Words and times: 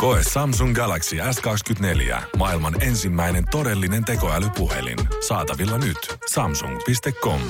Koe 0.00 0.20
Samsung 0.32 0.74
Galaxy 0.74 1.16
S24. 1.16 2.22
Maailman 2.36 2.82
ensimmäinen 2.82 3.44
todellinen 3.50 4.04
tekoälypuhelin. 4.04 4.98
Saatavilla 5.28 5.78
nyt. 5.78 6.18
Samsung.com. 6.30 7.40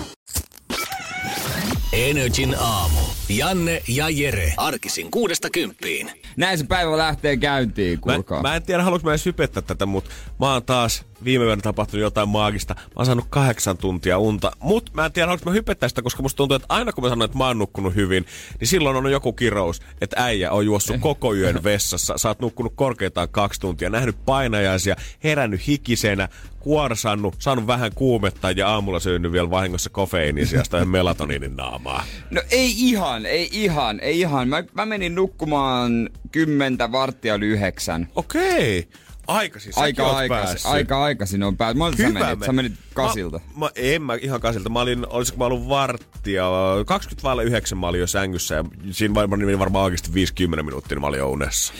Energin 1.93 2.57
aamu. 2.59 3.01
Janne 3.29 3.83
ja 3.89 4.09
Jere. 4.09 4.55
Arkisin 4.57 5.11
kuudesta 5.11 5.51
kymppiin. 5.51 6.11
Näin 6.37 6.59
se 6.59 6.65
päivä 6.67 6.99
lähtee 6.99 7.37
käyntiin, 7.37 8.01
kuulkaa. 8.01 8.43
Mä, 8.43 8.49
mä 8.49 8.57
en 8.57 8.63
tiedä, 8.63 8.83
haluanko 8.83 9.05
mä 9.05 9.13
edes 9.13 9.27
hypettää 9.27 9.63
tätä, 9.63 9.87
mutta 9.87 10.11
mä 10.41 10.53
oon 10.53 10.63
taas 10.63 11.05
viime 11.25 11.45
yönä 11.45 11.63
tapahtunut 11.63 12.03
jotain 12.03 12.29
maagista. 12.29 12.75
Mä 12.75 12.83
oon 12.97 13.07
saanut 13.07 13.27
kahdeksan 13.31 13.79
tuntia 13.79 14.19
unta, 14.19 14.53
mutta 14.61 14.93
mä 14.95 15.07
en 15.07 15.13
tiedä, 15.13 15.27
haluanko 15.27 15.51
mä 15.51 15.55
hypettää 15.55 15.89
sitä, 15.89 16.03
koska 16.03 16.23
musta 16.23 16.37
tuntuu, 16.37 16.55
että 16.55 16.67
aina 16.69 16.93
kun 16.93 17.05
mä 17.05 17.11
sanon, 17.11 17.25
että 17.25 17.39
mä 17.39 17.47
oon 17.47 17.59
nukkunut 17.59 17.95
hyvin, 17.95 18.27
niin 18.61 18.69
silloin 18.69 18.97
on 18.97 19.13
joku 19.13 19.33
kirous, 19.33 19.81
että 20.01 20.25
äijä 20.25 20.53
on 20.53 20.67
juossut 20.67 20.97
koko 21.01 21.35
yön 21.35 21.65
vessassa. 21.65 22.19
Sä 22.19 22.29
oot 22.29 22.41
nukkunut 22.41 22.73
korkeintaan 22.77 23.29
kaksi 23.29 23.61
tuntia, 23.61 23.91
nähnyt 23.91 24.17
painajaisia, 24.25 24.97
herännyt 25.25 25.67
hikisenä, 25.67 26.29
kuorsannut, 26.61 27.35
saanut 27.39 27.67
vähän 27.67 27.91
kuumetta 27.95 28.51
ja 28.51 28.69
aamulla 28.69 29.01
syönyt 29.01 29.33
vielä 29.33 29.51
vahingossa 29.51 29.91
kofeiinin 29.91 30.47
sijasta 30.47 30.79
ja 30.79 30.85
melatoniinin 30.85 31.57
naamaa. 31.57 32.05
No 32.31 32.43
ei 32.51 32.75
ihan, 32.77 33.27
ei 33.27 33.49
ihan, 33.53 34.01
ei 34.01 34.21
ihan. 34.21 34.49
Mä, 34.49 34.65
mä 34.75 34.87
menin 34.87 35.15
nukkumaan 35.15 36.09
kymmentä 36.33 36.93
varttia 36.93 37.35
yhdeksän. 37.35 38.09
Okei. 38.17 38.89
Aikaisin, 39.31 39.73
Aika 39.77 40.11
aikaisin, 40.11 40.71
aika 40.71 41.05
aikaisin 41.05 41.43
on 41.43 41.57
päässyt. 41.57 41.79
Monta 41.79 41.97
sä 41.97 42.07
Hyvä 42.07 42.19
menit? 42.21 42.39
me- 42.39 42.47
Sä 42.47 42.53
menit 42.53 42.73
kasilta. 42.95 43.41
Mä, 43.57 43.67
mä, 43.67 43.71
en 43.77 44.03
mä 44.03 44.15
ihan 44.23 44.41
kasilta. 44.41 44.69
Mä 44.69 44.81
olin, 44.81 45.07
olisiko 45.09 45.39
mä 45.39 45.45
ollut 45.45 45.69
varttia, 45.69 46.45
20 46.87 47.23
vaille 47.23 47.45
9 47.45 47.79
mä 47.79 47.89
olin 47.89 48.01
jo 48.01 48.07
sängyssä 48.07 48.55
ja 48.55 48.65
siinä 48.91 49.15
varmaan, 49.15 49.41
meni 49.41 49.59
varmaan 49.59 49.85
oikeasti 49.85 50.15
50 50.15 50.63
minuuttia, 50.63 50.95
niin 50.97 51.01
mä 51.01 51.07
olin 51.07 51.19
jo 51.19 51.31
unessa. 51.31 51.73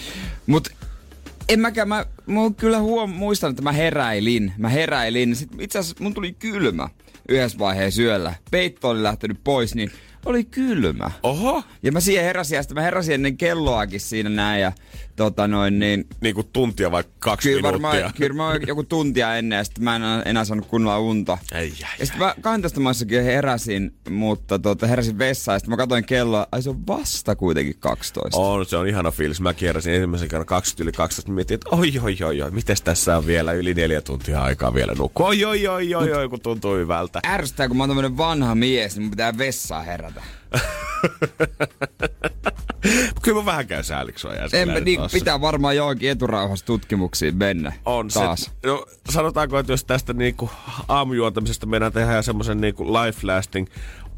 Mut 0.47 0.69
en 1.49 1.61
mäkään, 1.61 1.89
mä, 1.89 2.07
mä 2.27 2.41
kyllä 2.57 2.79
huom, 2.79 3.11
muistan, 3.11 3.51
että 3.51 3.63
mä 3.63 3.73
heräilin. 3.73 4.53
Mä 4.59 4.69
heräilin. 4.69 5.37
Sitten 5.37 5.61
itse 5.61 5.79
asiassa 5.79 6.03
mun 6.05 6.15
tuli 6.15 6.33
kylmä 6.33 6.89
yhdessä 7.31 7.59
vaiheessa 7.59 8.03
yöllä. 8.03 8.35
Peitto 8.51 8.89
oli 8.89 9.03
lähtenyt 9.03 9.39
pois, 9.45 9.75
niin 9.75 9.91
oli 10.27 10.45
kylmä. 10.45 11.11
Oho! 11.23 11.63
Ja 11.83 11.93
mä 11.93 12.01
siihen 12.01 12.25
heräsin, 12.25 12.57
ja 12.57 12.63
sitten 12.63 12.75
mä 12.75 12.83
heräsin 12.83 13.15
ennen 13.15 13.37
kelloakin 13.37 14.01
siinä 14.01 14.31
näin, 14.31 14.63
ja 14.63 14.73
tota 15.17 15.49
noin, 15.49 15.79
niin... 15.79 16.07
Niin 16.21 16.35
kuin 16.35 16.47
tuntia 16.53 16.91
vai 16.91 17.05
kaksi 17.19 17.49
Kyllä 17.49 17.63
minuuttia. 17.69 17.91
varmaan, 17.91 18.15
kyllä 18.19 18.35
mä 18.37 18.59
joku 18.67 18.85
tuntia 18.85 19.37
ennen, 19.37 19.57
ja 19.57 19.65
sitten 19.65 19.85
mä 19.85 19.97
en 19.97 20.03
enää- 20.25 20.45
saanut 20.45 20.67
kunnolla 20.67 20.99
unta. 20.99 21.39
Ei, 21.53 21.61
ei, 21.61 21.73
Ja 21.99 22.07
sitten 22.07 22.19
mä 22.27 22.35
12 22.41 22.81
maissakin 22.81 23.23
heräsin, 23.25 23.95
mutta 24.11 24.59
tota, 24.59 24.87
heräsin 24.87 25.19
vessaan, 25.19 25.55
ja 25.55 25.59
sitten 25.59 25.71
mä 25.71 25.77
katsoin 25.77 26.05
kelloa, 26.05 26.47
ai 26.53 26.63
se 26.63 26.71
on 26.71 26.87
vasta 26.87 27.37
kuitenkin 27.37 27.77
12. 27.81 28.39
On, 28.41 28.67
se 28.67 28.77
on 28.77 28.89
ihana 28.89 29.11
fiilis. 29.11 29.41
Mä 29.41 29.55
kierräsin 29.55 29.95
ensimmäisen 29.95 30.29
kerran 30.29 30.47
20 30.47 30.83
yli 30.83 30.93
12, 30.93 31.33
mietin, 31.33 31.55
että 31.55 31.69
oi, 31.71 31.93
oi, 32.03 32.17
oi, 32.25 32.43
oi, 32.43 32.51
mites 32.51 32.83
tässä 32.83 33.17
on 33.17 33.27
vielä 33.27 33.53
yli 33.53 33.75
neljä 33.75 34.01
tuntia 34.01 34.43
aikaa 34.43 34.75
vielä 34.75 34.95
nukkua. 34.99 35.27
Oi, 35.27 35.45
oi, 35.45 35.67
oi, 35.69 35.95
oi, 35.95 36.13
oi, 36.13 36.29
kun 36.29 36.41
tuntuu 36.41 36.77
hyvältä. 36.77 37.20
Ärsyttää, 37.27 37.69
kun 37.69 37.77
mä 37.77 37.83
oon 37.83 37.91
tämmönen 37.91 38.17
vanha 38.17 38.55
mies, 38.55 38.95
niin 38.95 39.03
mun 39.03 39.11
pitää 39.11 39.39
vessaan 39.39 39.85
herätä. 39.85 40.23
Kyllä 43.23 43.41
mä 43.41 43.45
vähän 43.45 43.67
käyn 43.67 43.85
sääliksi 43.85 44.23
sua 44.23 44.33
En, 44.53 44.85
niin, 44.85 45.01
pitää 45.13 45.41
varmaan 45.41 45.77
johonkin 45.77 46.11
eturauhassa 46.11 46.67
tutkimuksiin 46.67 47.37
mennä. 47.37 47.73
On 47.85 48.09
taas. 48.09 48.41
se. 48.41 48.51
No, 48.67 48.87
sanotaanko, 49.11 49.59
että 49.59 49.73
jos 49.73 49.85
tästä 49.85 50.13
niinku 50.13 50.51
aamujuontamisesta 50.89 51.67
mennään 51.67 51.93
tehdä 51.93 52.23
semmoisen 52.23 52.61
niinku 52.61 52.93
life 52.93 53.27
lasting 53.27 53.67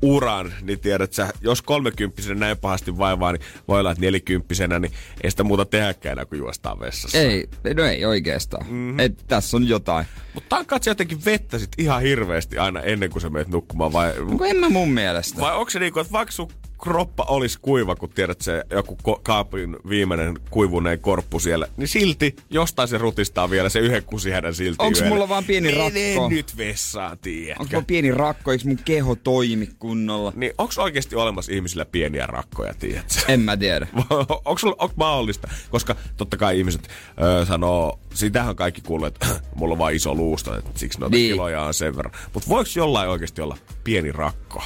uran, 0.03 0.53
niin 0.63 0.81
tiedät 0.81 1.13
sä, 1.13 1.29
jos 1.41 1.63
kolmekymppisenä 1.63 2.41
näin 2.41 2.59
pahasti 2.59 2.99
vaivaa, 2.99 3.33
niin 3.33 3.43
voi 3.69 3.81
olla, 3.81 3.91
että 3.91 4.05
nelikymppisenä, 4.05 4.79
niin 4.79 4.93
ei 5.23 5.31
sitä 5.31 5.45
muuta 5.45 5.65
tehdäkään 5.65 6.13
enää 6.13 6.25
kuin 6.25 6.39
juostaan 6.39 6.81
vessassa. 6.81 7.19
Ei, 7.19 7.49
no 7.77 7.85
ei 7.85 8.05
oikeastaan. 8.05 8.67
Mhm. 8.67 8.75
Mm-hmm. 8.75 9.01
Et, 9.01 9.25
tässä 9.29 9.57
on 9.57 9.69
jotain. 9.69 10.07
Mutta 10.35 10.49
tankkaat 10.49 10.83
sä 10.83 10.91
jotenkin 10.91 11.25
vettä 11.25 11.59
sit 11.59 11.73
ihan 11.79 12.03
hirveästi 12.03 12.59
aina 12.59 12.81
ennen 12.81 13.11
kuin 13.11 13.23
sä 13.23 13.31
menet 13.31 13.49
nukkumaan, 13.49 13.93
vai, 13.93 14.19
Onko 14.19 14.45
en 14.45 14.57
mä 14.57 14.69
mun 14.69 14.91
mielestä? 14.91 15.41
vai 15.41 15.57
onko 15.57 15.71
se 15.71 15.79
niinku, 15.79 16.01
että 16.01 16.13
vaikka 16.13 16.33
sun 16.33 16.49
kroppa 16.83 17.25
olisi 17.29 17.59
kuiva, 17.63 17.97
kun 17.97 18.09
tiedät 18.11 18.41
se 18.41 18.65
joku 18.71 18.99
ko- 19.09 19.21
kaapin 19.23 19.77
viimeinen 19.89 20.39
kuivuneen 20.51 21.01
korppu 21.01 21.41
siellä, 21.41 21.67
niin 21.77 21.89
silti 21.89 22.37
jostain 22.51 22.89
se 22.89 22.99
rutistaa 22.99 23.51
vielä 23.51 23.69
se 23.69 23.79
yhden 23.79 24.03
kusihädän 24.05 24.55
silti 24.55 24.77
Onks 24.79 25.01
yöllä. 25.01 25.15
mulla 25.15 25.29
vaan 25.29 25.45
pieni 25.45 25.69
Mene 25.73 25.79
rakko? 25.79 26.29
nyt 26.29 26.57
vessaan, 26.57 27.19
tiedätkö? 27.19 27.63
Onko 27.63 27.77
mä 27.77 27.83
pieni 27.87 28.11
rakko, 28.11 28.53
eikö 28.53 28.65
mun 28.69 28.79
keho 28.85 29.15
toimi 29.15 29.69
kunnolla? 29.79 30.33
Niin 30.37 30.53
onko 30.59 30.73
oikeasti 30.79 31.17
olemassa 31.17 31.53
ihmisillä 31.53 31.85
pieniä 31.85 32.27
rakkoja, 32.27 32.75
tiedätkö? 32.75 33.13
En 33.33 33.41
mä 33.41 33.57
tiedä. 33.57 33.87
onko 34.45 34.61
onko 34.79 34.95
mahdollista? 34.97 35.49
Koska 35.71 35.97
totta 36.17 36.37
kai 36.37 36.59
ihmiset 36.59 36.89
öö, 37.23 37.45
sanoo, 37.47 37.99
sitähän 38.15 38.57
kaikki 38.57 38.81
kuulee, 38.81 39.09
että 39.09 39.27
mulla 39.55 39.73
on 39.73 39.79
vaan 39.79 39.95
iso 39.95 40.15
luusta, 40.15 40.59
että 40.59 40.71
siksi 40.75 41.01
noita 41.01 41.17
niin. 41.17 41.33
kiloja 41.33 41.63
on 41.63 41.75
sen 41.75 41.97
verran. 41.97 42.15
Mutta 42.35 42.49
voiko 42.49 42.71
jollain 42.77 43.11
oikeasti 43.11 43.43
olla 43.43 43.57
pieni 43.85 44.13
rakko? 44.13 44.63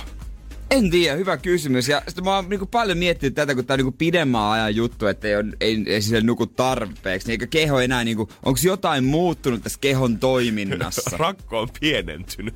En 0.70 0.90
tiedä, 0.90 1.16
hyvä 1.16 1.36
kysymys. 1.36 1.88
Ja 1.88 2.02
sitten 2.08 2.24
mä 2.24 2.34
oon 2.34 2.48
niinku 2.48 2.66
paljon 2.66 2.98
miettinyt 2.98 3.34
tätä, 3.34 3.54
kun 3.54 3.66
tää 3.66 3.74
on 3.74 3.78
niinku 3.78 3.94
pidemmän 3.98 4.42
ajan 4.42 4.76
juttu, 4.76 5.06
että 5.06 5.28
ei, 5.28 5.36
on, 5.36 5.52
ei, 5.60 5.84
ei 5.86 6.02
sille 6.02 6.20
nuku 6.20 6.46
tarpeeksi. 6.46 7.26
Niin 7.28 7.32
eikö 7.32 7.46
keho 7.46 7.80
enää 7.80 8.04
niinku, 8.04 8.28
onko 8.44 8.60
jotain 8.62 9.04
muuttunut 9.04 9.62
tässä 9.62 9.78
kehon 9.80 10.18
toiminnassa? 10.18 11.16
Rakko 11.18 11.60
on 11.60 11.68
pienentynyt. 11.80 12.54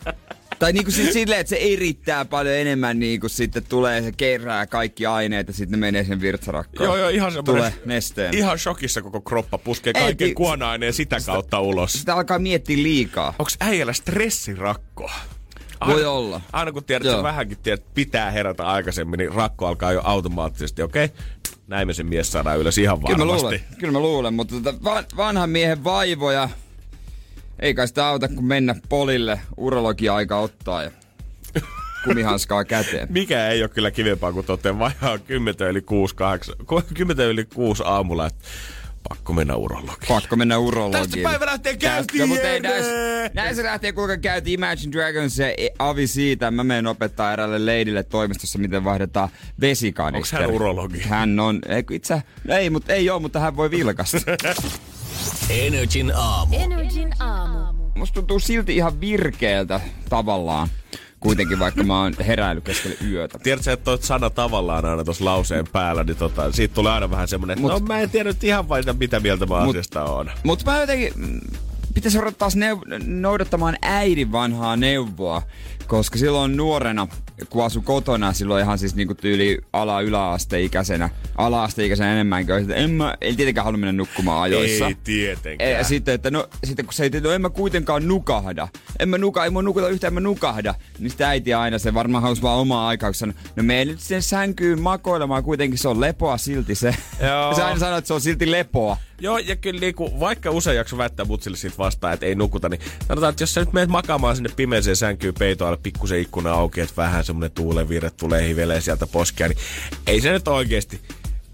tai 0.58 0.72
niinku 0.72 0.90
siis 0.90 1.12
silleen, 1.12 1.40
että 1.40 1.50
se 1.50 1.58
erittää 1.60 2.24
paljon 2.24 2.54
enemmän 2.54 2.98
niinku 2.98 3.28
sitten 3.28 3.64
tulee, 3.68 4.02
se 4.02 4.12
kerää 4.12 4.66
kaikki 4.66 5.06
aineet 5.06 5.46
ja 5.46 5.52
sitten 5.52 5.80
ne 5.80 5.86
menee 5.86 6.04
sen 6.04 6.20
virtsarakkoon. 6.20 6.86
joo, 6.86 6.96
joo, 6.96 7.08
ihan 7.08 7.32
semmoinen. 7.32 7.72
Tulee 7.72 7.72
nesteen. 7.84 8.36
Ihan 8.36 8.58
shokissa 8.58 9.02
koko 9.02 9.20
kroppa 9.20 9.58
puskee 9.58 9.92
kaiken 9.92 10.28
ki- 10.28 10.34
kuona-aineen 10.34 10.92
sitä 10.92 11.16
kautta 11.26 11.60
ulos. 11.60 11.92
Sitä 11.92 12.14
alkaa 12.14 12.38
miettiä 12.38 12.76
liikaa. 12.76 13.34
Onko 13.38 13.50
äijällä 13.60 13.92
stressirakko? 15.84 15.92
Voi 15.92 16.04
olla. 16.04 16.40
Aina 16.52 16.72
kun 16.72 16.84
tiedät, 16.84 17.06
että 17.06 17.22
vähänkin 17.22 17.58
tiedät, 17.62 17.80
että 17.80 17.90
pitää 17.94 18.30
herätä 18.30 18.66
aikaisemmin, 18.66 19.18
niin 19.18 19.32
rakko 19.32 19.66
alkaa 19.66 19.92
jo 19.92 20.00
automaattisesti. 20.04 20.82
Okei, 20.82 21.08
näin 21.66 21.86
me 21.86 21.92
sen 21.92 22.06
mies 22.06 22.32
saadaan 22.32 22.58
ylös 22.58 22.78
ihan 22.78 23.00
Kyllä 23.00 23.18
mä 23.18 23.18
varmasti. 23.18 23.42
luulen, 23.42 23.60
kyllä 23.78 23.92
mä 23.92 24.00
luulen 24.00 24.34
mutta 24.34 24.54
tota, 24.54 24.84
van, 24.84 25.04
vanhan 25.16 25.50
miehen 25.50 25.84
vaivoja 25.84 26.48
ei 27.58 27.74
kai 27.74 27.88
sitä 27.88 28.06
auta, 28.06 28.28
kun 28.28 28.44
mennä 28.44 28.74
polille 28.88 29.40
urologia-aika 29.56 30.38
ottaa 30.38 30.82
ja 30.82 30.90
kumihanskaa 32.04 32.64
käteen. 32.64 33.08
Mikä 33.12 33.48
ei 33.48 33.62
ole 33.62 33.68
kyllä 33.68 33.90
kivempaa 33.90 34.32
kuin 34.32 34.46
toteen 34.46 34.78
vajaa 34.78 35.18
10 35.26 35.68
yli 35.70 35.80
6, 35.82 36.14
8, 36.14 36.54
10 36.94 37.26
yli 37.26 37.44
6 37.44 37.82
aamulla, 37.86 38.26
että 38.26 38.44
pakko 39.08 39.32
mennä 39.32 39.56
urologiin. 39.56 40.08
Pakko 40.08 40.36
mennä 40.36 40.58
urologiin. 40.58 41.10
Tästä 41.10 41.22
päivä 41.22 41.46
lähtee 41.46 41.72
Tästä, 41.72 41.88
käyntiin, 41.88 42.28
mutta 42.28 42.48
ei 42.48 42.60
näissä, 42.60 42.90
näissä 43.34 43.62
lähtee 43.62 43.92
kuinka 43.92 44.16
käytiin 44.16 44.54
Imagine 44.54 44.92
Dragons 44.92 45.38
ja 45.38 45.46
Avi 45.78 46.06
siitä. 46.06 46.50
Mä 46.50 46.64
menen 46.64 46.86
opettaa 46.86 47.32
eräälle 47.32 47.66
leidille 47.66 48.02
toimistossa, 48.02 48.58
miten 48.58 48.84
vaihdetaan 48.84 49.28
vesikanisteri. 49.60 50.44
Onks 50.44 50.52
hän 50.52 50.56
urologi? 50.56 51.00
Hän 51.00 51.40
on, 51.40 51.58
ei, 51.68 51.82
kun 51.82 51.96
itse, 51.96 52.22
ei, 52.48 52.70
mutta 52.70 52.92
ei 52.92 53.10
oo, 53.10 53.20
mutta 53.20 53.40
hän 53.40 53.56
voi 53.56 53.70
vilkasta. 53.70 54.18
Energin 55.50 56.12
aamu. 56.14 56.56
Energin 56.56 57.12
aamu. 57.20 57.72
Musta 57.94 58.14
tuntuu 58.14 58.38
silti 58.38 58.76
ihan 58.76 59.00
virkeältä 59.00 59.80
tavallaan. 60.08 60.68
Kuitenkin 61.22 61.58
vaikka 61.58 61.82
mä 61.84 62.00
oon 62.02 62.14
heräillyt 62.26 62.64
keskellä 62.64 62.96
yötä. 63.10 63.38
Tiedätkö, 63.38 63.72
että 63.72 63.84
toit 63.84 64.02
sana 64.02 64.30
tavallaan 64.30 64.84
aina 64.84 65.04
tuossa 65.04 65.24
lauseen 65.24 65.64
päällä, 65.72 66.04
niin 66.04 66.16
tota, 66.16 66.52
siitä 66.52 66.74
tulee 66.74 66.92
aina 66.92 67.10
vähän 67.10 67.28
semmonen, 67.28 67.58
että 67.58 67.68
Mut- 67.68 67.80
no 67.80 67.86
mä 67.86 67.98
en 68.00 68.10
tiedä 68.10 68.28
nyt 68.30 68.44
ihan 68.44 68.68
vain, 68.68 68.84
mitä 68.98 69.20
mieltä 69.20 69.46
mä 69.46 69.54
Mut- 69.64 69.70
asiasta 69.70 70.04
on. 70.04 70.30
Mutta 70.42 70.70
mä 70.70 70.80
jotenkin, 70.80 71.12
mm, 71.16 71.40
pitäisi 71.94 72.18
ruveta 72.18 72.38
taas 72.38 72.56
neuv- 72.56 73.04
noudattamaan 73.06 73.76
äidin 73.82 74.32
vanhaa 74.32 74.76
neuvoa, 74.76 75.42
koska 75.86 76.18
silloin 76.18 76.56
nuorena, 76.56 77.08
kun 77.50 77.64
asu 77.64 77.80
kotona, 77.82 78.32
silloin 78.32 78.62
ihan 78.62 78.78
siis 78.78 78.94
niinku 78.94 79.14
tyyli 79.14 79.58
ala-yläasteikäisenä, 79.72 81.10
ala-asteikäisenä 81.36 82.12
enemmänkin, 82.12 82.54
että 82.54 82.74
en 82.74 82.90
mä, 82.90 83.14
en 83.20 83.36
tietenkään 83.36 83.64
halua 83.64 83.78
mennä 83.78 83.92
nukkumaan 83.92 84.42
ajoissa. 84.42 84.86
Ei 84.86 84.96
tietenkään. 85.04 85.70
Ja 85.70 85.84
sitten, 85.84 86.14
että 86.14 86.30
no, 86.30 86.48
sitten 86.64 86.84
kun 86.84 86.94
se 86.94 87.04
ei, 87.04 87.20
no 87.20 87.30
en 87.30 87.42
mä 87.42 87.50
kuitenkaan 87.50 88.08
nukahda. 88.08 88.68
En 88.98 89.08
mä 89.08 89.18
nuka, 89.18 89.44
ei 89.44 89.50
mua 89.50 89.62
nukuta 89.62 89.88
yhtään, 89.88 90.10
en 90.10 90.14
mä 90.14 90.20
nukahda. 90.20 90.74
Niin 90.98 91.10
sitä 91.10 91.28
äiti 91.28 91.54
aina, 91.54 91.78
se 91.78 91.94
varmaan 91.94 92.22
halusi 92.22 92.42
vaan 92.42 92.58
omaa 92.58 92.88
aikaa, 92.88 93.10
kun 93.20 93.34
no 93.56 93.62
mene 93.62 93.84
nyt 93.84 94.00
sen 94.00 94.22
sänkyyn 94.22 94.80
makoilemaan, 94.80 95.44
kuitenkin 95.44 95.78
se 95.78 95.88
on 95.88 96.00
lepoa 96.00 96.38
silti 96.38 96.74
se. 96.74 96.94
Joo. 97.20 97.54
se 97.56 97.62
aina 97.62 97.78
sanoo, 97.78 97.98
että 97.98 98.08
se 98.08 98.14
on 98.14 98.20
silti 98.20 98.50
lepoa. 98.50 98.96
Joo, 99.22 99.38
ja 99.38 99.56
kyllä 99.56 99.80
niinku, 99.80 100.20
vaikka 100.20 100.50
usein 100.50 100.76
jakso 100.76 100.98
väittää 100.98 101.26
mutsille 101.26 101.56
siitä 101.56 101.78
vastaan, 101.78 102.14
että 102.14 102.26
ei 102.26 102.34
nukuta, 102.34 102.68
niin 102.68 102.80
sanotaan, 103.08 103.30
että 103.30 103.42
jos 103.42 103.54
sä 103.54 103.60
nyt 103.60 103.72
menet 103.72 103.90
makaamaan 103.90 104.36
sinne 104.36 104.50
pimeeseen 104.56 104.96
sänkyyn 104.96 105.34
peitoa 105.34 105.66
lailla 105.66 105.80
pikkusen 105.82 106.18
ikkuna 106.18 106.52
auki, 106.52 106.80
että 106.80 106.96
vähän 106.96 107.24
semmonen 107.24 107.50
tuulenvirre 107.50 108.10
tulee 108.10 108.48
hivelee 108.48 108.80
sieltä 108.80 109.06
poskea, 109.06 109.48
niin 109.48 109.58
ei 110.06 110.20
se 110.20 110.32
nyt 110.32 110.48
oikeesti 110.48 111.00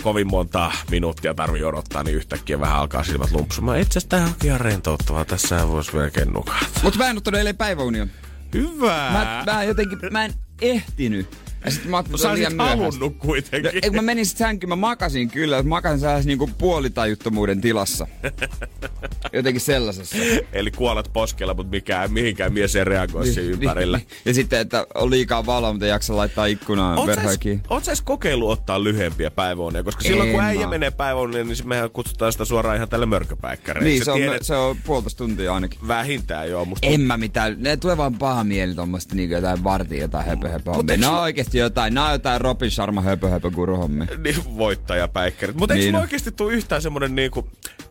kovin 0.02 0.26
monta 0.26 0.72
minuuttia 0.90 1.34
tarvii 1.34 1.64
odottaa, 1.64 2.02
niin 2.02 2.16
yhtäkkiä 2.16 2.60
vähän 2.60 2.78
alkaa 2.78 3.04
silmät 3.04 3.30
lumpsumaan. 3.30 3.78
Itse 3.78 3.98
asiassa 3.98 4.08
tää 4.08 4.24
onkin 4.24 4.48
ihan 4.48 4.60
rentouttavaa. 4.60 5.24
Tässä 5.24 5.68
voisi 5.68 5.96
melkein 5.96 6.32
nukata. 6.32 6.66
Mutta 6.82 6.98
mä 6.98 7.10
en 7.10 7.16
ottanut 7.16 7.38
eilen 7.38 7.56
päiväunia. 7.56 8.06
Hyvä! 8.54 9.10
Mä, 9.12 9.42
mä 9.52 9.64
jotenkin, 9.64 9.98
mä 10.10 10.24
en 10.24 10.34
ehtinyt. 10.60 11.47
Ja 11.64 11.70
sit 11.70 11.84
mä 11.84 12.04
no 12.10 12.16
sä 12.18 12.34
liian 12.34 12.58
halunnut 12.58 13.16
kuitenkin. 13.18 13.70
Eikö 13.74 13.90
mä 13.90 14.02
menin 14.02 14.26
sit 14.26 14.38
sänkyyn, 14.38 14.68
mä 14.68 14.76
makasin 14.76 15.30
kyllä, 15.30 15.62
makasin 15.62 16.00
sellaisessa 16.00 16.28
niinku 16.28 16.50
puolitajuttomuuden 16.58 17.60
tilassa. 17.60 18.06
Jotenkin 19.32 19.60
sellaisessa. 19.60 20.16
Eli 20.52 20.70
kuolet 20.70 21.10
poskella, 21.12 21.54
mutta 21.54 21.70
mikään, 21.70 22.12
mihinkään 22.12 22.52
mies 22.52 22.76
ei 22.76 22.84
reagoi 22.84 23.26
siinä 23.26 23.50
ympärillä. 23.52 23.98
Niin, 23.98 24.08
Ja 24.24 24.34
sitten, 24.34 24.60
että 24.60 24.86
on 24.94 25.10
liikaa 25.10 25.46
valoa, 25.46 25.72
mutta 25.72 25.86
ei 25.86 25.90
jaksa 25.90 26.16
laittaa 26.16 26.46
ikkunaan 26.46 26.98
kiinni. 27.40 27.62
oot 27.70 27.84
sä 27.84 27.90
edes 27.90 28.02
kokeillut 28.02 28.50
ottaa 28.50 28.84
lyhyempiä 28.84 29.30
päiväunia? 29.30 29.82
Koska 29.82 30.02
silloin 30.02 30.30
kun 30.30 30.40
En 30.40 30.46
äijä 30.46 30.60
mä. 30.66 30.70
menee 30.70 30.90
päiväunille, 30.90 31.44
niin 31.44 31.56
mehän 31.68 31.90
kutsutaan 31.90 32.32
sitä 32.32 32.44
suoraan 32.44 32.76
ihan 32.76 32.88
tälle 32.88 33.06
mörköpäikkäreille. 33.06 33.88
Niin, 33.90 34.04
se 34.04 34.10
on, 34.10 34.18
tiedät, 34.18 34.42
se 34.42 34.54
on 34.56 34.76
puolitoista 34.86 35.18
tuntia 35.18 35.54
ainakin. 35.54 35.78
Vähintään 35.88 36.50
joo, 36.50 36.64
musta 36.64 36.86
En 36.86 37.00
mä 37.00 37.16
mitään, 37.16 37.56
ne 37.58 37.76
tulee 37.76 37.96
vaan 37.96 38.14
paha 38.18 38.44
mieli 38.44 38.74
tommoista 38.74 39.14
niinku 39.14 39.34
jotain 39.34 39.64
vartia, 39.64 40.00
jotain 40.00 40.26
höpö 40.26 40.48
höpö 40.48 40.70
sulla- 40.74 41.18
oikeesti 41.48 41.58
jotain, 41.58 41.94
nää 41.94 42.04
on 42.06 42.12
jotain 42.12 42.40
Robin 42.40 42.70
Sharma 42.70 43.00
höpö 43.02 43.28
höpö 43.28 43.50
guru 43.50 43.76
hommia. 43.76 44.06
niin, 44.24 44.56
voittajapäikkärit. 44.56 45.56
Mutta 45.56 45.74
eikö 45.74 45.84
Niin 45.84 45.94
on. 45.94 46.00
oikeasti 46.00 46.32
tule 46.32 46.52
yhtään 46.52 46.82
semmonen 46.82 47.14
niinku... 47.14 47.48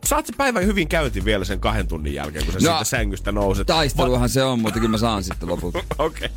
Saat 0.07 0.25
se 0.25 0.33
päivän 0.38 0.65
hyvin 0.65 0.88
käyntiin 0.88 1.25
vielä 1.25 1.45
sen 1.45 1.59
kahden 1.59 1.88
tunnin 1.88 2.13
jälkeen, 2.13 2.45
kun 2.45 2.54
sä 2.54 2.59
No, 2.59 2.71
siitä 2.71 2.83
sängystä 2.83 3.31
nouset. 3.31 3.68
Taisteluhan 3.68 4.30
se 4.30 4.44
on, 4.44 4.59
mutta 4.59 4.80
kyllä 4.80 4.92
mä 4.92 4.98
saan 4.98 5.24
sitten 5.24 5.50
lopulta. 5.50 5.80
Okei. 5.98 6.30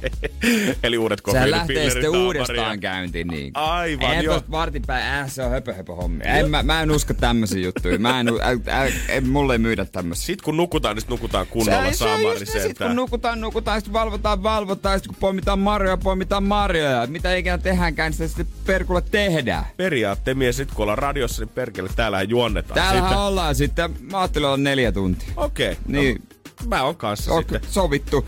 Eli 0.83 0.99
uudet 0.99 1.21
Sehän 1.33 1.51
lähtee 1.51 1.91
sitten 1.91 2.11
uudestaan 2.11 2.81
käyntiin 2.81 3.29
niin. 3.29 3.51
Aivan, 3.55 4.15
Ei 4.17 4.25
joo. 4.25 4.43
vartin 4.51 4.83
päin, 4.87 5.07
äh, 5.07 5.31
se 5.31 5.43
on 5.43 5.51
höpö 5.51 5.75
höpö 5.75 5.95
hommia. 5.95 6.25
En, 6.25 6.51
mä, 6.51 6.63
mä 6.63 6.83
en 6.83 6.91
usko 6.91 7.15
tämmösiä 7.15 7.65
juttuja. 7.65 7.99
Mä 7.99 8.21
en, 8.21 8.29
ä, 8.29 8.33
ä, 8.81 8.83
ä, 9.17 9.21
mulle 9.21 9.55
ei 9.55 9.59
myydä 9.59 9.85
tämmösiä. 9.85 10.27
Sitten 10.27 10.45
kun 10.45 10.57
nukutaan, 10.57 10.97
niin 10.97 11.07
nukutaan 11.09 11.47
kunnolla 11.47 11.83
se 11.83 11.89
on 11.89 11.95
saamari 11.95 12.41
just 12.41 12.55
niin, 12.55 12.63
sit 12.63 12.79
kun 12.79 12.97
nukutaan, 12.97 13.41
nukutaan, 13.41 13.81
sitten 13.81 13.93
valvotaan, 13.93 14.43
valvotaan, 14.43 14.99
sitten 14.99 15.15
kun 15.15 15.21
poimitaan 15.21 15.59
marjoja, 15.59 15.97
poimitaan 15.97 16.45
marjoja. 16.45 17.07
Mitä 17.07 17.35
ikinä 17.35 17.59
tehdäänkään, 17.59 18.11
niin 18.11 18.29
sitä 18.29 18.29
sitten 18.29 18.47
perkulle 18.67 19.03
tehdään. 19.11 19.65
Periaatteen 19.77 20.39
mies, 20.39 20.57
sit 20.57 20.71
kun 20.75 20.83
ollaan 20.83 20.99
radiossa, 20.99 21.43
niin 21.43 21.53
perkele, 21.55 21.89
täällähän 21.97 22.29
juonnetaan. 22.29 22.75
Täällähän 22.75 23.09
sitten. 23.09 23.19
ollaan 23.19 23.55
sitten, 23.61 23.97
mä 24.01 24.19
ajattelin 24.19 24.47
olla 24.47 24.57
neljä 24.57 24.93
tuntia. 24.93 25.29
Okei. 25.37 25.77
Niin. 25.87 26.23
No, 26.61 26.67
mä 26.69 26.83
oon 26.83 26.97
kanssa 26.97 27.33
On 27.33 27.43
sitten. 27.43 27.61
sovittu. 27.71 28.27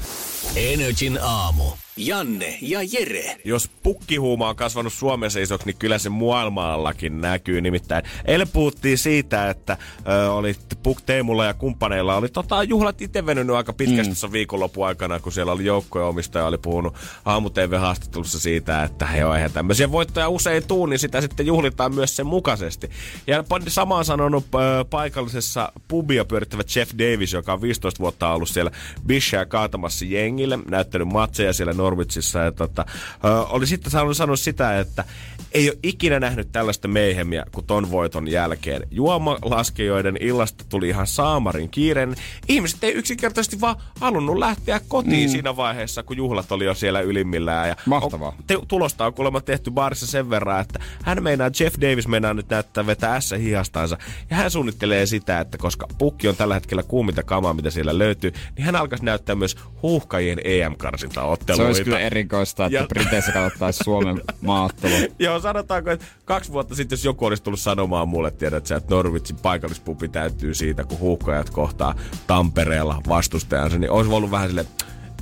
Energin 0.57 1.19
aamu. 1.23 1.65
Janne 1.97 2.59
ja 2.61 2.81
Jere. 2.93 3.37
Jos 3.45 3.71
pukkihuuma 3.83 4.49
on 4.49 4.57
kasvanut 4.57 4.93
Suomessa 4.93 5.41
isoksi, 5.41 5.67
niin 5.67 5.77
kyllä 5.79 5.99
se 5.99 6.09
maailmallakin 6.09 7.21
näkyy. 7.21 7.61
Nimittäin 7.61 8.05
eilen 8.25 8.49
puhuttiin 8.49 8.99
siitä, 8.99 9.51
että 9.51 9.77
ö, 10.09 10.33
oli 10.33 10.55
Puk 10.83 11.01
Teemulla 11.01 11.45
ja 11.45 11.55
kumppaneilla 11.55 12.17
oli 12.17 12.29
tota, 12.29 12.63
juhlat 12.63 13.03
itse 13.03 13.27
venynyt 13.27 13.57
aika 13.57 13.73
pitkästi 13.73 14.03
mm. 14.03 14.09
tuossa 14.09 14.33
viikonlopun 14.33 14.87
aikana, 14.87 15.21
kun 15.21 15.33
siellä 15.33 15.53
oli 15.53 15.65
joukkojen 15.65 16.09
omistaja 16.09 16.47
oli 16.47 16.59
puhunut 16.59 16.95
aamu 17.25 17.51
haastattelussa 17.79 18.41
siitä, 18.41 18.83
että 18.83 19.07
he 19.07 19.25
on 19.25 19.37
eihän 19.37 19.53
tämmöisiä 19.53 19.93
voittoja 19.93 20.29
usein 20.29 20.67
tuu, 20.69 20.87
niin 20.87 20.99
sitä 20.99 21.21
sitten 21.21 21.47
juhlitaan 21.47 21.95
myös 21.95 22.17
sen 22.17 22.27
mukaisesti. 22.27 22.91
Ja 23.27 23.45
sama 23.69 23.97
on 23.97 24.05
sanonut 24.05 24.45
ö, 24.55 24.85
paikallisessa 24.91 25.73
pubia 25.89 26.25
pyörittävä 26.25 26.63
Jeff 26.77 26.93
Davis, 26.99 27.33
joka 27.33 27.53
on 27.53 27.63
15 27.63 28.01
vuotta 28.01 28.33
ollut 28.33 28.49
siellä 28.49 28.71
Bishaa 29.07 29.47
kaatamassa 29.47 30.05
jengille, 30.05 30.59
näyttänyt 30.71 31.09
matseja 31.09 31.53
siellä 31.53 31.73
Norwichissa. 31.83 32.39
Ja 32.39 32.53
tota, 32.53 32.87
ö, 33.25 33.29
oli 33.43 33.67
sitten 33.67 33.91
sanonut, 33.91 34.17
sanonut 34.17 34.41
sitä, 34.41 34.81
että 34.81 35.05
ei 35.55 35.71
ole 35.71 35.79
ikinä 35.83 36.21
nähnyt 36.21 36.53
tällaista 36.53 36.89
meihemiä 36.89 37.45
kuin 37.53 37.67
ton 37.67 37.91
voiton 37.91 38.29
jälkeen. 38.29 38.83
Juomalaskijoiden 38.91 40.17
illasta 40.21 40.65
tuli 40.69 40.89
ihan 40.89 41.07
saamarin 41.07 41.71
kiireen. 41.71 42.15
Ihmiset 42.49 42.85
ei 42.85 42.93
yksinkertaisesti 42.93 43.61
vaan 43.61 43.77
halunnut 44.01 44.39
lähteä 44.39 44.81
kotiin 44.89 45.29
mm. 45.29 45.33
siinä 45.33 45.57
vaiheessa, 45.57 46.03
kun 46.03 46.17
juhlat 46.17 46.53
oli 46.53 46.65
jo 46.65 46.75
siellä 46.75 47.01
ylimmillään. 47.01 47.69
Ja 47.69 47.77
Mahtavaa. 47.87 48.29
On, 48.29 48.35
te, 48.47 48.59
tulosta 48.69 49.07
on 49.07 49.15
kuulemma 49.15 49.41
tehty 49.41 49.71
baarissa 49.71 50.07
sen 50.07 50.31
verran, 50.31 50.61
että 50.61 50.81
hän 51.03 51.23
meinaa, 51.23 51.51
Jeff 51.61 51.77
Davis 51.81 52.09
meinaa 52.09 52.35
nyt 52.35 52.49
näyttää 52.49 52.87
vetää 52.87 53.21
S 53.21 53.35
hihastansa. 53.39 53.99
Ja 54.31 54.37
hän 54.37 54.51
suunnittelee 54.51 55.07
sitä, 55.07 55.41
että 55.41 55.59
koska 55.59 55.87
pukki 55.99 56.29
on 56.29 56.37
tällä 56.37 56.55
hetkellä 56.55 56.83
kuuminta 56.83 57.23
kamaa, 57.23 57.55
mitä 57.55 57.71
siellä 57.71 57.99
löytyy, 57.99 58.33
niin 58.57 58.65
hän 58.65 58.77
alkaisi 58.77 59.05
näyttää 59.05 59.35
myös 59.35 59.57
huuhkajien 59.83 60.39
EM-karsintaotteluita. 60.45 61.63
Se 61.63 61.67
olisi 61.67 61.85
kyllä 61.85 61.99
erikoista, 61.99 62.67
että 62.67 62.79
Ja- 62.79 62.87
Briteissä 62.87 63.33
katsottaisiin 63.33 63.85
Suomen 63.85 64.21
maaottelua. 64.41 64.99
Joo, 65.19 65.41
sanotaanko, 65.43 65.91
että 65.91 66.07
kaksi 66.25 66.53
vuotta 66.53 66.75
sitten, 66.75 66.97
jos 66.97 67.05
joku 67.05 67.27
olisi 67.27 67.43
tullut 67.43 67.61
sanomaan 67.61 68.09
mulle, 68.09 68.31
tiedät 68.31 68.67
sä, 68.67 68.77
että 68.77 68.95
Norwichin 68.95 69.37
paikallispubi 69.43 70.09
täytyy 70.09 70.55
siitä, 70.55 70.85
kun 70.85 70.99
huuhkajat 70.99 71.51
kohtaa 71.51 71.95
Tampereella 72.27 73.03
vastustajansa, 73.09 73.79
niin 73.79 73.91
olisi 73.91 74.13
ollut 74.13 74.31
vähän 74.31 74.49
silleen, 74.49 74.69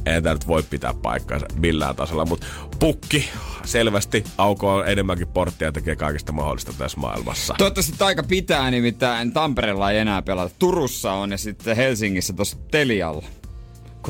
ei 0.06 0.22
tämä 0.22 0.34
nyt 0.34 0.46
voi 0.46 0.62
pitää 0.62 0.94
paikkaansa 0.94 1.46
millään 1.56 1.96
tasolla, 1.96 2.26
mutta 2.26 2.46
pukki 2.78 3.28
selvästi 3.64 4.25
aukoo 4.38 4.84
enemmänkin 4.84 5.28
porttia 5.28 5.69
ja 5.69 5.72
tekee 5.72 5.96
kaikista 5.96 6.32
mahdollista 6.32 6.73
tässä 6.78 7.00
maailmassa. 7.00 7.55
Toivottavasti 7.58 7.94
taika 7.99 8.23
pitää, 8.23 8.70
nimittäin 8.70 9.32
Tampereella 9.32 9.90
ei 9.90 9.99
enää 9.99 10.23
pelata. 10.23 10.55
Turussa 10.58 11.12
on 11.12 11.31
ja 11.31 11.38
sitten 11.38 11.76
Helsingissä 11.76 12.32
tuossa 12.32 12.56
Telialla. 12.70 13.26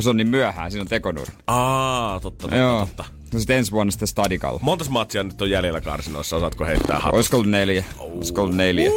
Kun 0.00 0.05
se 0.05 0.11
on 0.11 0.17
niin 0.17 0.29
myöhään, 0.29 0.70
siinä 0.70 0.82
on 0.82 0.88
tekonurmi. 0.88 1.35
Aa, 1.47 2.20
totta, 2.20 2.43
totta, 2.43 2.56
Joo. 2.56 2.87
totta. 2.87 3.05
No 3.32 3.38
sitten 3.38 3.56
ensi 3.56 3.73
vuonna 3.73 3.91
sitten 3.91 4.08
Stadikalla. 4.08 4.61
Montas 4.62 4.91
matsia 4.91 5.23
nyt 5.23 5.43
on 5.43 5.50
jäljellä 5.50 5.81
karsinoissa, 5.81 6.37
osaatko 6.37 6.64
heittää 6.64 6.99
hattu? 6.99 7.17
Olisiko 7.17 7.37
ollut 7.37 7.50
neljä? 7.50 7.85
Olisiko 7.99 8.43
ollut 8.43 8.56
neljä? 8.56 8.91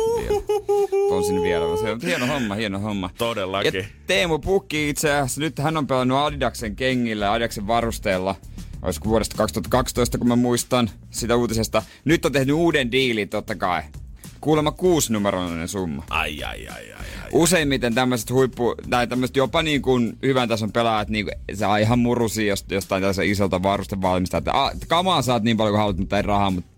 On 1.11 1.23
sinne 1.23 1.41
vielä. 1.41 1.77
Se 1.77 1.91
on 1.91 2.01
hieno 2.01 2.27
homma, 2.27 2.55
hieno 2.55 2.79
homma. 2.79 3.09
Todellakin. 3.17 3.73
Ja 3.73 3.83
Teemu 4.07 4.39
Pukki 4.39 4.89
itse 4.89 5.11
asiassa, 5.13 5.41
nyt 5.41 5.59
hän 5.59 5.77
on 5.77 5.87
pelannut 5.87 6.17
Adidaksen 6.17 6.75
kengillä, 6.75 7.31
Adidaksen 7.31 7.67
varusteella. 7.67 8.35
Olisiko 8.81 9.09
vuodesta 9.09 9.37
2012, 9.37 10.17
kun 10.17 10.27
mä 10.27 10.35
muistan 10.35 10.89
sitä 11.09 11.35
uutisesta. 11.35 11.83
Nyt 12.05 12.25
on 12.25 12.31
tehnyt 12.31 12.55
uuden 12.55 12.91
diilin 12.91 13.29
totta 13.29 13.55
kai. 13.55 13.81
Kuulemma 14.43 14.71
kuusinumeroinen 14.71 15.67
summa. 15.67 16.03
Ai, 16.09 16.43
ai, 16.43 16.67
ai, 16.67 16.91
ai, 16.91 16.91
ai. 16.99 17.29
Useimmiten 17.31 17.95
tämmöiset 17.95 18.29
huippu, 18.31 18.75
tai 18.89 19.07
tämmöiset 19.07 19.35
jopa 19.35 19.63
niin 19.63 19.81
kuin 19.81 20.17
hyvän 20.23 20.49
tason 20.49 20.71
pelaajat, 20.71 21.09
niin 21.09 21.25
kuin, 21.25 21.57
saa 21.57 21.77
ihan 21.77 21.99
murusia 21.99 22.55
jost- 22.55 22.73
jostain 22.73 23.01
tällaisen 23.01 23.25
isolta 23.27 23.63
varustevalmistaa, 23.63 24.37
että 24.37 24.63
a, 24.63 24.71
kamaa 24.87 25.21
saat 25.21 25.43
niin 25.43 25.57
paljon 25.57 25.71
kuin 25.71 25.79
haluat, 25.79 25.97
mutta 25.97 26.17
ei 26.17 26.21
rahaa, 26.21 26.51
mutta 26.51 26.72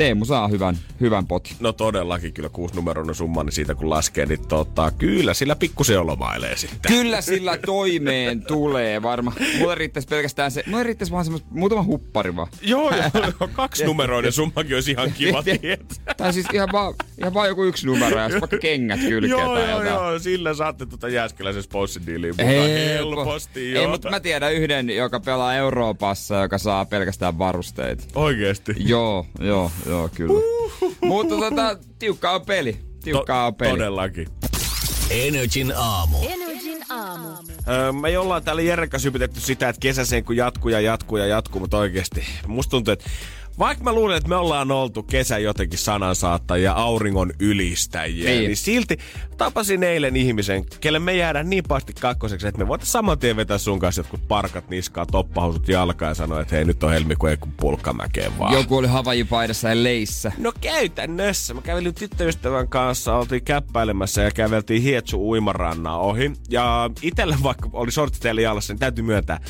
Teemu 0.00 0.24
saa 0.24 0.48
hyvän, 0.48 0.76
hyvän 1.00 1.26
potin. 1.26 1.56
No 1.60 1.72
todellakin 1.72 2.32
kyllä 2.32 2.48
kuusinumeroinen 2.48 3.14
summa, 3.14 3.44
niin 3.44 3.52
siitä 3.52 3.74
kun 3.74 3.90
laskee, 3.90 4.26
niin 4.26 4.48
tota, 4.48 4.90
kyllä 4.98 5.34
sillä 5.34 5.56
pikkusen 5.56 6.00
olomailee 6.00 6.56
sitten. 6.56 6.92
Kyllä 6.92 7.20
sillä 7.20 7.58
toimeen 7.58 8.42
tulee 8.46 9.02
varmaan. 9.02 9.36
Mulle 9.58 9.74
riittäisi 9.74 10.08
pelkästään 10.08 10.50
se, 10.50 10.64
mulle 10.66 10.82
riittäisi 10.82 11.12
vaan 11.12 11.24
semmoista 11.24 11.48
muutama 11.50 11.82
huppari 11.82 12.36
vaan. 12.36 12.48
Joo, 12.62 12.90
joo, 13.14 13.48
kaksinumeroinen 13.52 14.32
summakin 14.32 14.74
olisi 14.74 14.90
ihan 14.90 15.12
kiva 15.12 15.42
tietää. 15.60 16.14
Tai 16.16 16.32
siis 16.32 16.46
ihan 16.52 16.68
vaan, 16.72 16.94
ihan 17.18 17.34
vaan 17.34 17.48
joku 17.48 17.64
yksi 17.64 17.86
numero 17.86 18.18
ja 18.18 18.28
vaikka 18.40 18.58
kengät 18.58 19.00
kylkeen 19.00 19.30
Joo, 19.30 19.54
tai 19.54 19.70
joo, 19.70 19.82
jotain. 19.82 19.86
joo, 19.86 20.18
sillä 20.18 20.54
saatte 20.54 20.86
tuota 20.86 21.08
Jääskeläisen 21.08 21.62
sponssidiiliin 21.62 22.34
mukaan 22.38 22.68
helposti. 22.68 23.76
Ei, 23.76 23.86
mutta 23.86 24.10
mä 24.10 24.20
tiedän 24.20 24.52
yhden, 24.54 24.90
joka 24.90 25.20
pelaa 25.20 25.54
Euroopassa, 25.54 26.36
joka 26.36 26.58
saa 26.58 26.84
pelkästään 26.84 27.38
varusteita. 27.38 28.04
Oikeesti. 28.14 28.74
Joo, 28.78 29.26
joo, 29.40 29.70
joo, 29.90 30.08
kyllä. 30.14 30.40
Mutta 31.00 31.36
tota, 31.36 31.78
tiukkaa 31.98 32.34
on 32.34 32.46
peli. 32.46 32.78
Tiukkaa 33.04 33.46
on 33.46 33.54
peli. 33.54 33.70
Todellakin. 33.70 34.28
Energin 35.10 35.72
aamu. 35.76 36.16
Energin 36.28 36.92
aamu. 36.92 37.28
Öö, 37.68 37.92
me 37.92 38.08
ei 38.08 38.16
ollaan 38.16 38.44
täällä 38.44 38.86
kanssa 38.86 39.06
hypitetty 39.06 39.40
sitä, 39.40 39.68
että 39.68 39.80
kesä 39.80 40.04
sen 40.04 40.24
kun 40.24 40.36
jatkuu 40.36 40.70
ja 40.70 40.80
jatkuu 40.80 41.18
ja 41.18 41.26
jatkuu, 41.26 41.60
mutta 41.60 41.78
oikeesti 41.78 42.24
musta 42.46 42.70
tuntuu, 42.70 42.92
että 42.92 43.10
vaikka 43.60 43.84
mä 43.84 43.92
luulen, 43.92 44.16
että 44.16 44.28
me 44.28 44.36
ollaan 44.36 44.70
oltu 44.70 45.02
kesän 45.02 45.42
jotenkin 45.42 45.78
sanansaattajia, 45.78 46.72
auringon 46.72 47.32
ylistäjiä, 47.40 48.30
niin. 48.30 48.44
Niin. 48.44 48.56
silti 48.56 48.98
tapasin 49.36 49.82
eilen 49.82 50.16
ihmisen, 50.16 50.64
kelle 50.80 50.98
me 50.98 51.16
jäädään 51.16 51.50
niin 51.50 51.64
pahasti 51.68 51.92
kakkoseksi, 52.00 52.48
että 52.48 52.58
me 52.58 52.68
voitais 52.68 52.92
saman 52.92 53.18
tien 53.18 53.36
vetää 53.36 53.58
sun 53.58 53.78
kanssa 53.78 54.00
jotkut 54.00 54.28
parkat 54.28 54.70
niskaa, 54.70 55.06
toppahousut 55.06 55.68
jalkaan 55.68 56.10
ja 56.10 56.14
sanoa, 56.14 56.40
että 56.40 56.56
hei 56.56 56.64
nyt 56.64 56.82
on 56.82 56.92
helmikuun 56.92 57.30
ei 57.30 57.36
kun 57.36 57.52
pulkkamäkeen 57.52 58.38
vaan. 58.38 58.54
Joku 58.54 58.76
oli 58.76 58.86
havajipaidassa 58.86 59.68
ja 59.68 59.82
leissä. 59.82 60.32
No 60.38 60.52
käytännössä. 60.60 61.54
Mä 61.54 61.62
kävelin 61.62 61.94
tyttöystävän 61.94 62.68
kanssa, 62.68 63.16
oltiin 63.16 63.44
käppäilemässä 63.44 64.22
ja 64.22 64.30
käveltiin 64.30 64.82
Hietsu 64.82 65.30
uimarannaa 65.30 65.98
ohi. 65.98 66.32
Ja 66.48 66.90
itellä 67.02 67.36
vaikka 67.42 67.70
oli 67.72 67.90
sortsit 67.90 68.24
jalassa, 68.42 68.72
niin 68.72 68.80
täytyy 68.80 69.04
myöntää 69.04 69.40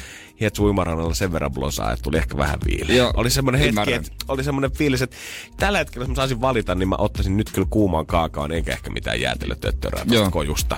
Hietsu 0.40 0.64
uimarannalla 0.64 1.14
sen 1.14 1.32
verran 1.32 1.52
blosaa, 1.52 1.92
että 1.92 2.02
tuli 2.02 2.16
ehkä 2.16 2.36
vähän 2.36 2.58
viili. 2.66 2.96
Joo, 2.96 3.12
oli 3.16 3.30
semmoinen 3.30 3.60
hetki, 3.60 3.92
ymmärrän. 4.00 4.20
sit 4.20 4.28
oli 4.28 4.44
semmoinen 4.44 4.72
fiilis, 4.72 5.02
että 5.02 5.16
tällä 5.56 5.78
hetkellä 5.78 6.02
jos 6.02 6.08
mä 6.08 6.14
saisin 6.14 6.40
valita, 6.40 6.74
niin 6.74 6.88
mä 6.88 6.96
ottaisin 6.98 7.36
nyt 7.36 7.50
kyllä 7.50 7.66
kuumaan 7.70 8.06
kaakaon, 8.06 8.52
enkä 8.52 8.72
ehkä 8.72 8.90
mitään 8.90 9.20
jäätelötöttörää 9.20 10.04
tuosta 10.04 10.30
kojusta. 10.30 10.76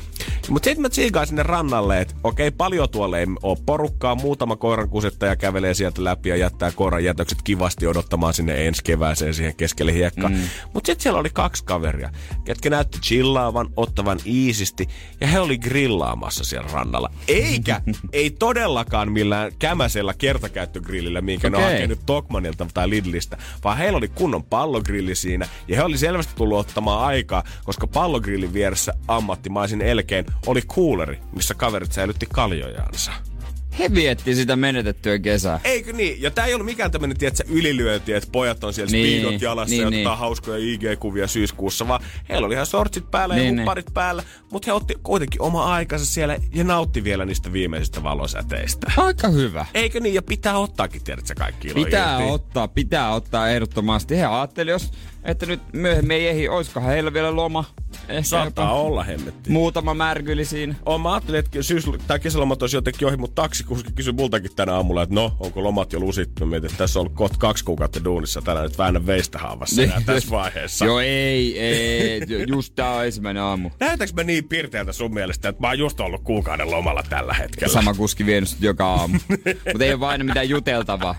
Mutta 0.49 0.65
sitten 0.65 0.83
mä 0.83 0.89
tsiigaan 0.89 1.27
sinne 1.27 1.43
rannalle, 1.43 2.01
että 2.01 2.15
okei, 2.25 2.51
paljon 2.51 2.89
tuolla 2.91 3.19
ei 3.19 3.27
ole 3.43 3.59
porukkaa, 3.67 4.15
muutama 4.15 4.57
koiran 4.57 4.89
kusettaja 4.89 5.37
kävelee 5.37 5.75
sieltä 5.75 6.05
läpi 6.05 6.29
ja 6.29 6.37
jättää 6.37 6.73
koiran 6.73 7.05
jätökset 7.05 7.43
kivasti 7.43 7.87
odottamaan 7.87 8.35
sinne 8.35 8.67
ensi 8.67 8.85
kevääseen 8.85 9.35
siihen 9.35 9.57
keskelle 9.57 9.93
hiekkaa. 9.93 10.31
Mm. 10.31 10.37
Mutta 10.75 10.87
sitten 10.87 11.03
siellä 11.03 11.21
oli 11.21 11.31
kaksi 11.31 11.65
kaveria, 11.65 12.11
ketkä 12.45 12.71
näytti 12.71 12.99
chillaavan, 12.99 13.69
ottavan 13.77 14.19
iisisti, 14.27 14.89
ja 15.21 15.27
he 15.27 15.41
oli 15.41 15.59
grillaamassa 15.59 16.45
siellä 16.45 16.69
rannalla. 16.73 17.11
Eikä, 17.29 17.81
ei 18.13 18.31
todellakaan 18.31 19.13
millään 19.13 19.53
kämäsellä 19.59 20.15
kertakäyttögrillillä, 20.15 21.21
minkä 21.21 21.49
okay. 21.49 21.61
ne 21.61 21.67
on 21.67 21.73
hakenut 21.73 22.07
Tokmanilta 22.07 22.67
tai 22.75 22.91
Lidlistä, 23.03 23.37
vaan 23.65 23.79
heillä 23.79 23.97
oli 23.97 24.09
kunnon 24.09 24.45
pallogrilli 24.45 25.15
siinä, 25.15 25.49
ja 25.69 25.77
he 25.77 25.83
oli 25.83 25.99
selvästi 25.99 26.33
tullut 26.37 26.59
ottamaan 26.59 27.05
aikaa, 27.05 27.45
koska 27.65 27.87
pallogrillin 27.87 28.53
vieressä 28.53 28.95
ammattimaisin 29.09 29.81
elkein 29.81 30.27
oli 30.47 30.63
kuuleri, 30.63 31.19
missä 31.35 31.55
kaverit 31.55 31.93
säilytti 31.93 32.27
kaljojaansa. 32.33 33.13
He 33.79 33.95
vietti 33.95 34.35
sitä 34.35 34.57
menetettyä 34.57 35.19
kesää. 35.19 35.61
Eikö 35.65 35.93
niin? 35.93 36.23
Ja 36.23 36.31
tää 36.31 36.47
ei 36.47 36.55
ollut 36.55 36.67
mikään 36.67 36.91
tämmönen, 36.91 37.19
tiedätkö, 37.19 37.45
ylilyönti, 37.49 38.13
että 38.13 38.29
pojat 38.33 38.65
on 38.65 38.73
siellä 38.75 38.91
Niin, 38.91 39.21
speedot 39.23 39.43
jalassa 39.43 39.71
niin, 39.71 39.83
ja 39.83 39.91
niin. 39.91 40.07
ottaa 40.07 40.17
hauskoja 40.17 40.59
IG-kuvia 40.59 41.27
syyskuussa, 41.27 41.89
vaan 41.89 42.05
heillä 42.29 42.47
oli 42.47 42.55
ihan 42.55 42.67
sortsit 42.67 43.11
päällä 43.11 43.35
Niin, 43.35 43.45
ja 43.47 43.53
niin. 43.53 43.59
kupparit 43.59 43.95
päällä, 43.95 44.23
mutta 44.51 44.67
he 44.67 44.73
otti 44.73 44.95
kuitenkin 45.03 45.43
oma 45.43 45.75
aikansa 45.75 46.07
siellä 46.07 46.37
ja 46.55 46.65
nautti 46.65 47.05
vielä 47.05 47.25
niistä 47.25 47.53
viimeisistä 47.53 48.03
valosäteistä. 48.03 48.93
Aika 48.97 49.29
hyvä. 49.29 49.67
Eikö 49.75 50.01
niin? 50.01 50.15
Ja 50.15 50.23
pitää 50.23 50.59
ottaakin, 50.59 51.05
tiedätkö, 51.05 51.35
kaikki 51.39 51.69
ilo 51.69 51.85
Pitää 51.85 52.19
irti. 52.21 52.31
ottaa, 52.33 52.69
pitää 52.69 53.15
ottaa 53.15 53.49
ehdottomasti. 53.49 54.17
He 54.17 54.25
ajatteli, 54.25 54.71
jos, 54.71 54.91
että 55.25 55.47
nyt 55.47 55.61
myöhemmin 55.73 56.17
ei 56.17 56.27
ehdi, 56.29 56.49
oiskohan 56.49 56.91
heillä 56.91 57.13
vielä 57.13 57.37
loma. 57.37 57.65
Ehkä 58.09 58.23
Saattaa 58.23 58.65
jopa 58.65 58.75
olla 58.81 59.05
hemmetti. 59.05 59.51
muutama 59.51 59.95
märkyli 59.95 60.45
siinä. 60.45 60.75
On, 60.87 61.01
mä 61.01 61.13
ajattelin, 61.13 61.39
että 61.41 61.63
syys, 61.63 61.85
tai 62.07 62.21
kesälomat 62.21 62.63
olisi 62.63 62.77
jotenkin 62.77 63.09
ohi, 63.09 63.17
mutta 63.17 63.43
taksikuski 63.43 63.93
kysyi 63.93 64.13
multakin 64.13 64.51
tänä 64.57 64.75
aamulla, 64.75 65.03
että 65.03 65.15
no, 65.15 65.37
onko 65.41 65.63
lomat 65.65 65.93
jo 65.93 66.01
lusittu? 66.01 66.47
Mietin, 66.47 66.67
että 66.71 66.79
tässä 66.79 66.99
on 66.99 67.01
ollut 67.01 67.17
kohta 67.17 67.39
kaksi 67.39 67.65
kuukautta 67.65 68.05
duunissa 68.05 68.43
tänään, 68.43 68.65
nyt 68.65 68.79
väännä 68.79 69.07
veistä 69.07 69.39
haavassa 69.39 69.83
enää 69.83 70.03
tässä 70.07 70.31
vaiheessa. 70.31 70.85
Joo, 70.85 71.01
ei, 71.01 71.59
ei. 71.61 72.23
ju- 72.29 72.39
Just 72.49 72.75
tää 72.75 72.93
on 72.93 73.05
ensimmäinen 73.07 73.43
aamu. 73.43 73.71
Näytäks 73.81 74.15
mä 74.15 74.23
niin 74.25 74.49
pirteältä 74.49 74.93
sun 74.93 75.15
mielestä, 75.15 75.49
että 75.49 75.61
mä 75.63 75.69
oon 75.69 75.79
just 75.79 76.01
ollut 76.01 76.23
kuukauden 76.23 76.71
lomalla 76.71 77.03
tällä 77.09 77.35
hetkellä? 77.35 77.73
Sama 77.73 77.95
kuski 77.95 78.27
vienyt 78.27 78.57
joka 78.61 78.87
aamu. 78.87 79.19
Mutta 79.73 79.85
ei 79.85 79.93
ole 79.93 80.01
vain 80.01 80.27
mitään 80.27 80.49
juteltavaa. 80.49 81.15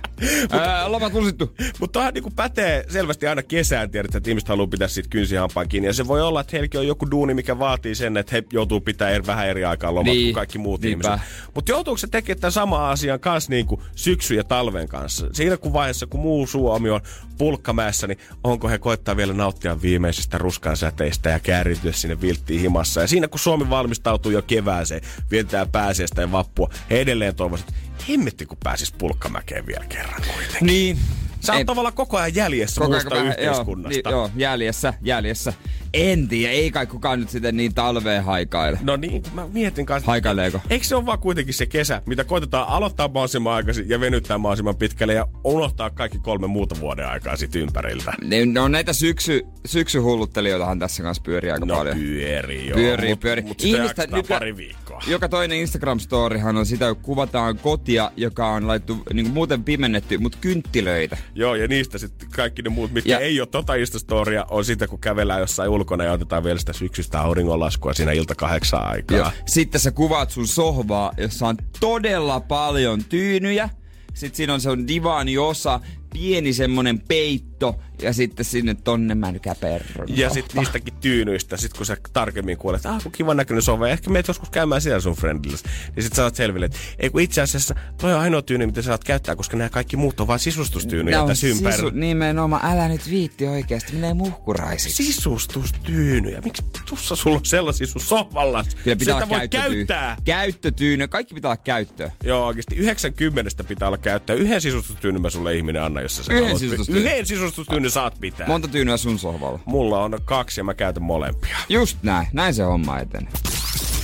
Ää, 0.51 0.91
lomat 0.91 1.13
lusittu. 1.13 1.55
Mutta 1.79 1.93
toihan 1.93 2.13
niinku 2.13 2.31
pätee 2.35 2.85
selvästi 2.89 3.27
aina 3.27 3.43
kesään, 3.43 3.91
tiedät, 3.91 4.15
että 4.15 4.29
ihmiset 4.29 4.49
haluaa 4.49 4.67
pitää 4.67 4.87
siitä 4.87 5.09
kynsihampaan 5.09 5.67
kiinni. 5.69 5.87
Ja 5.87 5.93
se 5.93 6.07
voi 6.07 6.21
olla, 6.21 6.41
että 6.41 6.51
heilläkin 6.73 6.79
on 6.79 6.87
joku 6.87 7.11
duuni, 7.11 7.33
mikä 7.33 7.59
vaatii 7.59 7.95
sen, 7.95 8.17
että 8.17 8.35
he 8.35 8.43
joutuu 8.53 8.81
pitää 8.81 9.09
eri, 9.09 9.25
vähän 9.25 9.47
eri 9.47 9.65
aikaa 9.65 9.93
lomat 9.95 10.13
Niin, 10.13 10.25
kuin 10.25 10.33
kaikki 10.33 10.57
muut 10.57 10.81
niinpä. 10.81 11.07
ihmiset. 11.13 11.27
Mutta 11.55 11.71
joutuuko 11.71 11.97
se 11.97 12.07
tekemään 12.07 12.41
tämän 12.41 12.51
saman 12.51 12.89
asian 12.89 13.19
kanssa 13.19 13.49
niinku 13.49 13.83
syksy 13.95 14.35
ja 14.35 14.43
talven 14.43 14.87
kanssa? 14.87 15.27
Siinä 15.33 15.57
kun 15.57 15.73
vaiheessa, 15.73 16.07
kun 16.07 16.19
muu 16.19 16.47
Suomi 16.47 16.89
on 16.89 17.01
pulkkamäessä, 17.37 18.07
niin 18.07 18.17
onko 18.43 18.69
he 18.69 18.77
koittaa 18.77 19.17
vielä 19.17 19.33
nauttia 19.33 19.81
viimeisistä 19.81 20.37
ruskan 20.37 20.77
säteistä 20.77 21.29
ja 21.29 21.39
käärityä 21.39 21.91
sinne 21.91 22.21
vilttiin 22.21 22.61
himassa. 22.61 23.01
Ja 23.01 23.07
siinä 23.07 23.27
kun 23.27 23.39
Suomi 23.39 23.69
valmistautuu 23.69 24.31
jo 24.31 24.41
kevääseen, 24.41 25.01
vietetään 25.31 25.69
pääsiäistä 25.69 26.21
ja 26.21 26.31
vappua, 26.31 26.69
he 26.89 26.99
edelleen 27.01 27.35
toivoisivat, 27.35 27.73
että 27.89 28.03
hemmetti 28.09 28.45
kun 28.45 28.57
pääsis 28.63 28.91
pulkkamäkeen 28.91 29.65
vielä 29.67 29.85
kerran 29.89 30.21
kuitenkin. 30.33 30.67
Niin. 30.67 30.97
Sä 31.45 31.53
oot 31.53 31.65
tavallaan 31.65 31.93
koko 31.93 32.17
ajan 32.17 32.35
jäljessä 32.35 32.81
Koko 32.81 32.91
muusta 32.91 33.15
ajan 33.15 33.27
yhteiskunnasta. 33.27 34.09
Joo, 34.09 34.27
niin, 34.27 34.39
joo, 34.39 34.49
jäljessä, 34.51 34.93
jäljessä. 35.01 35.53
En 35.93 36.27
tiedä, 36.27 36.51
ei 36.53 36.71
kai 36.71 36.87
kukaan 36.87 37.19
nyt 37.19 37.29
sitten 37.29 37.57
niin 37.57 37.73
talveen 37.73 38.23
haikaile. 38.23 38.79
No 38.81 38.95
niin, 38.95 39.23
mä 39.33 39.47
mietin 39.53 39.85
kanssa. 39.85 40.11
Haikaileeko? 40.11 40.59
Eikö 40.69 40.85
se 40.85 40.95
ole 40.95 41.05
vaan 41.05 41.19
kuitenkin 41.19 41.53
se 41.53 41.65
kesä, 41.65 42.01
mitä 42.05 42.23
koitetaan 42.23 42.67
aloittaa 42.67 43.07
mahdollisimman 43.07 43.53
aikaisin 43.53 43.89
ja 43.89 43.99
venyttää 43.99 44.37
mahdollisimman 44.37 44.75
pitkälle 44.75 45.13
ja 45.13 45.27
unohtaa 45.43 45.89
kaikki 45.89 46.19
kolme 46.19 46.47
muuta 46.47 46.75
vuoden 46.79 47.07
aikaa 47.07 47.35
sit 47.37 47.55
ympäriltä? 47.55 48.13
Ne, 48.23 48.59
on 48.61 48.71
näitä 48.71 48.93
syksy, 48.93 49.41
syksyhulluttelijoitahan 49.65 50.79
tässä 50.79 51.03
kanssa 51.03 51.23
pyörii 51.23 51.51
aika 51.51 51.65
No 51.65 51.75
paljon. 51.75 51.97
pyörii 51.97 52.67
joo. 52.67 52.75
Pyörii, 52.77 53.09
mut, 53.09 53.19
pyörii. 53.19 53.45
Mut 53.45 53.61
Ihmistä 53.61 54.01
nykyään- 54.03 54.25
pari 54.39 54.57
viikkoa. 54.57 55.01
Joka 55.07 55.29
toinen 55.29 55.57
Instagram-storihan 55.57 56.57
on 56.57 56.65
sitä, 56.65 56.93
kun 56.93 57.03
kuvataan 57.03 57.57
kotia, 57.57 58.11
joka 58.17 58.47
on 58.47 58.67
laittu 58.67 58.97
niin 59.13 59.29
muuten 59.31 59.63
pimennetty, 59.63 60.17
mutta 60.17 60.37
kynttilöitä. 60.41 61.17
Joo, 61.35 61.55
ja 61.55 61.67
niistä 61.67 61.97
sitten 61.97 62.29
kaikki 62.35 62.61
ne 62.61 62.69
muut, 62.69 62.91
mitkä 62.91 63.11
Ja- 63.11 63.19
ei 63.19 63.39
ole 63.41 63.47
tota 63.47 63.75
Instastoria, 63.75 64.45
on 64.51 64.65
sitä, 64.65 64.87
kun 64.87 64.99
kävellään 64.99 65.39
jossain 65.39 65.69
ulkona 65.69 66.03
ja 66.03 66.11
otetaan 66.11 66.43
vielä 66.43 66.59
sitä 66.59 66.73
syksystä 66.73 67.21
auringonlaskua 67.21 67.93
siinä 67.93 68.11
ilta 68.11 68.35
kahdeksan 68.35 68.85
aikaa. 68.87 69.17
Ja 69.17 69.31
sitten 69.45 69.81
sä 69.81 69.91
kuvaat 69.91 70.29
sun 70.31 70.47
sohvaa, 70.47 71.11
jossa 71.17 71.47
on 71.47 71.57
todella 71.79 72.39
paljon 72.39 73.03
tyynyjä. 73.05 73.69
Sitten 74.13 74.37
siinä 74.37 74.53
on 74.53 74.61
se 74.61 74.69
on 74.69 74.87
divaaniosa, 74.87 75.79
pieni 76.13 76.53
semmonen 76.53 76.99
peitto 76.99 77.79
ja 78.01 78.13
sitten 78.13 78.45
sinne 78.45 78.73
tonne 78.73 79.15
mänkäperron. 79.15 80.07
Ja 80.17 80.29
sitten 80.29 80.57
niistäkin 80.57 80.93
tyynyistä, 81.01 81.57
sit 81.57 81.73
kun 81.73 81.85
sä 81.85 81.97
tarkemmin 82.13 82.57
kuulet, 82.57 82.79
että 82.79 82.89
ah, 82.89 83.03
kun 83.03 83.11
kivan 83.11 83.37
näköinen 83.37 83.61
sove, 83.61 83.91
ehkä 83.91 84.09
meet 84.09 84.27
joskus 84.27 84.49
käymään 84.49 84.81
siellä 84.81 84.99
sun 84.99 85.15
friendillä. 85.15 85.57
Niin 85.95 86.03
sit 86.03 86.13
sä 86.13 86.15
saat 86.15 86.35
selville, 86.35 86.65
että 86.65 86.77
ei 86.99 87.09
kun 87.09 87.21
itse 87.21 87.41
asiassa 87.41 87.75
toi 88.01 88.13
on 88.13 88.19
ainoa 88.19 88.41
tyyny, 88.41 88.65
mitä 88.65 88.81
sä 88.81 88.85
saat 88.85 89.03
käyttää, 89.03 89.35
koska 89.35 89.57
nämä 89.57 89.69
kaikki 89.69 89.97
muut 89.97 90.19
on 90.19 90.27
vain 90.27 90.39
sisustustyynyjä 90.39 91.25
tässä 91.27 91.47
ympärillä. 91.47 91.89
sisu, 91.89 91.89
nimenomaan, 91.99 92.65
älä 92.65 92.87
nyt 92.87 93.09
viitti 93.09 93.47
oikeesti, 93.47 93.93
menee 93.93 94.13
muhkuraisiksi. 94.13 95.03
Sisustustyynyjä. 95.03 96.41
Miksi 96.41 96.63
tuossa 96.89 97.15
sulla 97.15 97.37
on 97.37 97.45
sellaisia 97.45 97.87
sun 97.87 98.01
sohvalla? 98.01 98.65
Kyllä 98.83 98.97
pitää 98.97 99.13
Sitä 99.13 99.25
olla 99.25 99.39
voi 99.39 99.47
käyttää. 99.47 100.17
Käyttötyyny, 100.23 101.07
kaikki 101.07 101.35
pitää 101.35 101.49
olla 101.49 101.61
käyttöä. 101.63 102.11
Joo, 102.23 102.45
oikeesti 102.45 102.75
90 102.75 103.63
pitää 103.63 103.87
olla 103.87 103.97
käyttää. 103.97 104.35
Yhden 104.35 104.61
sisustustyynyn 104.61 105.21
mä 105.21 105.29
sulle 105.29 105.55
ihminen 105.55 105.83
anna, 105.83 106.01
jos 106.03 106.15
sä 106.15 106.23
sen 106.23 106.35
Yhden 106.35 106.59
sisustustyynyn? 106.59 107.11
Yhden 107.11 107.25
sisustustyynyn 107.25 107.91
saat 107.91 108.19
pitää. 108.19 108.47
Monta 108.47 108.67
tyynyä 108.67 108.97
sun 108.97 109.19
sohvalla? 109.19 109.59
Mulla 109.65 110.03
on 110.03 110.17
kaksi 110.25 110.59
ja 110.59 110.63
mä 110.63 110.73
käytän 110.73 111.03
molempia. 111.03 111.57
Just 111.69 111.97
näin, 112.03 112.27
näin 112.33 112.53
se 112.53 112.63
homma 112.63 112.99
etenee. 112.99 113.31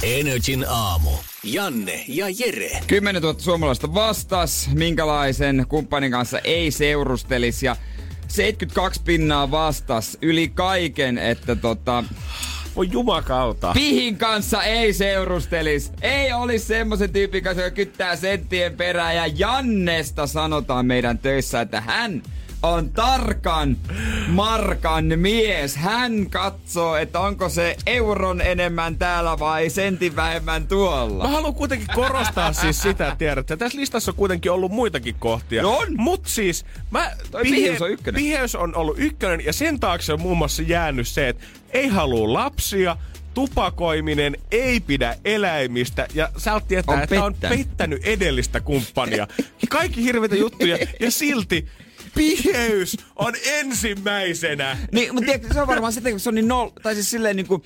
Energin 0.04 0.66
aamu. 0.70 1.10
Janne 1.44 2.06
ja 2.08 2.26
Jere. 2.30 2.82
10 2.88 3.22
000 3.22 3.40
suomalaista 3.40 3.94
vastas, 3.94 4.70
minkälaisen 4.74 5.66
kumppanin 5.70 6.12
kanssa 6.12 6.40
ei 6.40 6.72
seurustelisi 6.72 7.66
ja 7.66 7.76
72 8.28 9.02
pinnaa 9.04 9.52
vastas 9.52 10.18
yli 10.22 10.48
kaiken, 10.48 11.18
että 11.18 11.56
tota, 11.56 12.04
Voi 12.80 12.90
jumakauta. 12.92 13.72
pihin 13.74 14.18
kanssa 14.18 14.64
ei 14.64 14.94
seurustelis. 14.94 15.92
Ei 16.02 16.34
olisi 16.34 16.66
semmoisen 16.66 17.14
tyypin 17.14 17.44
kanssa, 17.44 17.64
joka 17.64 17.76
kyttää 17.76 18.16
senttien 18.16 18.78
perään 18.78 19.16
ja 19.16 19.28
Jannesta 19.28 20.28
sanotaan 20.28 20.86
meidän 20.86 21.18
töissä, 21.18 21.62
että 21.62 21.82
hän 21.82 22.22
on 22.64 22.90
tarkan 22.90 23.78
markan 24.28 25.06
mies. 25.16 25.76
Hän 25.76 26.30
katsoo, 26.30 26.96
että 26.96 27.20
onko 27.20 27.50
se 27.50 27.76
euron 27.86 28.42
enemmän 28.42 28.98
täällä 28.98 29.40
vai 29.40 29.70
sentin 29.70 30.16
vähemmän 30.16 30.68
tuolla. 30.68 31.24
Mä 31.24 31.30
haluan 31.30 31.54
kuitenkin 31.54 31.88
korostaa 31.96 32.54
siis 32.54 32.82
sitä, 32.82 33.16
tiedätte. 33.18 33.58
Tässä 33.58 33.78
listassa 33.80 34.12
on 34.12 34.16
kuitenkin 34.16 34.52
ollut 34.52 34.72
muitakin 34.72 35.16
kohtia. 35.20 35.62
No 35.62 35.78
on. 35.78 35.88
Mut 35.98 36.26
siis, 36.26 36.66
mä, 36.92 37.12
piheys 37.42 37.82
on 37.82 37.92
ykkönen. 37.92 38.22
Piheys 38.22 38.56
on 38.56 38.76
ollut 38.76 39.00
ykkönen 39.00 39.46
ja 39.46 39.54
sen 39.54 39.80
taakse 39.80 40.14
on 40.14 40.22
muun 40.22 40.38
muassa 40.38 40.62
jäänyt 40.62 41.08
se, 41.08 41.30
että 41.30 41.44
ei 41.72 41.88
halua 41.88 42.34
lapsia, 42.34 42.98
tupakoiminen 43.34 44.36
ei 44.52 44.80
pidä 44.80 45.16
eläimistä 45.26 46.08
ja 46.14 46.30
sä 46.38 46.54
oot 46.54 46.68
tietää, 46.68 46.96
On 46.96 47.02
että 47.04 47.24
on 47.24 47.34
pettänyt. 47.34 47.68
pettänyt 47.68 48.04
edellistä 48.04 48.60
kumppania. 48.60 49.28
Kaikki 49.70 50.04
hirveitä 50.04 50.36
juttuja 50.36 50.78
ja 51.00 51.12
silti 51.12 51.68
piheys 52.20 52.98
on 53.16 53.34
ensimmäisenä. 53.46 54.78
Niin, 54.92 55.14
mutta 55.14 55.26
tiedätkö, 55.26 55.54
se 55.54 55.62
on 55.62 55.68
varmaan 55.68 55.94
sitä, 55.94 56.10
kun 56.10 56.20
se 56.20 56.30
on 56.30 56.36
niin 56.36 56.48
nol... 56.48 56.70
Tai 56.84 56.94
siis 56.94 57.10
silleen 57.10 57.36
niinku, 57.36 57.64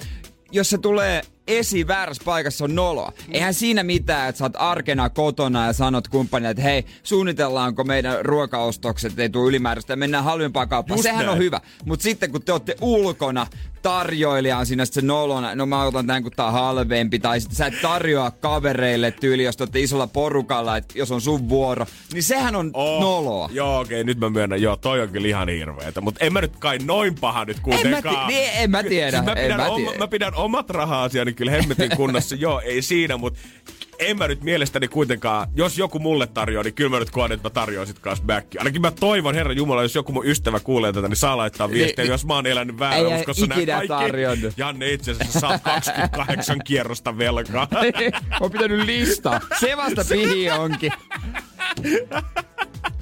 jos 0.51 0.69
se 0.69 0.77
tulee 0.77 1.21
esiin 1.47 1.87
väärässä 1.87 2.23
paikassa, 2.25 2.65
on 2.65 2.75
noloa. 2.75 3.13
Eihän 3.31 3.53
siinä 3.53 3.83
mitään, 3.83 4.29
että 4.29 4.39
sä 4.39 4.45
oot 4.45 4.53
arkena 4.55 5.09
kotona 5.09 5.65
ja 5.65 5.73
sanot 5.73 6.07
kumppanille, 6.07 6.49
että 6.49 6.63
hei, 6.63 6.85
suunnitellaanko 7.03 7.83
meidän 7.83 8.25
ruokaostokset, 8.25 9.19
ei 9.19 9.29
tule 9.29 9.49
ylimääräistä 9.49 9.93
ja 9.93 9.97
mennään 9.97 10.23
halvempaan 10.23 10.69
kauppaan. 10.69 10.97
Just 10.97 11.03
Sehän 11.03 11.25
näin. 11.25 11.29
on 11.29 11.37
hyvä. 11.37 11.61
Mutta 11.85 12.03
sitten 12.03 12.31
kun 12.31 12.41
te 12.43 12.51
olette 12.51 12.75
ulkona, 12.81 13.47
tarjoilija 13.83 14.57
on 14.57 14.65
siinä 14.65 14.85
se 14.85 15.01
nolona, 15.01 15.55
no 15.55 15.65
mä 15.65 15.83
otan 15.83 16.07
tämän 16.07 16.23
kun 16.23 16.31
tää 16.35 16.45
on 16.45 16.53
halvempi, 16.53 17.19
tai 17.19 17.39
sitten 17.41 17.55
sä 17.57 17.65
et 17.65 17.81
tarjoa 17.81 18.31
kavereille 18.31 19.11
tyyli, 19.11 19.43
jos 19.43 19.57
te 19.57 19.63
olette 19.63 19.79
isolla 19.79 20.07
porukalla, 20.07 20.77
että 20.77 20.97
jos 20.99 21.11
on 21.11 21.21
sun 21.21 21.49
vuoro, 21.49 21.85
niin 22.13 22.23
sehän 22.23 22.55
on 22.55 22.71
Oh, 22.73 23.01
noloa. 23.01 23.49
Joo, 23.51 23.79
okei, 23.79 23.95
okay, 24.01 24.03
nyt 24.03 24.17
mä 24.19 24.29
myönnän, 24.29 24.61
joo, 24.61 24.77
toi 24.77 25.01
on 25.01 25.09
kyllä 25.09 25.27
ihan 25.27 25.49
hirveetä. 25.49 26.01
Mutta 26.01 26.25
en 26.25 26.33
mä 26.33 26.41
nyt 26.41 26.55
kai 26.59 26.77
noin 26.77 27.15
paha 27.15 27.45
nyt 27.45 27.57
En 27.57 27.63
mä, 27.69 27.75
kuitenkaan. 27.75 28.27
ti- 28.27 28.33
niin, 28.33 28.49
en 28.55 28.71
mä 28.71 28.83
tiedä, 28.83 29.11
Siis 29.11 29.25
mä, 29.25 29.31
en 29.31 29.43
pidän 29.43 29.57
mä 29.59 29.65
oma, 29.67 29.75
tiedä. 29.85 29.97
mä 29.97 30.07
pidän 30.07 30.35
omat 30.35 30.69
raha-asiani 30.69 31.33
kyllä 31.33 31.51
hemmetin 31.51 31.91
kunnossa. 31.97 32.35
joo, 32.35 32.59
ei 32.59 32.81
siinä, 32.81 33.17
mutta 33.17 33.39
en 33.99 34.17
mä 34.17 34.27
nyt 34.27 34.43
mielestäni 34.43 34.87
kuitenkaan, 34.87 35.47
jos 35.55 35.77
joku 35.77 35.99
mulle 35.99 36.27
tarjoaa, 36.27 36.63
niin 36.63 36.73
kyllä 36.73 36.89
mä 36.89 36.99
nyt 36.99 37.09
koen, 37.11 37.31
että 37.31 37.45
mä 37.45 37.49
tarjoan 37.53 37.87
sit 37.87 37.99
kanssa 37.99 38.25
back. 38.25 38.47
Ainakin 38.57 38.81
mä 38.81 38.91
toivon, 38.91 39.35
herra 39.35 39.53
Jumala, 39.53 39.81
jos 39.81 39.95
joku 39.95 40.11
mun 40.11 40.25
ystävä 40.25 40.59
kuulee 40.59 40.93
tätä, 40.93 41.07
niin 41.07 41.15
saa 41.17 41.37
laittaa 41.37 41.69
viestiä, 41.71 42.03
Niin, 42.03 42.11
jos 42.11 42.25
mä 42.25 42.33
oon 42.33 42.47
elänyt 42.47 42.75
ei 42.75 42.79
väärin 42.79 43.07
uskossa 43.07 43.45
nämä 43.45 43.65
kaikki. 43.65 43.87
tarjonnut. 43.87 44.53
Janne 44.57 44.91
itse 44.91 45.11
asiassa 45.11 45.39
saat 45.39 45.61
28 45.71 46.59
kierrosta 46.63 47.17
velkaa. 47.17 47.67
Oon 48.41 48.51
pitänyt 48.51 48.85
listaa. 48.85 49.39
Se 49.59 49.77
vasta 49.77 50.05
pihi 50.09 50.49
onkin. 50.49 50.91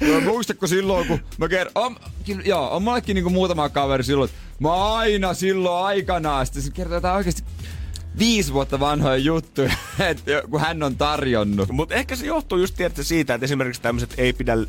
Joo, 0.01 0.21
muistatko 0.21 0.67
silloin, 0.67 1.07
kun 1.07 1.19
mä 1.38 1.48
kerron, 1.48 1.71
on, 1.75 1.95
kyllä, 2.25 2.41
joo, 2.45 2.75
on 2.75 2.83
mullekin 2.83 3.15
niinku 3.15 3.29
muutama 3.29 3.69
kaveri 3.69 4.03
silloin, 4.03 4.29
että 4.29 4.41
mä 4.60 4.95
aina 4.95 5.33
silloin 5.33 5.86
aikanaan, 5.86 6.45
sitten 6.45 6.63
se 6.63 6.71
kertoo 6.71 6.98
jotain 6.98 7.15
oikeasti 7.15 7.43
viisi 8.19 8.53
vuotta 8.53 8.79
vanhoja 8.79 9.17
juttuja, 9.17 9.73
että 10.09 10.31
kun 10.49 10.61
hän 10.61 10.83
on 10.83 10.95
tarjonnut. 10.95 11.69
Mutta 11.69 11.95
ehkä 11.95 12.15
se 12.15 12.25
johtuu 12.25 12.57
just 12.57 12.75
tiedätkö, 12.75 13.03
siitä, 13.03 13.33
että 13.33 13.45
esimerkiksi 13.45 13.81
tämmöiset 13.81 14.13
ei 14.17 14.33
pidä 14.33 14.53
äh, 14.53 14.59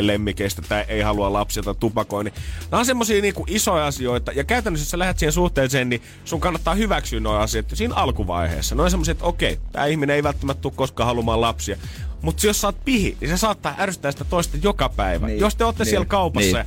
lemmikeistä 0.00 0.62
tai 0.68 0.84
ei 0.88 1.00
halua 1.00 1.32
lapsia 1.32 1.62
tai 1.62 1.74
tupakoi, 1.80 2.24
niin 2.24 2.34
nämä 2.70 2.78
on 2.78 2.86
semmosia 2.86 3.22
niinku 3.22 3.44
isoja 3.48 3.86
asioita. 3.86 4.32
Ja 4.32 4.44
käytännössä, 4.44 4.82
jos 4.82 4.90
sä 4.90 4.98
lähdet 4.98 5.18
siihen 5.18 5.32
suhteeseen, 5.32 5.88
niin 5.88 6.02
sun 6.24 6.40
kannattaa 6.40 6.74
hyväksyä 6.74 7.20
nuo 7.20 7.34
asiat 7.34 7.66
siinä 7.74 7.94
alkuvaiheessa. 7.94 8.74
Noin 8.74 8.90
semmoisia, 8.90 9.12
että 9.12 9.24
okei, 9.24 9.58
tämä 9.72 9.86
ihminen 9.86 10.16
ei 10.16 10.22
välttämättä 10.22 10.62
tule 10.62 10.72
koskaan 10.76 11.06
haluamaan 11.06 11.40
lapsia. 11.40 11.76
Mutta 12.22 12.46
jos 12.46 12.60
sä 12.60 12.68
oot 12.68 12.84
pihi, 12.84 13.16
niin 13.20 13.28
se 13.28 13.36
saattaa 13.36 13.74
ärsyttää 13.78 14.12
sitä 14.12 14.24
toista 14.24 14.56
joka 14.62 14.88
päivä. 14.88 15.26
Niin, 15.26 15.40
Jos 15.40 15.56
te 15.56 15.64
olette 15.64 15.84
niin, 15.84 15.90
siellä 15.90 16.06
kaupassa 16.06 16.56
niin. 16.56 16.66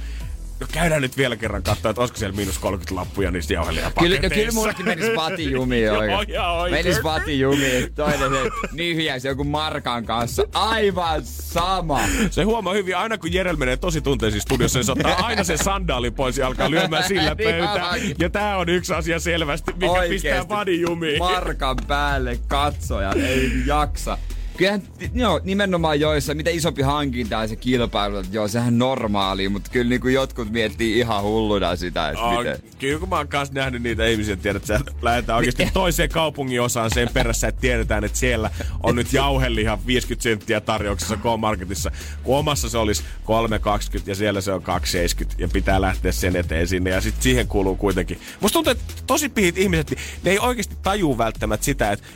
No 0.61 0.67
käydään 0.71 1.01
nyt 1.01 1.17
vielä 1.17 1.35
kerran 1.35 1.63
katsoa, 1.63 1.89
että 1.89 2.01
olisiko 2.01 2.17
siellä 2.19 2.35
miinus 2.35 2.59
30 2.59 2.95
lappuja 2.95 3.31
niistä 3.31 3.53
Kyllä, 3.99 4.19
no, 4.21 4.29
kyllä 4.29 4.51
mullekin 4.53 4.85
menisi 4.85 5.15
vati 5.25 5.51
jumiin 5.51 5.83
Joo, 5.83 5.97
oikein. 5.97 6.29
ihan 6.29 6.51
oikein. 6.53 6.85
Menis 6.85 7.03
vati 7.03 7.39
jumiin. 7.39 7.93
Toinen 7.93 8.19
se 8.31 8.49
nyhjäisi 8.71 9.27
joku 9.27 9.43
markan 9.43 10.05
kanssa. 10.05 10.43
Aivan 10.53 11.21
sama. 11.25 11.99
Se 12.31 12.43
huomaa 12.43 12.73
hyvin, 12.73 12.97
aina 12.97 13.17
kun 13.17 13.33
Jerel 13.33 13.55
menee 13.55 13.77
tosi 13.77 14.01
tunteisiin 14.01 14.41
studiossa, 14.41 14.79
niin 14.79 14.85
se 14.85 14.91
ottaa 14.91 15.15
aina 15.27 15.43
sen 15.43 15.57
sandaali 15.57 16.11
pois 16.11 16.37
ja 16.37 16.47
alkaa 16.47 16.71
lyömään 16.71 17.03
sillä 17.03 17.21
Niin 17.35 17.49
pöytään. 17.49 17.99
Ja 18.19 18.29
tää 18.29 18.57
on 18.57 18.69
yksi 18.69 18.93
asia 18.93 19.19
selvästi, 19.19 19.73
mikä 19.73 19.91
Oikeesti. 19.91 20.27
pistää 20.27 20.49
vadin 20.49 20.81
jumiin. 20.81 21.19
Markan 21.19 21.77
päälle 21.87 22.39
katsoja, 22.47 23.13
ei 23.13 23.51
jaksa. 23.65 24.17
Kyllähän, 24.61 24.83
joo, 25.13 25.41
nimenomaan 25.43 25.99
joissa, 25.99 26.33
mitä 26.33 26.49
isompi 26.49 26.81
hankinta 26.81 27.35
ja 27.35 27.47
se 27.47 27.55
kilpailu, 27.55 28.17
että 28.17 28.35
joo, 28.35 28.47
sehän 28.47 28.77
normaali, 28.77 29.49
mutta 29.49 29.71
kyllä 29.71 29.89
niin 29.89 30.01
kuin 30.01 30.13
jotkut 30.13 30.51
miettii 30.51 30.99
ihan 30.99 31.23
hulluna 31.23 31.75
sitä, 31.75 32.09
että 32.09 32.21
Oh, 32.23 32.37
miten. 32.37 32.59
kyllä 32.79 32.99
kun 32.99 33.09
mä 33.09 33.15
oon 33.17 33.27
kanssa 33.27 33.53
nähnyt 33.53 33.83
niitä 33.83 34.05
ihmisiä, 34.07 34.35
tiedät, 34.35 34.69
että 34.69 34.91
lähdetään 35.01 35.37
oikeasti 35.37 35.69
toiseen 35.73 36.09
kaupungin 36.09 36.61
osaan 36.61 36.91
sen 36.93 37.09
perässä, 37.13 37.47
että 37.47 37.61
tiedetään, 37.61 38.03
että 38.03 38.17
siellä 38.17 38.49
on 38.83 38.95
nyt 38.95 39.13
jauheliha 39.13 39.79
50 39.87 40.23
senttiä 40.23 40.61
tarjouksessa 40.61 41.17
K-Marketissa, 41.17 41.91
kun 42.23 42.37
omassa 42.37 42.69
se 42.69 42.77
olisi 42.77 43.03
3,20 43.03 44.03
ja 44.05 44.15
siellä 44.15 44.41
se 44.41 44.51
on 44.53 44.61
2,70 44.61 45.35
ja 45.37 45.47
pitää 45.47 45.81
lähteä 45.81 46.11
sen 46.11 46.35
eteen 46.35 46.67
sinne 46.67 46.89
ja 46.89 47.01
sitten 47.01 47.23
siihen 47.23 47.47
kuuluu 47.47 47.75
kuitenkin. 47.75 48.19
Musta 48.41 48.53
tuntuu, 48.53 48.71
että 48.71 48.93
tosi 49.07 49.29
pihit 49.29 49.57
ihmiset, 49.57 49.89
niin 49.89 49.99
ne 50.23 50.31
ei 50.31 50.39
oikeasti 50.39 50.75
tajuu 50.83 51.17
välttämättä 51.17 51.65
sitä, 51.65 51.91
että 51.91 52.07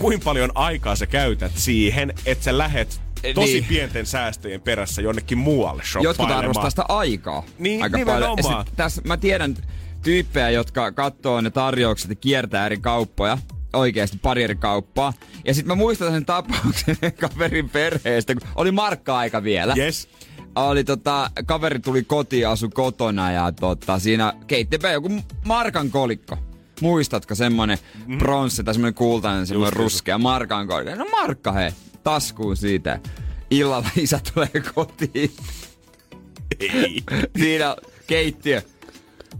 kuinka 0.00 0.24
paljon 0.24 0.50
aikaa 0.54 0.96
sä 0.96 1.06
käytät 1.06 1.52
siihen, 1.54 2.12
että 2.26 2.44
sä 2.44 2.58
lähet 2.58 3.00
tosi 3.34 3.52
Niin. 3.52 3.64
pienten 3.64 4.06
säästöjen 4.06 4.60
perässä 4.60 5.02
jonnekin 5.02 5.38
muualle 5.38 5.82
Jotkut 6.02 6.30
arvostaa 6.30 6.70
sitä 6.70 6.84
aikaa 6.88 7.42
Niin, 7.58 7.82
aika 7.82 7.98
paljon. 7.98 8.22
Ja 8.22 8.28
nimenomaan. 8.36 8.66
sit 8.66 8.76
tässä 8.76 9.02
mä 9.04 9.16
tiedän 9.16 9.56
tyyppejä, 10.02 10.50
jotka 10.50 10.92
katsoo 10.92 11.40
ne 11.40 11.50
tarjoukset 11.50 12.10
ja 12.10 12.16
kiertää 12.16 12.66
eri 12.66 12.76
kauppoja 12.78 13.38
oikeasti 13.72 14.18
pari 14.22 14.42
eri 14.42 14.54
kauppaa. 14.56 15.12
Ja 15.44 15.54
sitten 15.54 15.68
mä 15.68 15.74
muistan 15.74 16.12
sen 16.12 16.24
tapauksen 16.26 16.96
kaverin 17.20 17.70
perheestä, 17.70 18.34
kun 18.34 18.48
oli 18.54 18.70
markka-aika 18.70 19.42
vielä. 19.42 19.74
Yes. 19.76 20.08
Oli 20.56 20.84
tota, 20.84 21.30
kaveri 21.46 21.78
tuli 21.78 22.04
kotiin, 22.04 22.48
asu 22.48 22.70
kotona 22.70 23.32
ja 23.32 23.52
tota, 23.52 23.98
siinä 23.98 24.32
keittipä 24.46 24.90
joku 24.90 25.10
markan 25.44 25.90
kolikko. 25.90 26.36
Muistatko 26.80 27.34
semmonen 27.34 27.78
mm. 28.06 28.18
pronssi 28.18 28.64
tai 28.64 28.74
semmonen 28.74 28.94
kultainen, 28.94 29.46
semmonen 29.46 29.72
Just, 29.72 29.76
ruskea 29.76 30.18
markan 30.18 30.68
kolikko? 30.68 30.94
No 30.94 31.06
markka 31.10 31.52
he, 31.52 31.74
taskuun 32.04 32.56
siitä. 32.56 33.00
Illalla 33.50 33.90
isä 33.96 34.20
tulee 34.34 34.62
kotiin. 34.74 35.32
Ei. 36.60 37.02
Siinä 37.38 37.76
keittiö. 38.06 38.62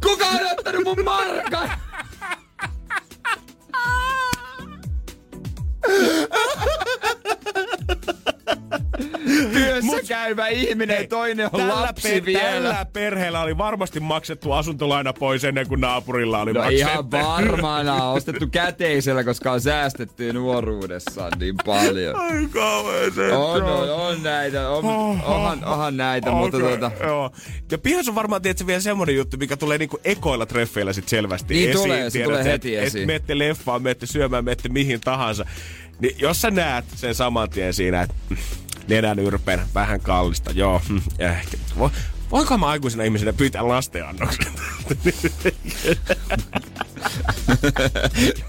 Kuka 0.03 0.27
on 0.27 0.53
ottanut 0.53 0.85
mun 0.85 1.05
markan? 1.05 1.71
Työssä 9.53 9.93
Mut- 9.93 10.09
käyvä 10.09 10.49
ihminen, 10.49 10.97
Hei, 10.97 11.07
toinen 11.07 11.47
on 11.53 11.61
tällä, 11.61 11.75
lapsi 11.83 12.09
per- 12.09 12.25
vielä. 12.27 12.41
tällä 12.43 12.87
perheellä 12.93 13.41
oli 13.41 13.59
varmasti 13.59 14.01
maksettu 14.01 14.53
asuntolaina 14.53 15.13
pois 15.13 15.45
ennen 15.45 15.69
kuin 15.69 15.81
naapurilla 15.81 16.41
oli 16.41 16.53
No 16.53 16.61
maksettu. 16.61 16.79
ihan 16.89 17.11
varmana 17.11 18.11
ostettu 18.11 18.47
käteisellä, 18.47 19.25
koska 19.25 19.53
on 19.53 19.61
säästetty 19.61 20.33
nuoruudessaan 20.33 21.33
niin 21.39 21.55
paljon. 21.67 22.17
Ai 22.17 22.47
kauhean 22.53 23.13
se. 23.15 23.33
On, 23.33 23.63
on, 23.63 23.91
on 23.91 24.23
näitä, 24.23 24.71
on, 24.71 24.85
onhan, 24.85 25.65
onhan 25.65 25.97
näitä, 25.97 26.31
mutta 26.31 26.57
Okei, 26.57 26.69
tuota... 26.69 26.91
Joo. 27.03 27.31
Ja 27.71 27.79
pihas 27.79 28.09
on 28.09 28.15
varmaan 28.15 28.43
tietysti 28.43 28.67
vielä 28.67 28.81
semmonen 28.81 29.15
juttu, 29.17 29.37
mikä 29.37 29.57
tulee 29.57 29.79
niinku 29.79 30.01
ekoilla 30.05 30.47
treffeillä 30.47 30.93
sit 30.93 31.09
selvästi 31.09 31.55
Niin 31.55 31.71
esiin. 31.71 31.83
tulee, 31.83 32.11
se 32.11 32.13
tiedät 32.13 32.29
tulee 32.29 32.45
heti 32.45 32.77
et, 32.77 32.83
esiin. 32.85 33.03
Et 33.03 33.07
menette 33.07 33.39
leffaan, 33.39 33.83
syömään, 34.05 34.45
menette 34.45 34.69
mihin 34.69 35.01
tahansa. 35.01 35.45
Niin 36.01 36.17
jos 36.19 36.41
sä 36.43 36.51
näet 36.51 36.85
sen 36.95 37.15
saman 37.15 37.51
tien 37.51 37.75
siinä, 37.75 38.03
että 38.03 38.15
nenän 38.91 39.19
yrpeän, 39.19 39.67
vähän 39.75 40.01
kallista, 40.01 40.51
joo, 40.51 40.83
hm, 40.89 40.99
ehkä. 41.19 41.57
Vo, 41.79 41.91
voinko 42.31 42.59
mä 42.59 42.67
aikuisena 42.67 43.05
ihmisenä 43.05 43.33
pyytää 43.33 43.69
lastenannoksen? 43.69 44.53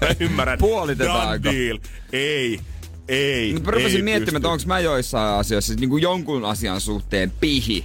mä 0.00 0.08
ymmärrän. 0.20 0.58
Puolitetaanko? 0.58 1.44
Done 1.44 1.58
deal. 1.58 1.78
Ei. 2.12 2.60
Ei. 3.08 3.52
Mä 3.52 3.70
rupesin 3.70 3.96
ei 3.96 4.02
miettimään, 4.02 4.36
että 4.36 4.48
onko 4.48 4.64
mä 4.66 4.80
joissain 4.80 5.38
asioissa 5.38 5.66
siis 5.66 5.80
niinku 5.80 5.96
jonkun 5.96 6.44
asian 6.44 6.80
suhteen 6.80 7.30
pihi. 7.30 7.84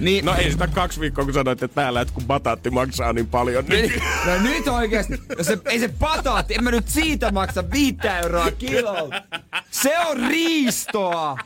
Niin, 0.00 0.24
No 0.24 0.34
ei 0.34 0.52
sitä 0.52 0.66
kaksi 0.66 1.00
viikkoa, 1.00 1.24
kun 1.24 1.34
sanoit, 1.34 1.62
että 1.62 1.74
täällä, 1.74 2.00
että 2.00 2.14
kun 2.14 2.24
bataatti 2.24 2.70
maksaa 2.70 3.12
niin 3.12 3.26
paljon. 3.26 3.64
Niin... 3.68 3.90
Niin, 3.90 4.02
no 4.26 4.42
nyt 4.42 4.68
oikeesti, 4.68 5.14
no 5.38 5.44
se, 5.44 5.58
ei 5.64 5.78
se 5.78 5.88
pataatti, 5.88 6.54
en 6.54 6.64
mä 6.64 6.70
nyt 6.70 6.88
siitä 6.88 7.32
maksa 7.32 7.70
viittä 7.70 8.18
euroa 8.18 8.50
kilolta. 8.50 9.22
Se 9.70 9.98
on 9.98 10.16
riistoa. 10.28 11.38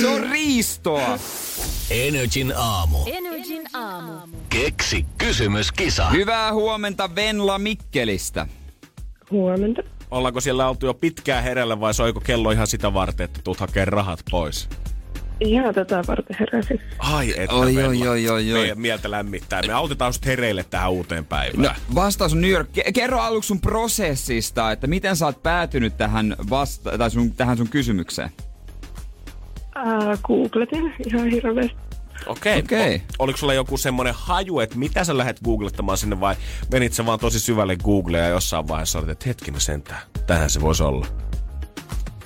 Se 0.00 0.08
on 0.08 0.30
riistoa. 0.30 1.18
Energin 1.90 2.52
aamu. 2.56 2.98
Energin 3.06 3.62
aamu. 3.72 4.12
Keksi 4.48 5.06
kysymyskisa. 5.18 6.10
Hyvää 6.10 6.52
huomenta 6.52 7.14
Venla 7.14 7.58
Mikkelistä. 7.58 8.46
Huomenta. 9.30 9.82
Ollaanko 10.10 10.40
siellä 10.40 10.68
oltu 10.68 10.86
jo 10.86 10.94
pitkään 10.94 11.44
herällä 11.44 11.80
vai 11.80 11.94
soiko 11.94 12.20
kello 12.20 12.50
ihan 12.50 12.66
sitä 12.66 12.94
varten, 12.94 13.24
että 13.24 13.40
tuut 13.44 13.60
hakee 13.60 13.84
rahat 13.84 14.20
pois? 14.30 14.68
Ihan 15.40 15.74
tätä 15.74 16.02
varten 16.08 16.36
heräsin. 16.40 16.80
Ai 16.98 17.34
että 17.36 17.56
Oi, 17.56 17.74
Venla. 17.76 17.88
oi, 17.90 18.08
oi, 18.08 18.28
oi, 18.28 18.52
oi. 18.52 18.60
Meidän 18.60 18.80
mieltä 18.80 19.10
lämmittää. 19.10 19.62
Me 19.66 19.72
autetaan 19.72 20.12
sut 20.12 20.26
hereille 20.26 20.64
tähän 20.64 20.90
uuteen 20.92 21.24
päivään. 21.24 21.62
No, 21.62 21.94
vastaus 21.94 22.32
on 22.32 22.40
New 22.40 22.50
York. 22.50 22.68
Ke- 22.78 22.92
Kerro 22.92 23.20
aluksi 23.20 23.46
sun 23.48 23.60
prosessista, 23.60 24.72
että 24.72 24.86
miten 24.86 25.16
sä 25.16 25.26
oot 25.26 25.42
päätynyt 25.42 25.96
tähän, 25.96 26.36
vasta- 26.50 26.98
tai 26.98 27.10
sun, 27.10 27.32
tähän 27.32 27.56
sun 27.56 27.68
kysymykseen. 27.68 28.30
Ää, 29.74 30.16
googletin 30.22 30.94
ihan 31.06 31.28
hirveästi. 31.28 31.76
Okei. 32.26 32.58
Okei. 32.58 32.96
O- 32.96 33.00
oliko 33.24 33.38
sulla 33.38 33.54
joku 33.54 33.76
semmonen 33.76 34.14
haju, 34.16 34.60
että 34.60 34.78
mitä 34.78 35.04
sä 35.04 35.18
lähdet 35.18 35.40
googlettamaan 35.44 35.98
sinne 35.98 36.20
vai 36.20 36.34
menit 36.72 36.92
sä 36.92 37.06
vaan 37.06 37.18
tosi 37.18 37.40
syvälle 37.40 37.76
Googlea 37.76 38.22
ja 38.22 38.28
jossain 38.28 38.68
vaiheessa 38.68 38.98
olit, 38.98 39.08
että 39.08 39.28
hetkinen 39.28 39.60
sentään, 39.60 40.00
tähän 40.26 40.50
se 40.50 40.60
voisi 40.60 40.82
olla. 40.82 41.06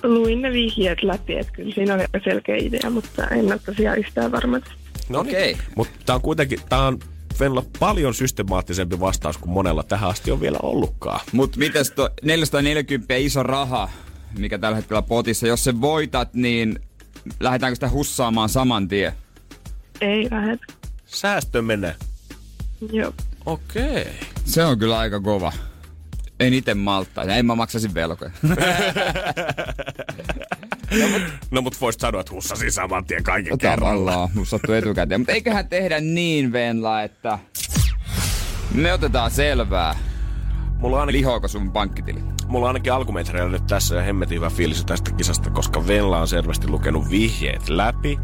Luin 0.02 0.42
ne 0.42 0.52
vihjeet 0.52 1.02
läpi, 1.02 1.38
että 1.38 1.52
kyllä 1.52 1.74
siinä 1.74 1.94
oli 1.94 2.02
aika 2.02 2.20
selkeä 2.24 2.56
idea, 2.56 2.90
mutta 2.90 3.26
en 3.26 3.46
ole 3.46 3.60
tosiaan 3.66 3.98
yhtään 3.98 4.32
varma. 4.32 4.60
No 5.08 5.20
Okei. 5.20 5.56
Mutta 5.76 5.92
tää 6.06 6.16
on 6.16 6.22
kuitenkin, 6.22 6.58
tää 6.68 6.86
on 6.86 6.98
Venla 7.40 7.62
paljon 7.78 8.14
systemaattisempi 8.14 9.00
vastaus 9.00 9.38
kuin 9.38 9.50
monella 9.50 9.82
tähän 9.82 10.10
asti 10.10 10.30
on 10.30 10.40
vielä 10.40 10.58
ollutkaan. 10.62 11.20
Mut 11.32 11.56
mitäs 11.56 11.90
tuo 11.90 12.10
440 12.22 13.14
iso 13.16 13.42
raha, 13.42 13.88
mikä 14.38 14.58
tällä 14.58 14.76
hetkellä 14.76 15.02
potissa, 15.02 15.46
jos 15.46 15.64
se 15.64 15.80
voitat, 15.80 16.34
niin 16.34 16.80
lähdetäänkö 17.40 17.74
sitä 17.74 17.88
hussaamaan 17.88 18.48
saman 18.48 18.88
tien? 18.88 19.12
Ei 20.00 20.28
lähdet. 20.30 20.60
Säästö 21.06 21.62
menee. 21.62 21.94
Joo. 22.92 23.12
Okei. 23.46 24.06
Se 24.44 24.64
on 24.64 24.78
kyllä 24.78 24.98
aika 24.98 25.20
kova. 25.20 25.52
En 26.40 26.54
itse 26.54 26.74
malttaisi. 26.74 27.32
En 27.32 27.46
mä 27.46 27.54
maksaisi 27.54 27.94
velkoja. 27.94 28.30
No 31.50 31.62
mut 31.62 31.80
voisit 31.80 32.00
sanoa, 32.00 32.20
että 32.20 32.32
hussasin 32.32 32.72
saman 32.72 33.04
tien 33.04 33.22
kaiken 33.22 33.58
kerralla. 33.58 34.12
Tavallaan, 34.12 34.78
etukäteen. 34.78 35.20
Mutta 35.20 35.32
eiköhän 35.32 35.68
tehdä 35.68 36.00
niin, 36.00 36.52
Venla, 36.52 37.02
että 37.02 37.38
me 38.74 38.92
otetaan 38.92 39.30
selvää. 39.30 39.94
Mulla 40.78 40.96
on 40.96 41.00
ainakin 41.00 41.20
Lihoako 41.20 41.48
sun 41.48 41.70
pankkitili? 41.70 42.36
mulla 42.48 42.64
on 42.66 42.68
ainakin 42.68 42.92
alkumetreillä 42.92 43.50
nyt 43.50 43.66
tässä 43.66 43.94
ja 43.94 44.02
hemmetin 44.02 44.36
hyvä 44.36 44.50
fiilis 44.50 44.84
tästä 44.84 45.10
kisasta, 45.12 45.50
koska 45.50 45.86
Vella 45.86 46.20
on 46.20 46.28
selvästi 46.28 46.68
lukenut 46.68 47.10
vihjeet 47.10 47.68
läpi, 47.68 48.18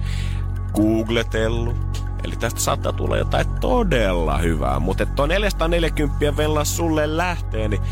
googletellut. 0.75 2.03
Eli 2.25 2.37
tästä 2.37 2.61
saattaa 2.61 2.93
tulla 2.93 3.17
jotain 3.17 3.47
todella 3.61 4.39
hyvää. 4.39 4.79
Mutta 4.79 5.03
että 5.03 5.15
toi 5.15 5.29
440 5.29 6.37
Vella 6.37 6.65
sulle 6.65 7.17
lähtee, 7.17 7.69
niin 7.69 7.83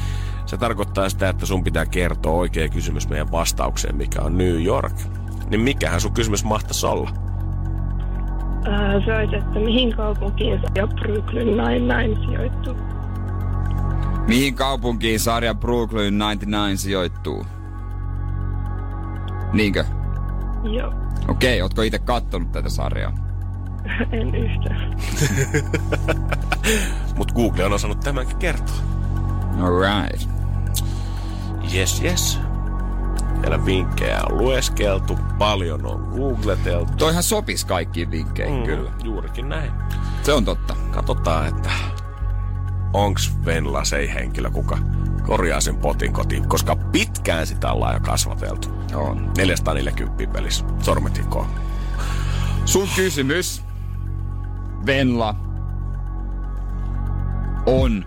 se 0.46 0.56
tarkoittaa 0.56 1.08
sitä, 1.08 1.28
että 1.28 1.46
sun 1.46 1.64
pitää 1.64 1.86
kertoa 1.86 2.32
oikea 2.32 2.68
kysymys 2.68 3.08
meidän 3.08 3.32
vastaukseen, 3.32 3.96
mikä 3.96 4.22
on 4.22 4.38
New 4.38 4.64
York. 4.64 4.94
Niin 5.50 5.60
mikähän 5.60 6.00
sun 6.00 6.12
kysymys 6.12 6.44
mahtaisi 6.44 6.86
olla? 6.86 7.10
Ää, 8.64 9.00
se 9.04 9.16
olisi, 9.16 9.36
että 9.36 9.58
mihin 9.58 9.96
kaupunkiin 9.96 10.60
ja 10.74 10.86
Brooklyn 10.86 11.46
Nine-Nine 11.46 12.26
sijoittuu. 12.26 12.89
Mihin 14.30 14.54
kaupunkiin 14.54 15.20
sarja 15.20 15.54
Brooklyn 15.54 16.22
99 16.22 16.78
sijoittuu? 16.78 17.46
Niinkö? 19.52 19.84
Joo, 20.62 20.94
Okei, 21.28 21.62
ootko 21.62 21.82
itse 21.82 21.98
kattonut 21.98 22.52
tätä 22.52 22.68
sarjaa? 22.68 23.12
en 24.12 24.34
yhtään. 24.34 24.96
Mut 27.16 27.32
Google 27.32 27.64
on 27.64 27.72
osannut 27.72 28.00
tämänkin 28.00 28.36
kertoa. 28.36 28.76
Alright. 29.60 30.28
Yes, 31.74 32.02
yes. 32.02 32.40
Siellä 33.40 33.66
vinkkejä 33.66 34.20
on 34.30 34.38
lueskeltu, 34.38 35.18
paljon 35.38 35.86
on 35.86 36.00
googleteltu. 36.00 36.92
Toihan 36.96 37.22
sopis 37.22 37.64
kaikkiin 37.64 38.10
vinkkeihin 38.10 38.60
mm. 38.60 38.66
kyllä. 38.66 38.90
Juurikin 39.04 39.48
näin. 39.48 39.72
Se 40.22 40.32
on 40.32 40.44
totta. 40.44 40.76
Katsotaan, 40.90 41.48
että 41.48 41.70
onks 42.92 43.32
Venla 43.44 43.84
se 43.84 44.14
henkilö, 44.14 44.50
kuka 44.50 44.78
korjaa 45.26 45.60
sen 45.60 45.76
potin 45.76 46.12
kotiin, 46.12 46.48
koska 46.48 46.76
pitkään 46.76 47.46
sitä 47.46 47.72
ollaan 47.72 47.94
jo 47.94 48.00
kasvateltu. 48.00 48.68
On. 48.94 49.32
440 49.36 50.32
pelissä. 50.32 50.64
Sormet 50.82 51.18
hikoon. 51.18 51.46
Sun 52.64 52.88
kysymys, 52.96 53.62
Venla, 54.86 55.34
on... 57.66 58.04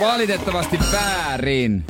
Valitettavasti 0.00 0.78
väärin. 0.92 1.84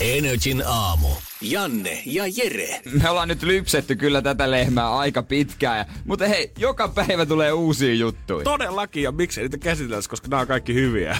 Energin 0.00 0.62
aamu. 0.66 1.08
Janne 1.44 2.02
ja 2.06 2.24
Jere. 2.36 2.80
Me 3.02 3.10
ollaan 3.10 3.28
nyt 3.28 3.42
lypsetty 3.42 3.96
kyllä 3.96 4.22
tätä 4.22 4.50
lehmää 4.50 4.96
aika 4.96 5.22
pitkään. 5.22 5.86
Mutta 6.04 6.26
hei, 6.28 6.52
joka 6.58 6.88
päivä 6.88 7.26
tulee 7.26 7.52
uusia 7.52 7.94
juttuja. 7.94 8.44
Todellakin, 8.44 9.02
ja 9.02 9.12
miksei 9.12 9.44
niitä 9.44 9.58
käsiteltäisi, 9.58 10.08
koska 10.08 10.28
nämä 10.28 10.40
on 10.40 10.46
kaikki 10.46 10.74
hyviä. 10.74 11.18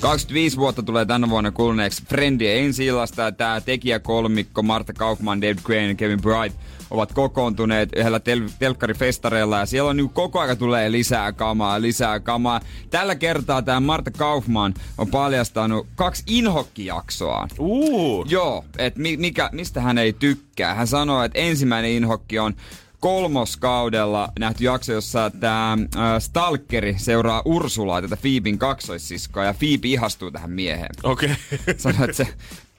25 0.00 0.56
vuotta 0.56 0.82
tulee 0.82 1.04
tänä 1.04 1.30
vuonna 1.30 1.50
kuluneeksi 1.50 2.02
Friendien 2.08 2.64
ensi 2.64 2.86
illasta 2.86 3.22
ja 3.22 3.32
tämä 3.32 3.60
tekijäkolmikko 3.60 4.62
Marta 4.62 4.92
Kaufman, 4.92 5.40
David 5.40 5.58
Crane 5.58 5.88
ja 5.88 5.94
Kevin 5.94 6.22
Bright 6.22 6.58
ovat 6.94 7.12
kokoontuneet 7.12 7.88
yhdellä 7.96 8.18
tel- 8.18 8.50
telkkarifestareilla 8.58 9.58
ja 9.58 9.66
siellä 9.66 9.90
on 9.90 9.96
niin 9.96 10.10
koko 10.10 10.40
ajan 10.40 10.58
tulee 10.58 10.92
lisää 10.92 11.32
kamaa, 11.32 11.80
lisää 11.80 12.20
kamaa. 12.20 12.60
Tällä 12.90 13.14
kertaa 13.14 13.62
tämä 13.62 13.80
Marta 13.80 14.10
Kaufman 14.10 14.74
on 14.98 15.08
paljastanut 15.08 15.86
kaksi 15.94 16.22
inhokkijaksoa. 16.26 17.48
Uu, 17.58 18.26
Joo, 18.28 18.64
että 18.78 19.00
mi- 19.00 19.16
mikä, 19.16 19.48
mistä 19.52 19.80
hän 19.80 19.98
ei 19.98 20.12
tykkää. 20.12 20.74
Hän 20.74 20.86
sanoo, 20.86 21.22
että 21.22 21.38
ensimmäinen 21.38 21.90
inhokki 21.90 22.38
on 22.38 22.54
kolmoskaudella 23.00 24.32
nähty 24.38 24.64
jakso, 24.64 24.92
jossa 24.92 25.30
tämä 25.40 25.78
Stalkeri 26.18 26.94
seuraa 26.98 27.42
Ursulaa, 27.44 28.02
tätä 28.02 28.16
Phoebin 28.16 28.58
kaksoissiskoa, 28.58 29.44
ja 29.44 29.54
Phoebe 29.54 29.88
ihastuu 29.88 30.30
tähän 30.30 30.50
mieheen. 30.50 30.90
okei. 31.02 31.30
Okay. 31.30 31.74
Sanoi, 31.76 32.04
että 32.04 32.16
se, 32.16 32.28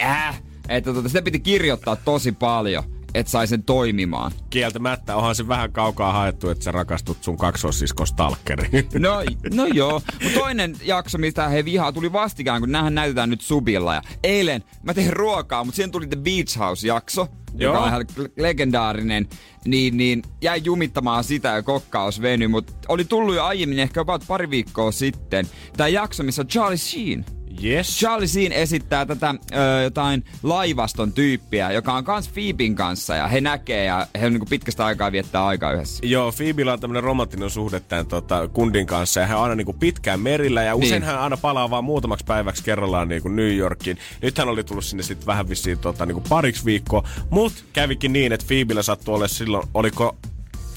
äh, 0.03 0.41
että 0.69 0.93
tota, 0.93 1.07
sitä 1.09 1.21
piti 1.21 1.39
kirjoittaa 1.39 1.95
tosi 1.95 2.31
paljon, 2.31 2.83
että 3.15 3.31
sai 3.31 3.47
sen 3.47 3.63
toimimaan. 3.63 4.31
Kieltämättä 4.49 5.15
onhan 5.15 5.35
se 5.35 5.47
vähän 5.47 5.71
kaukaa 5.71 6.13
haettu, 6.13 6.49
että 6.49 6.63
sä 6.63 6.71
rakastut 6.71 7.23
sun 7.23 7.37
kaksoissisko 7.37 8.05
Stalkeriin. 8.05 8.85
No, 8.99 9.23
no 9.53 9.65
joo. 9.65 10.01
Mutta 10.23 10.39
toinen 10.39 10.75
jakso, 10.83 11.17
mistä 11.17 11.47
he 11.47 11.65
vihaa, 11.65 11.91
tuli 11.91 12.13
vastikään, 12.13 12.61
kun 12.61 12.71
näähän 12.71 12.95
näytetään 12.95 13.29
nyt 13.29 13.41
subilla. 13.41 13.93
Ja 13.93 14.01
eilen 14.23 14.63
mä 14.83 14.93
tein 14.93 15.13
ruokaa, 15.13 15.63
mutta 15.63 15.75
siihen 15.75 15.91
tuli 15.91 16.07
The 16.07 16.17
Beach 16.17 16.59
House-jakso, 16.59 17.27
Joo. 17.57 17.73
joka 17.73 17.83
on 17.83 17.87
ihan 17.87 18.05
legendaarinen. 18.37 19.27
Niin, 19.65 19.97
niin 19.97 20.23
jäi 20.41 20.61
jumittamaan 20.63 21.23
sitä 21.23 21.49
ja 21.49 21.63
kokkaus 21.63 22.21
veny, 22.21 22.47
mutta 22.47 22.73
oli 22.87 23.05
tullut 23.05 23.35
jo 23.35 23.43
aiemmin, 23.43 23.79
ehkä 23.79 24.01
about 24.01 24.23
pari 24.27 24.49
viikkoa 24.49 24.91
sitten. 24.91 25.45
Tämä 25.77 25.87
jakso, 25.87 26.23
missä 26.23 26.43
Charlie 26.43 26.77
Sheen. 26.77 27.25
Yes. 27.63 27.99
Charlie 27.99 28.27
Sheen 28.27 28.51
esittää 28.51 29.05
tätä 29.05 29.29
ö, 29.29 29.83
jotain 29.83 30.23
laivaston 30.43 31.13
tyyppiä, 31.13 31.71
joka 31.71 31.93
on 31.93 32.03
kans 32.03 32.29
Phoebin 32.29 32.75
kanssa 32.75 33.15
ja 33.15 33.27
he 33.27 33.41
näkee 33.41 33.85
ja 33.85 34.07
he 34.21 34.25
on 34.25 34.31
niinku 34.33 34.45
pitkästä 34.49 34.85
aikaa 34.85 35.11
viettää 35.11 35.45
aikaa 35.45 35.71
yhdessä. 35.73 36.05
Joo, 36.05 36.31
Phoebella 36.31 36.73
on 36.73 36.79
tämmönen 36.79 37.03
romanttinen 37.03 37.49
suhde 37.49 37.79
tämän 37.79 38.05
tota, 38.05 38.47
kundin 38.47 38.85
kanssa 38.85 39.19
ja 39.19 39.25
hän 39.27 39.37
on 39.37 39.43
aina 39.43 39.55
niinku 39.55 39.73
pitkään 39.73 40.19
merillä 40.19 40.63
ja 40.63 40.75
usein 40.75 40.91
Niin. 40.91 41.03
hän 41.03 41.19
aina 41.19 41.37
palaa 41.37 41.69
vaan 41.69 41.83
muutamaksi 41.83 42.25
päiväksi 42.25 42.63
kerrallaan 42.63 43.07
niinku 43.07 43.27
New 43.29 43.55
Yorkiin. 43.55 43.97
Nyt 44.21 44.37
hän 44.37 44.49
oli 44.49 44.63
tullut 44.63 44.85
sinne 44.85 45.03
sitten 45.03 45.27
vähän 45.27 45.49
vissiin 45.49 45.77
tota, 45.79 46.05
niinku 46.05 46.23
pariksi 46.29 46.65
viikkoa, 46.65 47.07
mut 47.29 47.65
kävikin 47.73 48.13
niin, 48.13 48.31
että 48.31 48.45
Phoebellä 48.47 48.83
sattui 48.83 49.15
olla 49.15 49.27
silloin, 49.27 49.67
oliko 49.73 50.15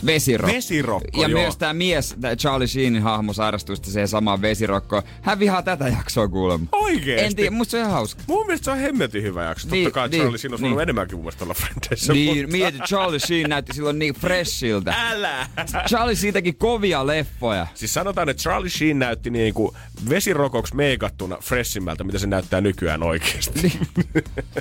Vesirokko. 0.07 0.57
Vesirokko, 0.57 1.23
Ja 1.23 1.29
joo. 1.29 1.41
myös 1.41 1.57
tämä 1.57 1.73
mies, 1.73 2.15
tää 2.21 2.37
Charlie 2.37 2.67
Sheenin 2.69 3.03
hahmo 3.03 3.33
sairastui 3.33 3.77
siihen 3.77 4.09
samaan 4.09 4.43
vesirokkoon. 4.43 5.03
Hän 5.23 5.39
vihaa 5.39 5.63
tätä 5.63 5.89
jaksoa 5.89 6.29
kuulemma. 6.29 6.67
Oikeesti? 6.73 7.27
En 7.27 7.37
tiedä, 7.37 7.51
musta 7.51 7.71
se 7.71 7.77
on 7.77 7.81
ihan 7.81 7.93
hauska. 7.93 8.23
Mun 8.27 8.47
mielestä 8.47 8.65
se 8.65 8.71
on 8.71 8.79
hemmetin 8.79 9.23
hyvä 9.23 9.45
jakso. 9.45 9.69
Niin, 9.71 9.85
Totta 9.85 9.95
kai 9.95 10.09
niin, 10.09 10.21
Charlie, 10.23 10.39
siinä 10.39 10.55
on 10.55 10.61
niin. 10.63 10.71
niin. 10.71 10.81
enemmänkin 10.81 11.17
mun 11.17 11.25
mielestä 11.25 11.45
olla 11.45 11.55
Friendeissä. 11.55 12.13
Niin, 12.13 12.53
mieti, 12.53 12.79
Charlie 12.79 13.19
Sheen 13.19 13.51
näytti 13.51 13.73
silloin 13.75 13.99
niin 13.99 14.15
freshiltä. 14.15 14.95
Älä! 15.11 15.47
Charlie 15.89 16.15
siitäkin 16.17 16.57
kovia 16.57 17.07
leffoja. 17.07 17.67
Siis 17.75 17.95
sanotaan, 17.95 18.29
että 18.29 18.43
Charlie 18.43 18.71
Sheen 18.71 18.99
näytti 18.99 19.31
niinku 19.31 19.75
vesirokoksi 20.09 20.77
meikattuna 20.77 21.37
freshimältä, 21.43 22.05
mitä 22.05 22.19
se 22.19 22.27
näyttää 22.27 22.61
nykyään 22.61 23.03
oikeesti. 23.03 23.79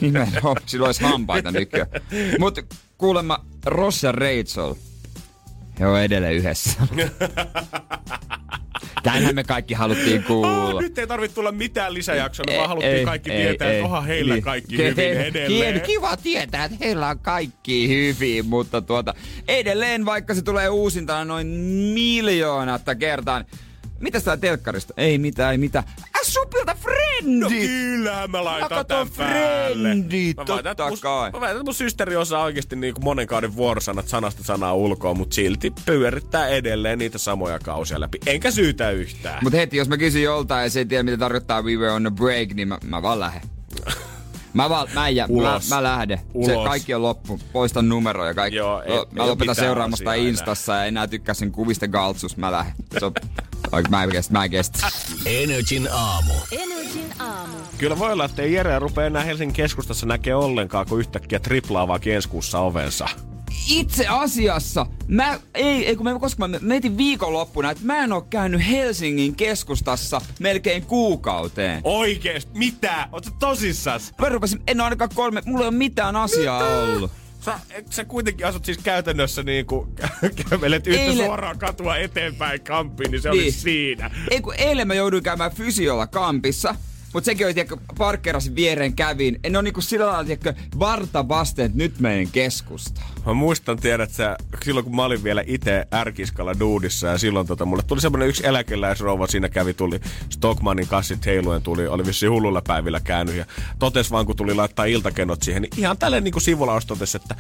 Nimenomaan, 0.02 0.56
sillä 0.66 0.86
olisi 0.86 1.04
hampaita 1.04 1.52
nykyään. 1.52 1.88
Mutta 2.40 2.62
kuulemma 2.98 3.46
Ross 3.66 4.04
ja 4.04 4.12
Rachel, 4.12 4.74
on 5.86 6.02
edelleen 6.02 6.34
yhdessä. 6.34 6.72
Tänhän 9.04 9.36
me 9.36 9.44
kaikki 9.44 9.74
haluttiin 9.74 10.20
Oh, 10.22 10.26
kuulla. 10.28 10.82
nyt 10.82 10.98
ei 10.98 11.08
tarvitse 11.08 11.36
tulla 11.36 11.52
mitään 11.52 11.94
lisäjaksoa, 11.94 12.44
me 12.48 12.52
Ei, 12.54 12.58
vaan 12.58 12.70
haluttiin 12.70 12.94
ei, 12.96 13.06
kaikki 13.06 13.32
ei, 13.32 13.42
tietää, 13.48 13.70
ei. 13.70 13.76
että 13.76 13.86
onhan 13.86 14.06
heillä 14.06 14.34
Niin. 14.34 14.44
kaikki 14.44 14.76
Ke- 14.78 14.82
hyvin 14.82 15.06
edelleen. 15.22 15.82
Kiva 15.82 16.18
tietää, 16.18 16.66
että 16.66 16.78
heillä 16.82 17.08
on 17.10 17.20
kaikki 17.20 17.88
hyvin, 17.90 18.46
mutta 18.46 18.82
tuota, 18.82 19.14
edelleen 19.48 20.06
vaikka 20.06 20.34
se 20.36 20.42
tulee 20.42 20.70
uusintana 20.70 21.26
noin 21.26 21.48
miljoonatta 21.94 22.96
kertaan. 22.96 23.46
Mitä 24.00 24.22
tää 24.22 24.38
telkkarista? 24.38 24.94
Ei 24.98 25.18
mitään, 25.18 25.52
ei 25.52 25.58
mitään. 25.58 25.86
Äh, 26.00 26.22
supilta 26.22 26.76
friendit! 26.76 27.40
No 27.40 27.50
kyllähän 27.50 28.32
mä 28.32 28.38
Mä 28.38 28.44
laitan 28.44 28.70
katon 28.70 29.08
tän 29.10 29.18
päälle. 29.18 29.90
Friendit, 29.90 30.38
Mä 30.38 30.46
totta 30.46 30.90
mun- 30.90 31.00
kai. 31.02 31.32
Mä 31.32 31.40
väitän, 31.42 31.58
että 31.58 31.64
mun 31.64 31.74
systeri 31.74 32.16
osaa 32.16 32.44
oikeesti 32.44 32.76
niinku 32.76 33.02
monen 33.02 33.28
kauden 33.28 33.56
vuorosanat 33.56 34.08
sanasta 34.08 34.44
sanaa 34.44 34.74
ulkoa, 34.74 35.14
mutta 35.14 35.34
silti 35.36 35.74
pyörittää 35.86 36.48
edelleen 36.48 37.00
niitä 37.00 37.18
samoja 37.18 37.60
kausia 37.60 38.00
läpi. 38.00 38.18
Enkä 38.26 38.52
syytä 38.52 38.92
yhtään. 38.92 39.40
Mut 39.44 39.54
heti, 39.54 39.78
jos 39.78 39.90
mä 39.90 39.98
kysyn 39.98 40.24
joltain 40.24 40.64
ja 40.64 40.70
se 40.70 40.80
ei 40.80 40.86
tiedä 40.86 41.04
mitä 41.04 41.18
tarkoittaa 41.18 41.62
we 41.62 41.76
were 41.76 41.92
on 41.92 42.08
a 42.08 42.12
break, 42.12 42.54
niin 42.54 42.68
mä, 42.68 42.78
mä 42.86 43.02
vaan 43.02 43.20
lähden. 43.20 43.42
Mä, 44.54 44.70
vaan, 44.70 44.88
mä, 44.94 45.10
jä, 45.10 45.24
mä, 45.28 45.34
Ulos. 45.34 45.70
mä 45.70 45.84
lähden. 45.84 46.18
Se 46.18 46.24
Ulos. 46.56 46.68
kaikki 46.68 46.94
on 46.94 47.02
loppu. 47.02 47.40
Poistan 47.54 47.90
numero 47.90 48.26
ja 48.26 48.34
kaikki. 48.34 48.58
Joo, 48.58 48.82
ei- 48.82 48.94
ei 48.94 49.06
mä 49.12 49.24
oo 49.24 49.30
lopetan 49.30 49.56
seuraamasta 49.56 50.14
Instassa 50.14 50.74
ja 50.74 50.86
enää 50.86 51.08
tykkää 51.08 51.36
sen 51.36 51.52
kuvista 51.52 51.88
galtsus. 51.88 52.38
Mä 52.38 52.52
lähden. 52.52 52.74
Se 53.00 53.06
on, 53.06 53.12
Oik, 53.72 53.90
mä 53.90 54.04
en 54.04 54.10
kestä. 54.10 54.34
Mä 54.34 54.44
en 54.44 54.52
kestä. 54.52 54.88
Energin 55.26 55.88
aamu. 55.92 56.34
Energin 56.52 57.14
aamu. 57.20 57.54
Kyllä 57.78 58.00
voi 58.00 58.12
olla, 58.12 58.26
että 58.26 58.42
ei 58.42 58.54
Jere 58.54 58.80
rupea 58.80 59.06
enää 59.06 59.24
Helsingin 59.24 59.54
keskustassa 59.56 60.06
näkee 60.06 60.36
ollenkaan, 60.36 60.86
kun 60.90 61.00
yhtäkkiä 61.00 61.40
triplaavaa 61.40 62.00
ensi 62.06 62.30
kuussa 62.30 62.60
ovensa. 62.60 63.08
Itse 63.70 64.08
asiassa, 64.08 64.86
mä, 65.08 65.40
ei, 65.54 65.88
ei 65.88 65.96
kun 65.96 66.04
mä, 66.04 66.20
koska 66.20 66.48
mä 66.48 66.60
mietin 66.62 66.98
viikonloppuna, 66.98 67.72
että 67.72 67.86
mä 67.86 68.04
en 68.04 68.14
oo 68.14 68.22
käynyt 68.22 68.68
Helsingin 68.70 69.36
keskustassa 69.36 70.22
melkein 70.40 70.86
kuukauteen. 70.86 71.82
Oikeesti? 71.84 72.52
Mitä? 72.58 73.10
Oot 73.12 73.28
tosissas? 73.40 74.14
Mä 74.22 74.30
rupesin, 74.30 74.62
en 74.68 74.82
oo 74.82 74.84
ainakaan 74.86 75.10
kolme, 75.16 75.42
mulla 75.46 75.64
ei 75.64 75.68
ole 75.70 75.78
mitään 75.78 76.16
asiaa 76.16 76.60
Mitä? 76.62 76.78
ollut. 76.78 77.12
Sä, 77.46 77.60
et 77.72 77.92
sä 77.94 78.06
kuitenkin 78.06 78.46
asut 78.48 78.66
siis 78.66 78.78
käytännössä 78.78 79.44
niinku, 79.44 79.88
kävelet 80.50 80.88
yhtä 80.88 81.02
Eilen- 81.02 81.26
suoraa 81.26 81.56
katua 81.56 81.98
eteenpäin 81.98 82.62
kamppiin, 82.62 83.12
niin 83.12 83.22
se 83.22 83.30
Niin. 83.30 83.42
oli 83.44 83.52
siinä. 83.52 84.12
Ei 84.32 84.42
kun 84.42 84.54
eilen 84.58 84.88
mä 84.88 84.94
jouduin 84.94 85.24
käymään 85.24 85.52
fysiolla 85.52 86.08
kampissa. 86.08 86.76
Mut 87.14 87.26
sekin 87.26 87.48
oli, 87.48 87.54
tiedätkö, 87.54 87.78
parkkerasin 87.98 88.56
viereen 88.56 88.96
kävin. 88.96 89.40
En 89.44 89.56
ole 89.56 89.64
niinku 89.64 89.82
sillä 89.82 90.08
lailla, 90.08 90.24
tiedätkö, 90.24 90.54
varta 90.80 91.28
vasten, 91.28 91.66
että 91.66 91.78
nyt 91.78 92.00
menen 92.00 92.32
keskustaan. 92.32 93.08
Mä 93.26 93.34
muistan, 93.34 93.78
tiedät 93.78 94.12
sä, 94.12 94.38
silloin 94.66 94.84
kun 94.84 94.96
mä 94.96 95.06
olin 95.06 95.24
vielä 95.24 95.44
itse 95.48 95.88
ärkiskalla 95.94 96.60
duudissa 96.60 97.08
ja 97.08 97.18
silloin 97.18 97.48
tota, 97.48 97.66
mulle 97.66 97.84
tuli 97.84 98.02
semmonen 98.02 98.28
yksi 98.28 98.48
eläkeläisrouva, 98.48 99.28
siinä 99.28 99.50
kävi, 99.50 99.74
tuli 99.74 100.00
Stockmanin 100.30 100.88
kassit 100.88 101.26
heiluen, 101.26 101.62
tuli, 101.62 101.88
oli 101.88 102.06
vissi 102.06 102.28
hullulla 102.28 102.62
päivillä 102.68 103.00
käynyt 103.00 103.36
ja 103.36 103.46
totes 103.80 104.12
vaan 104.12 104.26
kun 104.26 104.36
tuli 104.36 104.54
laittaa 104.54 104.86
iltakennot 104.86 105.42
siihen, 105.44 105.62
niin 105.62 105.72
ihan 105.78 105.98
tälleen 105.98 106.24
niin 106.24 106.32
kuin 106.32 106.44
sivulaus 106.44 106.86
totesi, 106.86 107.18
että 107.18 107.36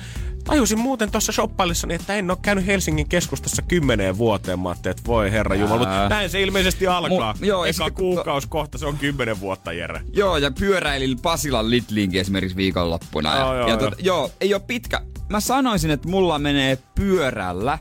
tajusin 0.48 0.80
muuten 0.80 1.12
tuossa 1.12 1.32
shoppailissani, 1.32 1.94
että 1.94 2.16
en 2.16 2.32
ole 2.32 2.38
käynyt 2.42 2.66
Helsingin 2.66 3.10
keskustassa 3.10 3.62
kymmeneen 3.62 4.18
vuoteen. 4.18 4.60
Mä 4.60 4.70
ajattelin, 4.70 4.98
että 4.98 5.08
voi 5.08 5.32
herra 5.32 5.56
Jumala, 5.56 5.78
mutta 5.78 6.10
näin 6.10 6.30
se 6.30 6.42
ilmeisesti 6.42 6.88
alkaa. 6.88 7.34
Mu- 7.34 7.46
joo, 7.46 7.66
Eka 7.66 7.74
sitten- 7.74 7.94
kuukausi 7.94 8.48
kohta, 8.48 8.78
se 8.78 8.86
on 8.86 8.98
kymmenen 8.98 9.40
vuotta, 9.40 9.74
Jere. 9.74 10.02
Joo, 10.14 10.38
ja 10.38 10.52
pyöräilin 10.52 11.20
Pasilan 11.20 11.70
Litlinkin 11.70 12.22
esimerkiksi 12.22 12.58
viikonloppuna. 12.58 13.38
Joo, 13.38 13.54
ja, 13.54 13.60
joo, 13.60 13.68
ja 13.68 13.74
joo. 13.74 13.78
Tota, 13.78 13.96
joo, 14.00 14.32
ei 14.42 14.54
ole 14.54 14.62
pitkä. 14.68 15.02
Mä 15.30 15.40
sanoisin, 15.40 15.92
että 15.92 16.08
mulla 16.10 16.40
menee 16.40 16.78
pyörällä 16.96 17.80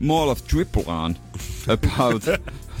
Mall 0.00 0.28
of 0.28 0.42
Triplan 0.42 1.16
about... 1.68 2.22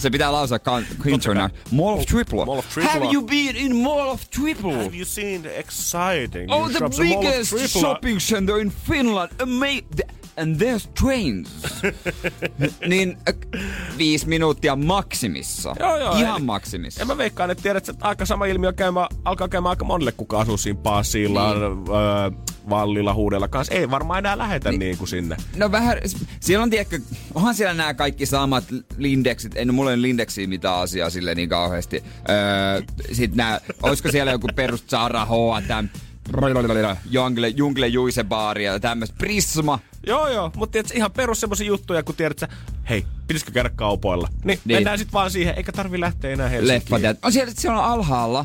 Se 0.02 0.10
pitää 0.10 0.32
lausua 0.32 0.58
Quintona. 1.04 1.50
Mall 1.70 1.98
of 1.98 2.06
Tripla. 2.06 2.44
Mall 2.46 2.58
of 2.58 2.66
Tripla. 2.74 2.90
Have 2.90 3.04
you 3.12 3.22
been 3.22 3.56
in 3.56 3.76
Mall 3.76 4.08
of 4.10 4.20
Tripla? 4.30 4.72
Have 4.82 4.96
you 4.96 5.04
seen 5.04 5.42
the 5.42 5.58
exciting 5.58 6.50
Oh, 6.50 6.68
the 6.68 6.78
shops 6.78 6.98
at 7.00 7.06
Mall 7.06 7.18
of 7.18 7.22
biggest 7.22 7.80
shopping 7.80 8.20
center 8.20 8.60
in 8.60 8.70
Finland. 8.70 9.30
Ama- 9.40 9.82
and 10.36 10.56
there's 10.62 10.88
trains. 11.00 11.48
niin 12.88 13.16
äh, 13.28 13.34
viisi 13.98 14.28
minuuttia 14.28 14.76
maksimissa. 14.76 15.74
Joo, 15.80 15.96
joo, 15.96 16.16
Ihan 16.16 16.36
eli- 16.36 16.44
maksimissa. 16.44 17.00
Ja 17.00 17.06
mä 17.06 17.18
veikkaan, 17.18 17.50
että 17.50 17.62
tiedät, 17.62 17.88
että 17.88 18.08
aika 18.08 18.26
sama 18.26 18.46
ilmiö 18.46 18.72
käymä, 18.72 19.08
alkaa 19.24 19.48
käymään 19.48 19.70
aika 19.70 19.84
monelle, 19.84 20.12
kuka 20.12 20.40
asuu 20.40 20.56
siinä 20.56 20.80
Pasilla, 20.82 21.54
niin. 21.54 21.62
öö, 21.62 22.30
Vallilla, 22.70 23.14
Huudella 23.14 23.48
kanssa. 23.48 23.74
Ei 23.74 23.90
varmaan 23.90 24.18
enää 24.18 24.38
lähetä 24.38 24.70
niin, 24.70 24.78
niin 24.78 24.98
kuin 24.98 25.08
sinne. 25.08 25.36
No 25.56 25.72
vähän, 25.72 25.98
siellä 26.40 26.62
on 26.62 26.70
tiedätkö, 26.70 26.98
onhan 27.34 27.54
siellä 27.54 27.74
nämä 27.74 27.94
kaikki 27.94 28.26
samat 28.26 28.64
Lindexit, 28.96 29.52
en 29.56 29.74
mulla 29.74 29.90
ole 29.90 30.02
Lindexiä 30.02 30.46
mitään 30.46 30.76
asiaa 30.78 31.10
sille 31.10 31.34
niin 31.34 31.48
kauheasti. 31.48 32.04
Öö, 32.30 32.82
sit 33.12 33.34
nää, 33.34 33.60
olisiko 33.82 34.10
siellä 34.10 34.32
joku 34.32 34.48
perus 34.54 34.84
Zara, 34.90 35.24
H&M, 35.26 35.88
Jungle, 37.10 37.48
Jungle 37.48 37.86
Juise 37.88 38.24
baari 38.24 38.64
ja 38.64 38.80
tämmöistä 38.80 39.16
Prisma. 39.18 39.78
Joo, 40.06 40.28
joo, 40.28 40.50
mutta 40.56 40.72
tiedät, 40.72 40.90
ihan 40.94 41.10
perus 41.12 41.40
semmosia 41.40 41.66
juttuja, 41.66 42.02
kun 42.02 42.14
tiedät, 42.14 42.42
että 42.42 42.56
hei, 42.90 43.06
pitäisikö 43.26 43.52
käydä 43.52 43.70
kaupoilla. 43.76 44.28
Niin, 44.44 44.58
Niin. 44.64 44.76
mennään 44.76 44.98
sitten 44.98 45.12
vaan 45.12 45.30
siihen, 45.30 45.54
eikä 45.56 45.72
tarvi 45.72 46.00
lähteä 46.00 46.30
enää 46.30 46.48
Helsinkiin. 46.48 46.74
Leffat. 46.78 47.02
ja- 47.02 47.14
On 47.22 47.32
siellä, 47.32 47.52
siellä 47.56 47.78
on 47.78 47.84
alhaalla 47.92 48.44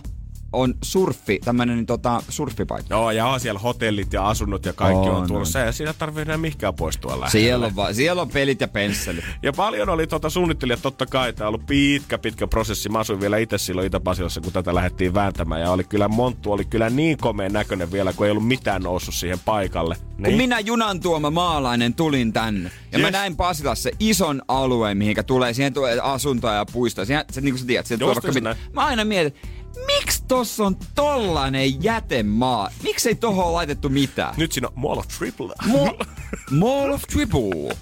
on 0.54 0.74
surffi, 0.84 1.40
tämmönen 1.46 1.86
tota, 1.86 2.24
surffipaikka. 2.30 2.96
Joo, 2.96 3.12
ja 3.12 3.28
on 3.28 3.40
siellä 3.40 3.60
hotellit 3.60 4.14
ja 4.14 4.28
asunnot 4.30 4.66
ja 4.66 4.74
kaikki 4.74 5.10
on, 5.10 5.16
On, 5.16 5.28
tulossa. 5.28 5.60
on. 5.60 5.66
Ja 5.66 5.72
siinä 5.72 5.94
tarvii 5.94 6.22
enää 6.22 6.38
mihinkään 6.38 6.74
poistua 6.74 7.12
lähelle. 7.12 7.30
Siellä 7.30 7.66
on, 7.66 7.76
va- 7.76 7.94
siellä 7.94 8.22
on 8.22 8.30
pelit 8.30 8.62
ja 8.62 8.68
pensselit. 8.68 9.24
Ja 9.44 9.54
paljon 9.54 9.90
oli 9.90 10.08
tuota 10.08 10.30
suunnittelijat 10.30 10.82
totta 10.82 11.06
kai. 11.06 11.34
Tämä 11.34 11.48
on 11.48 11.54
ollut 11.54 11.66
pitkä, 11.68 12.18
pitkä 12.18 12.48
prosessi. 12.48 12.90
Mä 12.90 13.00
asuin 13.00 13.20
vielä 13.22 13.38
itse 13.38 13.58
silloin 13.58 13.88
Itä-Pasilassa, 13.88 14.42
kun 14.42 14.54
tätä 14.54 14.76
lähdettiin 14.76 15.14
vääntämään. 15.14 15.62
Ja 15.62 15.72
oli 15.72 15.84
kyllä 15.84 16.08
Monttu 16.08 16.52
oli 16.52 16.66
kyllä 16.66 16.90
niin 16.90 17.18
komeen 17.18 17.54
näköinen 17.54 17.92
vielä, 17.92 18.14
kun 18.14 18.26
ei 18.26 18.32
ollut 18.32 18.48
mitään 18.48 18.82
noussut 18.82 19.14
siihen 19.16 19.40
paikalle. 19.46 19.96
Kun 19.96 20.24
Niin. 20.24 20.38
minä 20.38 20.60
junan 20.60 21.00
tuoma 21.00 21.32
maalainen 21.32 21.94
tulin 21.94 22.34
tänne. 22.34 22.72
Ja 22.92 23.00
mä 23.00 23.04
Yes. 23.08 23.12
näin 23.14 23.36
Pasilassa 23.36 23.90
ison 24.00 24.42
alueen, 24.48 24.98
mihinkä 24.98 25.24
tulee, 25.24 25.54
siihen 25.54 25.74
tulee 25.74 26.00
asuntoja 26.00 26.54
ja 26.54 26.66
puistoja. 26.66 27.06
Siihen, 27.06 27.26
se, 27.32 27.42
niin 27.42 27.54
kuin 27.54 27.60
sä 27.60 27.66
tiedät, 27.68 27.86
siihen 27.86 28.00
tulee 28.00 28.16
vaikka 28.16 28.32
mit... 28.32 28.74
Mä 28.74 28.86
aina 28.86 29.06
mietin, 29.06 29.34
miksi 29.86 30.24
tossa 30.28 30.64
on 30.66 30.76
tollanen 30.96 31.84
jätemaa? 31.84 32.70
Miksi 32.84 33.10
ei 33.10 33.16
tohon 33.16 33.54
laitettu 33.54 33.90
mitään? 33.90 34.34
Nyt 34.38 34.52
siinä 34.52 34.68
on 34.68 34.74
Mall 34.76 34.98
of 34.98 35.08
Triple. 35.08 35.54
Mo- 35.64 36.06
Mall 36.52 36.94
of 36.94 37.02
Triple. 37.02 37.76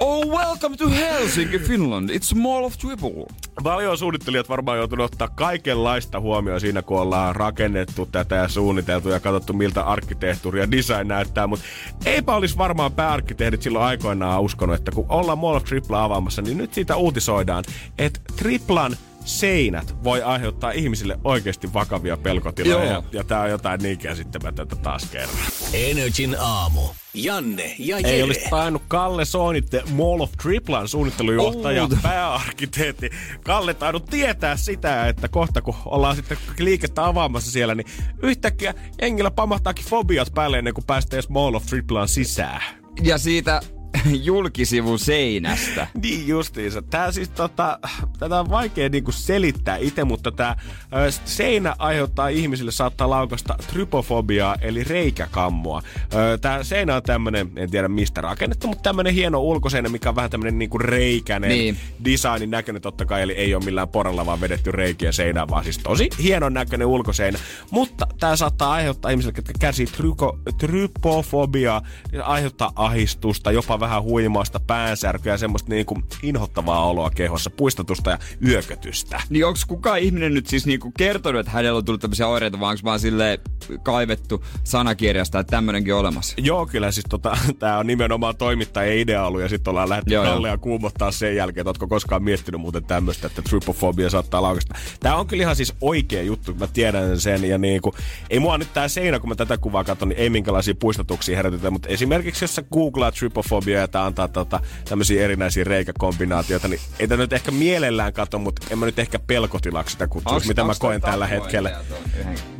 Oh, 0.00 0.26
welcome 0.26 0.76
to 0.76 0.88
Helsinki, 0.88 1.58
Finland. 1.58 2.10
It's 2.10 2.34
Mall 2.34 2.64
of 2.64 2.78
Triple. 2.78 3.26
Paljon 3.62 3.98
suunnittelijat 3.98 4.48
varmaan 4.48 4.78
joutunut 4.78 5.12
ottaa 5.12 5.28
kaikenlaista 5.28 6.20
huomioon 6.20 6.60
siinä, 6.60 6.82
kun 6.82 7.00
ollaan 7.00 7.36
rakennettu 7.36 8.06
tätä 8.06 8.34
ja 8.34 8.48
suunniteltu 8.48 9.08
ja 9.08 9.20
katsottu, 9.20 9.52
miltä 9.52 9.82
arkkitehtuuri 9.82 10.60
ja 10.60 10.70
design 10.70 11.08
näyttää. 11.08 11.46
Mutta 11.46 11.64
eipä 12.04 12.34
olisi 12.34 12.58
varmaan 12.58 12.92
pääarkkitehdit 12.92 13.62
silloin 13.62 13.84
aikoinaan 13.84 14.42
uskonut, 14.42 14.76
että 14.76 14.90
kun 14.90 15.06
ollaan 15.08 15.38
Mall 15.38 15.56
of 15.56 15.64
Tripla 15.64 16.04
avaamassa, 16.04 16.42
niin 16.42 16.58
nyt 16.58 16.74
siitä 16.74 16.96
uutisoidaan, 16.96 17.64
että 17.98 18.20
Triplan 18.36 18.96
seinät 19.28 20.04
voi 20.04 20.22
aiheuttaa 20.22 20.70
ihmisille 20.70 21.18
oikeasti 21.24 21.72
vakavia 21.72 22.16
pelkotiloja. 22.16 22.84
Joo. 22.84 22.92
Ja, 22.92 23.02
ja 23.12 23.24
tää 23.24 23.40
on 23.40 23.50
jotain 23.50 23.80
niin 23.82 23.98
käsittämätöntä 23.98 24.76
taas 24.76 25.10
kerran. 25.10 25.46
Energin 25.72 26.36
aamu. 26.40 26.80
Janne 27.14 27.74
ja 27.78 27.96
Jere. 27.96 28.10
Ei 28.10 28.22
olisi 28.22 28.40
tainnut 28.50 28.82
Kalle 28.88 29.24
Soonitte 29.24 29.82
Mall 29.90 30.20
of 30.20 30.32
Triplan 30.42 30.88
suunnittelujohtaja, 30.88 31.82
Outo. 31.82 31.96
pääarkkitehti. 32.02 33.10
Kalle 33.44 33.74
tainnut 33.74 34.04
tietää 34.04 34.56
sitä, 34.56 35.08
että 35.08 35.28
kohta 35.28 35.62
kun 35.62 35.74
ollaan 35.84 36.16
sitten 36.16 36.38
liikettä 36.58 37.06
avaamassa 37.06 37.50
siellä, 37.50 37.74
niin 37.74 37.86
yhtäkkiä 38.22 38.74
jengillä 39.00 39.30
pamahtaakin 39.30 39.84
fobiat 39.84 40.34
päälle 40.34 40.58
ennen 40.58 40.74
kuin 40.74 40.84
päästään 40.86 41.18
edes 41.18 41.28
Mall 41.28 41.54
of 41.54 41.66
Triplan 41.66 42.08
sisään. 42.08 42.62
Ja 43.02 43.18
siitä 43.18 43.60
julkisivun 44.24 44.98
seinästä. 44.98 45.86
Niin 46.02 46.28
justiinsa. 46.28 46.82
Tää 46.82 47.12
siis 47.12 47.28
tota, 47.28 47.78
tätä 48.18 48.40
on 48.40 48.50
vaikea 48.50 48.88
niinku 48.88 49.12
selittää 49.12 49.76
itse, 49.76 50.04
mutta 50.04 50.32
tää 50.32 50.60
ö, 51.06 51.10
seinä 51.24 51.74
aiheuttaa 51.78 52.28
ihmisille 52.28 52.70
saattaa 52.70 53.10
laukasta 53.10 53.54
trypofobiaa, 53.72 54.56
eli 54.60 54.84
reikäkammoa. 54.84 55.82
Ö, 56.14 56.38
Tää 56.38 56.64
seinä 56.64 56.96
on 56.96 57.02
tämmönen, 57.02 57.50
en 57.56 57.70
tiedä 57.70 57.88
mistä 57.88 58.20
rakennettu, 58.20 58.68
mutta 58.68 58.82
tämmönen 58.82 59.14
hieno 59.14 59.40
ulkoseinä, 59.40 59.88
mikä 59.88 60.08
on 60.08 60.16
vähän 60.16 60.30
tämmönen 60.30 60.58
niinku 60.58 60.78
reikäinen 60.78 61.50
Niin. 61.50 61.76
designin 62.04 62.50
näköinen 62.50 62.82
totta 62.82 63.04
kai, 63.06 63.22
eli 63.22 63.32
ei 63.32 63.54
ole 63.54 63.64
millään 63.64 63.88
poralla 63.88 64.26
vaan 64.26 64.40
vedetty 64.40 64.72
reikiä 64.72 65.12
seinään, 65.12 65.48
vaan 65.50 65.64
siis 65.64 65.78
tosi 65.78 66.08
hienon 66.22 66.54
näköinen 66.54 66.86
ulkoseinä. 66.86 67.38
Mutta 67.70 68.06
tää 68.20 68.36
saattaa 68.36 68.72
aiheuttaa 68.72 69.10
ihmisille, 69.10 69.34
jotka 69.36 69.52
kärsii 69.60 69.86
tryko, 69.86 70.38
trypofobiaa, 70.58 71.82
niin 72.12 72.22
aiheuttaa 72.22 72.72
ahistusta, 72.76 73.52
jopa 73.52 73.77
vähän 73.80 74.02
huimausta, 74.02 74.60
päänsärkyä 74.60 75.32
ja 75.32 75.38
semmoista 75.38 75.70
niinku 75.70 75.98
inhottavaa 76.22 76.86
oloa 76.86 77.10
kehossa, 77.10 77.50
puistatusta 77.50 78.10
ja 78.10 78.18
yökötystä. 78.46 79.20
Niin 79.30 79.46
onko 79.46 79.58
kukaan 79.68 79.98
ihminen 79.98 80.34
nyt 80.34 80.46
siis 80.46 80.66
niinku 80.66 80.92
kertonut, 80.98 81.40
että 81.40 81.52
hänellä 81.52 81.78
on 81.78 81.84
tullut 81.84 82.00
tämmöisiä 82.00 82.28
oireita, 82.28 82.60
vai 82.60 82.70
onko 82.70 82.80
vaan 82.84 83.00
sille 83.00 83.40
kaivettu 83.82 84.44
sanakirjasta, 84.64 85.38
että 85.38 85.50
tämmöinenkin 85.50 85.94
olemassa? 85.94 86.34
Joo, 86.38 86.66
kyllä 86.66 86.90
siis 86.90 87.06
tota, 87.08 87.38
tää 87.58 87.78
on 87.78 87.86
nimenomaan 87.86 88.36
toimittajien 88.36 88.98
idea 88.98 89.26
ollut 89.26 89.40
ja 89.40 89.48
sitten 89.48 89.70
ollaan 89.70 89.88
lähdetty. 89.88 90.14
Kallea 90.14 90.58
kuumottaa 90.58 91.10
sen 91.10 91.36
jälkeen, 91.36 91.62
että 91.62 91.68
ootko 91.68 91.88
koskaan 91.88 92.22
miettinyt 92.22 92.60
muuten 92.60 92.84
tämmöistä, 92.84 93.26
että 93.26 93.42
trypofobia 93.42 94.10
saattaa 94.10 94.42
laukasta. 94.42 94.74
Tää 95.00 95.16
on 95.16 95.26
kyllä 95.26 95.42
ihan 95.42 95.56
siis 95.56 95.74
oikea 95.80 96.22
juttu, 96.22 96.54
mä 96.54 96.66
tiedän 96.66 97.20
sen 97.20 97.44
ja 97.44 97.58
niinku, 97.58 97.94
ei 98.30 98.38
mua 98.38 98.58
nyt 98.58 98.72
tää 98.72 98.88
seinä, 98.88 99.18
kun 99.18 99.28
mä 99.28 99.34
tätä 99.34 99.58
kuvaa 99.58 99.84
katson, 99.84 100.08
niin 100.08 100.18
ei 100.18 100.30
minkälaisia 100.30 100.74
puistatuksia 100.74 101.36
herätetä, 101.36 101.70
mutta 101.70 101.88
esimerkiksi 101.88 102.44
jos 102.44 102.54
sä 102.54 102.62
googlaat 102.72 103.14
trypofobia 103.14 103.67
ja 103.76 103.88
tää 103.88 104.04
antaa 104.04 104.28
tota, 104.28 104.60
tämmöisiä 104.88 105.24
erinäisiä 105.24 105.64
reikäkombinaatioita, 105.64 106.68
niin 106.68 106.80
ei 106.98 107.06
nyt 107.06 107.32
ehkä 107.32 107.50
mielellään 107.50 108.12
katso, 108.12 108.38
mutta 108.38 108.66
en 108.70 108.78
mä 108.78 108.86
nyt 108.86 108.98
ehkä 108.98 109.18
pelkotilaksi 109.18 109.92
sitä 109.92 110.06
kutsuisi, 110.06 110.44
Onks- 110.46 110.48
mitä 110.48 110.64
mä 110.64 110.72
koen 110.78 111.00
tällä 111.00 111.26
hetkellä. 111.26 111.70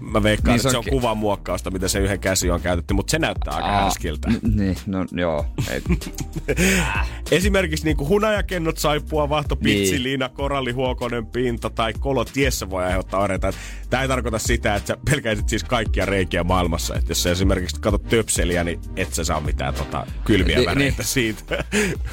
Mä 0.00 0.22
veikkaan, 0.22 0.52
Niin 0.54 0.62
se 0.62 0.68
että 0.68 0.70
se 0.70 0.76
on 0.76 0.78
on 0.78 0.84
ki- 0.84 0.90
kuvanmuokkausta, 0.90 1.70
mitä 1.70 1.88
se 1.88 1.98
yhden 1.98 2.20
käsi 2.20 2.50
on 2.50 2.60
käytetty, 2.60 2.94
mutta 2.94 3.10
se 3.10 3.18
näyttää 3.18 3.54
aika 3.54 3.68
härskiltä. 3.68 4.28
n- 4.30 4.40
Niin, 4.56 4.76
no 4.86 5.06
joo. 5.12 5.46
Ei. 5.70 5.82
Esimerkiksi 7.30 7.84
niin 7.84 7.96
kuin 7.96 8.08
hunajakennot, 8.08 8.78
saippua, 8.78 9.28
vahto, 9.28 9.56
pitsi, 9.56 9.92
Niin. 9.92 10.02
liina, 10.02 10.28
koralli, 10.28 10.72
huokonen, 10.72 11.26
pinta 11.26 11.70
tai 11.70 11.92
kolo 11.92 12.24
tiessä 12.24 12.70
voi 12.70 12.84
aiheuttaa 12.84 13.20
oireita. 13.20 13.52
Tämä 13.90 14.02
ei 14.02 14.08
tarkoita 14.08 14.38
sitä, 14.38 14.74
että 14.74 14.86
sä 14.86 14.96
pelkäisit 15.10 15.48
siis 15.48 15.64
kaikkia 15.64 16.06
reikiä 16.06 16.44
maailmassa. 16.44 16.94
Että 16.94 17.10
jos 17.10 17.22
sä 17.22 17.30
esimerkiksi 17.30 17.80
katsot 17.80 18.02
töpseliä, 18.08 18.64
niin 18.64 18.80
et 18.96 19.14
sä 19.14 19.24
saa 19.24 19.40
mitään 19.40 19.74
tota, 19.74 20.06
kylmiä 20.24 20.58
Ni- 20.58 20.66
väreitä 20.66 20.96
niin. 20.97 20.97
Siitä. 21.02 21.64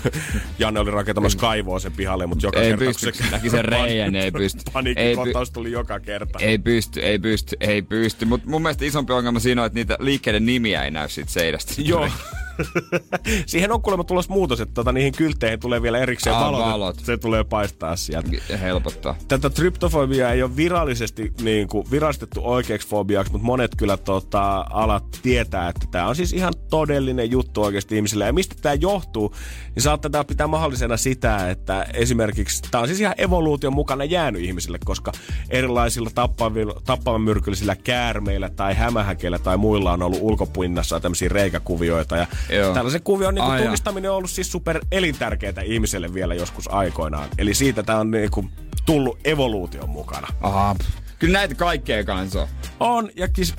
Janne 0.60 0.80
oli 0.80 0.91
rakentamassa 0.91 1.38
kaivoa 1.38 1.80
sen 1.80 1.91
pihalle, 1.91 2.26
mutta 2.26 2.48
joka 2.48 2.60
Ei 2.60 2.69
kerta 2.69 2.86
pysty, 2.86 3.12
kun 3.12 3.26
se 3.26 3.32
näki 3.32 3.50
sen 3.50 3.65
reijän, 3.65 4.15
ei 4.15 4.32
pysty. 4.41 4.60
Ei 4.60 4.71
Paniikkikohtaus 4.74 5.52
tuli 5.52 5.71
joka 5.71 6.00
kerta. 6.00 6.39
Ei 6.39 6.58
pysty, 6.58 7.02
ei 7.02 7.19
pysty, 7.19 7.58
ei 7.60 7.82
pysty. 7.82 8.26
Mutta 8.26 8.50
mun 8.50 8.62
mielestä 8.62 8.86
isompi 8.86 9.13
ongelma 9.13 9.39
siinä 9.39 9.62
on, 9.62 9.65
että 9.65 9.80
niitä 9.80 9.98
liikkeiden 10.00 10.45
nimiä 10.45 10.84
ei 10.84 10.91
näy 10.91 11.10
siitä 11.10 11.32
seinästä. 11.32 11.74
Joo. 11.78 12.10
Siihen 13.46 13.72
on 13.72 13.82
kuulemma 13.82 14.04
tulossa 14.04 14.34
muutos, 14.34 14.62
että 14.62 14.74
tota, 14.74 14.91
niihin 14.91 15.13
kyltteihin 15.18 15.60
tulee 15.60 15.82
vielä 15.82 15.98
erikseen 16.00 16.36
Aa, 16.36 16.41
valot. 16.41 16.60
että 16.60 16.72
valot. 16.72 17.00
Se 17.00 17.18
tulee 17.18 17.44
paistaa 17.44 17.96
sieltä. 17.96 18.30
Helpottaa. 18.62 19.15
Tätä 19.28 19.50
tryptofobiaa 19.50 20.32
ei 20.32 20.44
ole 20.44 20.56
virallisesti 20.56 21.34
niin 21.41 21.68
kuin, 21.68 21.91
virallistettu 21.91 22.41
oikeaksi 22.44 22.88
fobiaksi, 22.88 23.32
mutta 23.32 23.46
monet 23.46 23.72
kyllä 23.78 23.98
tota, 23.98 24.65
alat 24.70 25.20
tietää, 25.22 25.70
että 25.70 25.88
tämä 25.91 26.08
on 26.08 26.15
siis 26.15 26.34
ihan 26.34 26.54
todellinen 26.70 27.32
juttu 27.32 27.63
oikeasti 27.63 27.96
ihmisille. 27.96 28.26
Ja 28.26 28.34
mistä 28.34 28.56
tämä 28.62 28.76
johtuu, 28.76 29.36
niin 29.76 29.84
saattaa 29.84 30.12
tää 30.12 30.24
pitää 30.24 30.48
mahdollisena 30.48 30.98
sitä, 30.98 31.50
että 31.50 31.86
esimerkiksi 31.94 32.62
tämä 32.72 32.82
on 32.82 32.88
siis 32.88 33.02
ihan 33.02 33.15
evoluution 33.18 33.74
mukana 33.74 34.04
jäänyt 34.04 34.41
ihmisille, 34.41 34.80
koska 34.86 35.12
erilaisilla 35.50 36.10
tappavilla, 36.15 36.82
tappavamyrkyllisillä 36.86 37.76
käärmeillä 37.76 38.50
tai 38.50 38.74
hämähäkeillä 38.74 39.39
tai 39.39 39.58
muilla 39.58 39.94
on 39.94 40.04
ollut 40.04 40.20
ulkopinnassa 40.22 41.00
tämmöisiä 41.00 41.30
reikäkuvioita. 41.30 42.18
Ja 42.18 42.28
Joo. 42.50 42.74
tällaisen 42.74 43.04
kuvion 43.04 43.36
niin 43.36 43.46
kuin, 43.46 43.62
tunnistaminen 43.62 44.12
on 44.12 44.18
ollut 44.18 44.30
siis 44.30 44.52
super 44.52 44.80
elintärkeää 44.92 45.62
ihmiselle 45.64 46.14
vielä 46.14 46.36
joskus 46.36 46.68
aikoinaan. 46.74 47.30
Eli 47.38 47.54
siitä 47.54 47.84
tämä 47.84 48.00
on 48.00 48.12
niin 48.12 48.32
kuin, 48.32 48.50
tullut 48.86 49.20
evoluution 49.24 49.90
mukana. 49.90 50.28
Aha. 50.42 50.76
Kyllä 51.20 51.40
näitä 51.40 51.56
kaikkea 51.56 52.04
kanssa 52.04 52.48
on. 52.80 53.10
Ja 53.16 53.28
siis, 53.36 53.54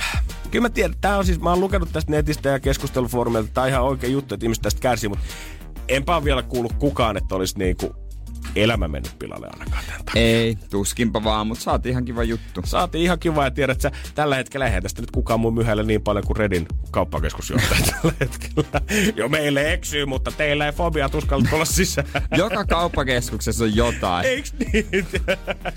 kyllä 0.51 0.63
mä 0.63 0.71
tiedän, 0.71 0.97
tää 1.01 1.19
on 1.19 1.27
siis, 1.27 1.41
mä 1.41 1.51
oon 1.51 1.61
lukenut 1.61 1.93
tästä 1.93 2.13
netistä 2.13 2.49
ja 2.49 2.61
keskustelufoorumeilta, 2.61 3.51
tää 3.55 3.65
on 3.65 3.71
ihan 3.71 3.83
oikea 3.83 4.11
juttu, 4.11 4.35
että 4.35 4.47
ihmiset 4.47 4.63
tästä 4.63 4.81
kärsii, 4.81 5.09
mutta 5.09 5.25
enpä 5.89 6.17
ole 6.17 6.25
vielä 6.25 6.43
kuullut 6.43 6.73
kukaan, 6.73 7.17
että 7.17 7.35
olisi 7.35 7.59
niinku 7.59 8.06
elämä 8.57 8.89
mennyt 8.89 9.19
pilalle 9.19 9.47
ainakaan 9.47 9.85
tämän 9.87 10.05
takia. 10.05 10.23
Ei, 10.23 10.59
tuskinpa 10.71 11.25
vaan, 11.25 11.47
mutta 11.47 11.65
saatiin 11.65 11.91
ihan 11.91 12.05
kiva 12.05 12.23
juttu. 12.23 12.61
Saatiin 12.65 13.05
ihan 13.05 13.19
kiva 13.19 13.45
ja 13.45 13.51
tiedät, 13.51 13.85
että 13.85 13.99
sä, 13.99 14.13
tällä 14.15 14.37
hetkellä 14.37 14.67
eihän 14.67 14.83
tästä 14.83 15.03
nyt 15.03 15.11
kukaan 15.11 15.41
mun 15.41 15.55
myhäillä 15.55 15.83
niin 15.83 16.03
paljon 16.03 16.25
kuin 16.27 16.37
Redin 16.37 16.67
kauppakeskusjohtaja 16.91 17.81
tällä 17.93 18.15
hetkellä. 18.21 18.81
Jo 19.17 19.29
meille 19.29 19.73
eksyy, 19.73 20.07
mutta 20.07 20.33
teillä 20.33 20.67
ei 20.67 20.73
fobia 20.73 21.09
tuskalla 21.09 21.45
tulla 21.51 21.65
sisään. 21.65 22.09
Joka 22.39 22.65
kauppakeskuksessa 22.65 23.65
on 23.65 23.77
jotain. 23.77 24.27
Eiks 24.27 24.55
niin? 24.59 24.87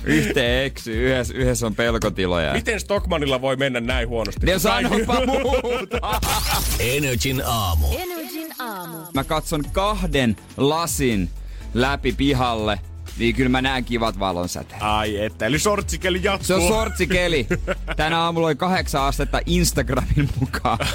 Yhteen 0.04 0.66
eksy, 0.66 0.94
yhdessä, 0.94 1.34
yhdessä 1.34 1.68
on 1.68 1.76
pelkotiloja. 1.76 2.54
Miten 2.54 2.80
Stockmanilla 2.80 3.42
voi 3.42 3.56
mennä 3.56 3.80
näin 3.80 4.08
huonosti? 4.08 4.46
Ne 4.46 4.60
sanopa 4.60 5.26
muuta! 5.26 6.22
Energin 6.80 7.42
aamu. 7.46 7.88
Energin 7.98 8.48
aamu. 8.60 8.98
Mä 9.14 9.24
katson 9.24 9.64
kahden 9.72 10.36
lasin 10.58 11.30
läpi 11.74 12.12
pihalle, 12.12 12.80
niin 13.18 13.36
kyllä 13.36 13.50
mä 13.50 13.62
näen 13.62 13.86
kivat 13.86 14.20
valonsäteet. 14.20 14.82
Ai 14.82 15.18
että, 15.24 15.46
eli 15.46 15.60
sortsikeli 15.60 16.20
jatkuu. 16.24 16.46
Se 16.48 16.54
on 16.54 16.68
sortsikeli. 16.68 17.48
Tänä 17.96 18.20
aamulla 18.20 18.48
oli 18.48 18.56
kahdeksan 18.56 19.04
astetta 19.04 19.40
Instagramin 19.46 20.30
mukaan. 20.40 20.78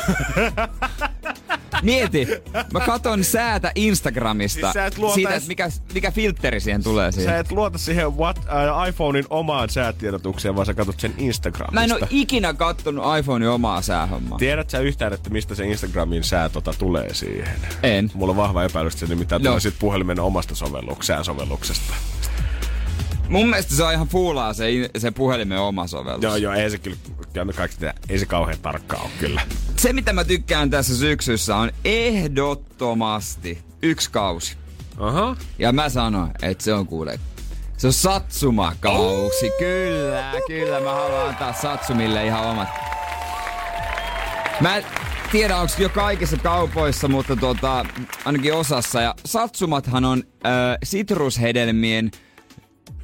Mieti, 1.84 2.28
mä 2.72 2.80
katon 2.80 3.24
säätä 3.24 3.72
Instagramista 3.74 4.60
Siis 4.60 4.72
sä 4.72 4.86
et 4.86 4.98
luota 4.98 5.14
siitä, 5.14 5.34
että 5.34 5.48
mikä, 5.48 5.68
mikä 5.94 6.10
filtteri 6.10 6.60
siihen 6.60 6.82
tulee 6.82 7.12
siihen. 7.12 7.32
Sä 7.32 7.38
et 7.38 7.52
luota 7.52 7.78
siihen 7.78 8.16
what, 8.16 8.38
äh, 8.38 8.88
iPhonein 8.88 9.24
omaan 9.30 9.70
säätiedotukseen, 9.70 10.54
vaan 10.56 10.66
sä 10.66 10.74
katsot 10.74 11.00
sen 11.00 11.14
Instagramista. 11.18 11.74
Mä 11.74 11.84
en 11.84 11.92
oo 11.92 11.98
ikinä 12.10 12.54
kattonut 12.54 13.04
iPhonein 13.18 13.50
omaa 13.50 13.82
säähommaa. 13.82 14.38
Tiedät 14.38 14.70
sä 14.70 14.78
yhtään, 14.78 15.12
että 15.12 15.30
mistä 15.30 15.54
se 15.54 15.66
Instagramin 15.66 16.24
sää 16.24 16.48
tota 16.48 16.74
tulee 16.78 17.14
siihen? 17.14 17.56
En. 17.82 18.10
Mulla 18.14 18.30
on 18.30 18.36
vahva 18.36 18.64
epäilys, 18.64 18.94
että 18.94 19.06
se 19.06 19.12
nimittäin 19.14 19.42
No. 19.42 19.48
tulee 19.48 19.60
sit 19.60 19.74
puhelimen 19.78 20.20
omasta 20.20 20.54
sovelluksesta. 20.54 21.94
Mun 23.28 23.48
mielestä 23.48 23.74
se 23.74 23.82
on 23.82 23.92
ihan 23.92 24.08
fuulaa 24.08 24.54
se, 24.54 24.90
se 24.98 25.10
puhelimen 25.10 25.60
oma 25.60 25.86
sovellus. 25.86 26.22
Joo, 26.22 26.36
joo, 26.36 26.52
ei 26.52 26.70
se 26.70 26.78
kyllä, 26.78 26.96
kaikki 27.56 27.86
ei 28.08 28.18
se 28.18 28.26
kauhean 28.26 28.58
tarkkaa 28.62 29.02
ole 29.02 29.10
kyllä. 29.20 29.42
Se 29.76 29.92
mitä 29.92 30.12
mä 30.12 30.24
tykkään 30.24 30.70
tässä 30.70 30.96
syksyssä 30.96 31.56
on 31.56 31.70
ehdottomasti 31.84 33.58
yksi 33.82 34.10
kausi. 34.10 34.56
Aha. 34.98 35.36
Ja 35.58 35.72
mä 35.72 35.88
sanon, 35.88 36.30
että 36.42 36.64
se 36.64 36.74
on 36.74 36.86
kuule 36.86 37.18
se 37.76 37.86
on 37.86 37.92
Satsuma-kausi. 37.92 39.52
Kyllä, 39.58 40.32
kyllä. 40.46 40.80
Mä 40.80 40.92
haluan 40.94 41.28
antaa 41.28 41.52
Satsumille 41.52 42.26
ihan 42.26 42.46
omat. 42.46 42.68
Mä 44.60 44.76
en 44.76 44.84
tiedä, 45.32 45.56
onko 45.56 45.72
jo 45.78 45.88
kaikissa 45.88 46.36
kaupoissa, 46.36 47.08
mutta 47.08 47.36
tota, 47.36 47.86
ainakin 48.24 48.54
osassa. 48.54 49.00
Ja 49.00 49.14
Satsumathan 49.24 50.04
on 50.04 50.22
äh, 50.46 50.52
sitrushedelmien 50.84 52.10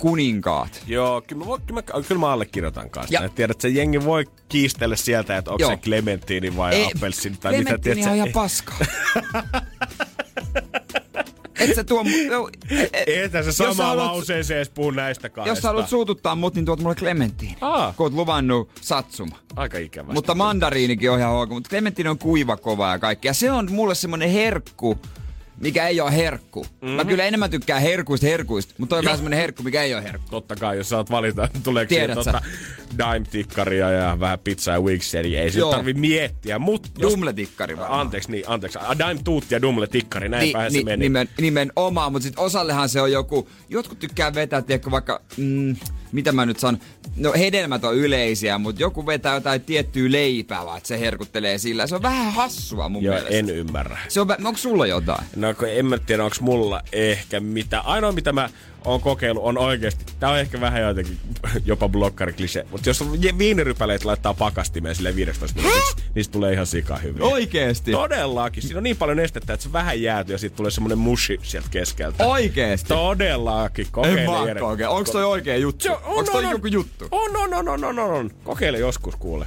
kuninkaat. 0.01 0.83
Joo, 0.87 1.21
kyllä 1.27 1.45
mä, 1.45 1.51
kyllä 1.67 1.83
mä, 1.95 2.03
kyllä 2.09 2.21
mä 2.21 2.33
allekirjoitan 2.33 2.91
kanssa. 2.91 3.15
Ja-. 3.23 3.29
Tiedät, 3.29 3.51
että 3.57 3.63
se 3.63 3.69
jengi 3.69 4.05
voi 4.05 4.25
kiistellä 4.49 4.97
sieltä, 4.97 5.37
että 5.37 5.51
onko 5.51 5.63
Joo. 5.63 5.71
se 5.71 5.77
Clementini 5.77 6.57
vai 6.57 6.85
appelsin 6.95 7.39
tai 7.39 7.59
mitä. 7.59 7.79
Tiedät 7.79 8.07
on 8.07 8.15
ihan 8.17 8.29
paska. 8.33 8.75
Et 11.61 11.75
sä 11.75 11.85
tuo... 11.85 12.03
No, 12.31 12.51
Eihän 13.07 13.31
se 13.31 13.39
Jos 13.39 13.47
sä 13.47 13.53
samaan 13.53 13.77
haluat- 13.89 14.07
lauseeseen 14.07 14.57
edes 14.59 14.69
puhu 14.71 14.91
näistä 14.91 15.29
kahdesta. 15.29 15.51
jos 15.51 15.63
sä 15.63 15.69
haluat 15.69 15.89
suututtaa 15.89 16.35
mut, 16.35 16.55
niin 16.55 16.65
tuot 16.65 16.81
mulle 16.81 16.95
Clementine. 16.95 17.57
Aa. 17.61 17.93
Kun 17.97 18.05
oot 18.07 18.13
luvannut 18.13 18.71
Satsuma. 18.81 19.37
Aika 19.57 19.79
ikävä. 19.79 20.13
Mutta 20.13 20.35
mandariinikin 20.35 21.11
on 21.11 21.19
ihan 21.19 21.33
ok, 21.33 21.51
mutta 21.51 21.69
Clementine 21.69 22.11
on 22.11 22.19
kuiva, 22.19 22.57
kova 22.57 22.91
ja 22.93 22.99
kaikki. 22.99 23.29
Ja 23.29 23.35
se 23.35 23.53
on 23.53 23.73
mulle 23.73 23.95
semmonen 23.95 24.31
herkku, 24.31 24.99
mikä 25.61 25.89
ei 25.89 26.01
ole 26.01 26.17
herkku. 26.17 26.65
Mm-hmm. 26.65 26.97
Mä 26.97 27.05
kyllä 27.05 27.25
enemmän 27.25 27.51
tykkään 27.51 27.83
herkuista 27.83 28.27
herkuista, 28.27 28.75
mutta 28.79 28.97
on 28.97 29.05
vähän 29.05 29.19
semmonen 29.19 29.39
herkku, 29.39 29.63
mikä 29.63 29.83
ei 29.83 29.95
ole 29.95 30.03
herkku. 30.03 30.31
Totta 30.31 30.57
kai, 30.57 30.77
jos 30.77 30.89
saat 30.89 31.11
valita, 31.11 31.49
tuleeko 31.65 31.89
Tiedät 31.89 32.19
siihen 32.23 32.25
tota 32.25 32.43
dime-tikkaria 32.99 33.91
ja 33.91 34.21
vähän 34.21 34.39
pizzaa 34.39 34.75
ja 34.75 34.81
wingsia, 34.81 35.23
niin 35.23 35.39
ei 35.39 35.51
Joo. 35.55 35.71
tarvi 35.71 35.95
miettiä. 35.95 36.59
Mut 36.59 36.91
jos... 36.99 37.13
Dumletikkari 37.13 37.77
varmaan. 37.77 38.01
Anteeksi, 38.01 38.31
niin, 38.31 38.45
anteeksi. 38.47 38.79
A 38.83 38.99
dime 38.99 39.21
tuutti 39.25 39.55
ja 39.55 39.63
dumle 39.63 39.87
tikkari, 39.87 40.29
näinpähän 40.29 40.73
se 40.73 40.85
meni. 40.85 41.03
nimen, 41.05 41.29
nimenomaan, 41.41 42.13
mutta 42.13 42.25
sitten 42.25 42.45
osallehan 42.45 42.89
se 42.89 43.01
on 43.01 43.13
joku, 43.13 43.49
jotkut 43.69 43.99
tykkää 43.99 44.35
vetää, 44.35 44.63
tiedätkö, 44.63 44.91
vaikka, 44.91 45.21
mm, 45.37 45.77
mitä 46.13 46.33
mä 46.33 46.47
nyt 46.47 46.59
sanon, 46.61 46.81
no 47.17 47.33
hedelmät 47.39 47.85
on 47.85 47.97
yleisiä, 47.97 48.59
mutta 48.59 48.83
joku 48.83 49.07
vetää 49.07 49.35
jotain 49.35 49.61
tiettyä 49.61 50.13
leipää, 50.13 50.67
vaan 50.67 50.77
että 50.77 50.89
se 50.89 51.01
herkuttelee 51.01 51.59
sillä. 51.59 51.87
Se 51.87 51.95
on 51.95 52.03
vähän 52.03 52.33
hassua 52.33 52.89
mun 52.89 53.03
Joo, 53.03 53.15
mielestä. 53.15 53.39
en 53.39 53.51
ymmärrä. 53.51 53.99
Se 54.09 54.21
on, 54.21 54.29
onko 54.31 54.57
sulla 54.59 54.87
jotain? 54.87 55.25
No 55.37 55.55
en 55.69 55.87
mä 55.87 55.99
tiedä, 55.99 56.25
onko 56.25 56.37
mulla 56.41 56.83
ehkä 56.93 57.41
mitä. 57.41 57.81
Ainoa 57.81 58.13
mitä 58.13 58.33
mä 58.33 58.51
oon 58.85 59.01
kokeillut 59.01 59.45
on 59.45 59.59
oikeasti, 59.59 60.05
tää 60.21 60.31
on 60.31 60.39
ehkä 60.39 60.61
vähän 60.61 60.83
jotenkin 60.83 61.19
jopa 61.65 61.89
blokkariklisee, 61.89 62.67
mutta 62.71 62.89
jos 62.89 63.05
viinirypäleet 63.39 64.05
laittaa 64.05 64.35
pakastimeen 64.35 64.95
sille 64.95 65.17
15 65.17 65.61
minuutiksi, 65.61 65.97
niistä 66.15 66.33
tulee 66.33 66.53
ihan 66.53 66.67
sika 66.67 66.97
hyviä. 66.97 67.25
Oikeesti? 67.25 67.93
Todellakin. 67.93 68.63
Siinä 68.63 68.79
on 68.79 68.83
niin 68.83 68.97
paljon 68.97 69.17
nestettä, 69.17 69.53
että 69.53 69.65
se 69.65 69.73
vähän 69.73 70.03
jäätyy 70.03 70.35
ja 70.35 70.39
siitä 70.39 70.57
tulee 70.57 70.71
semmonen 70.71 70.99
mushi 70.99 71.41
sieltä 71.43 71.69
keskeltä. 71.71 72.27
Oikeesti? 72.27 72.89
Todellakin. 72.89 73.87
Kokeile 73.91 74.51
En. 74.51 74.89
Onko 74.89 75.13
toi 75.13 75.25
oikea 75.25 75.57
juttu? 75.57 75.89
On- 75.89 75.95
on, 75.97 76.03
Onko 76.05 76.33
toi 76.33 76.45
on, 76.45 76.51
joku 76.51 76.67
on. 76.67 76.73
juttu? 76.73 77.05
On, 77.11 77.37
on, 77.37 77.55
on, 77.55 77.69
on, 77.69 77.85
on, 77.85 77.99
on, 77.99 78.11
on. 78.11 78.31
Kokeile 78.45 78.79
joskus, 78.79 79.17
kuule. 79.17 79.47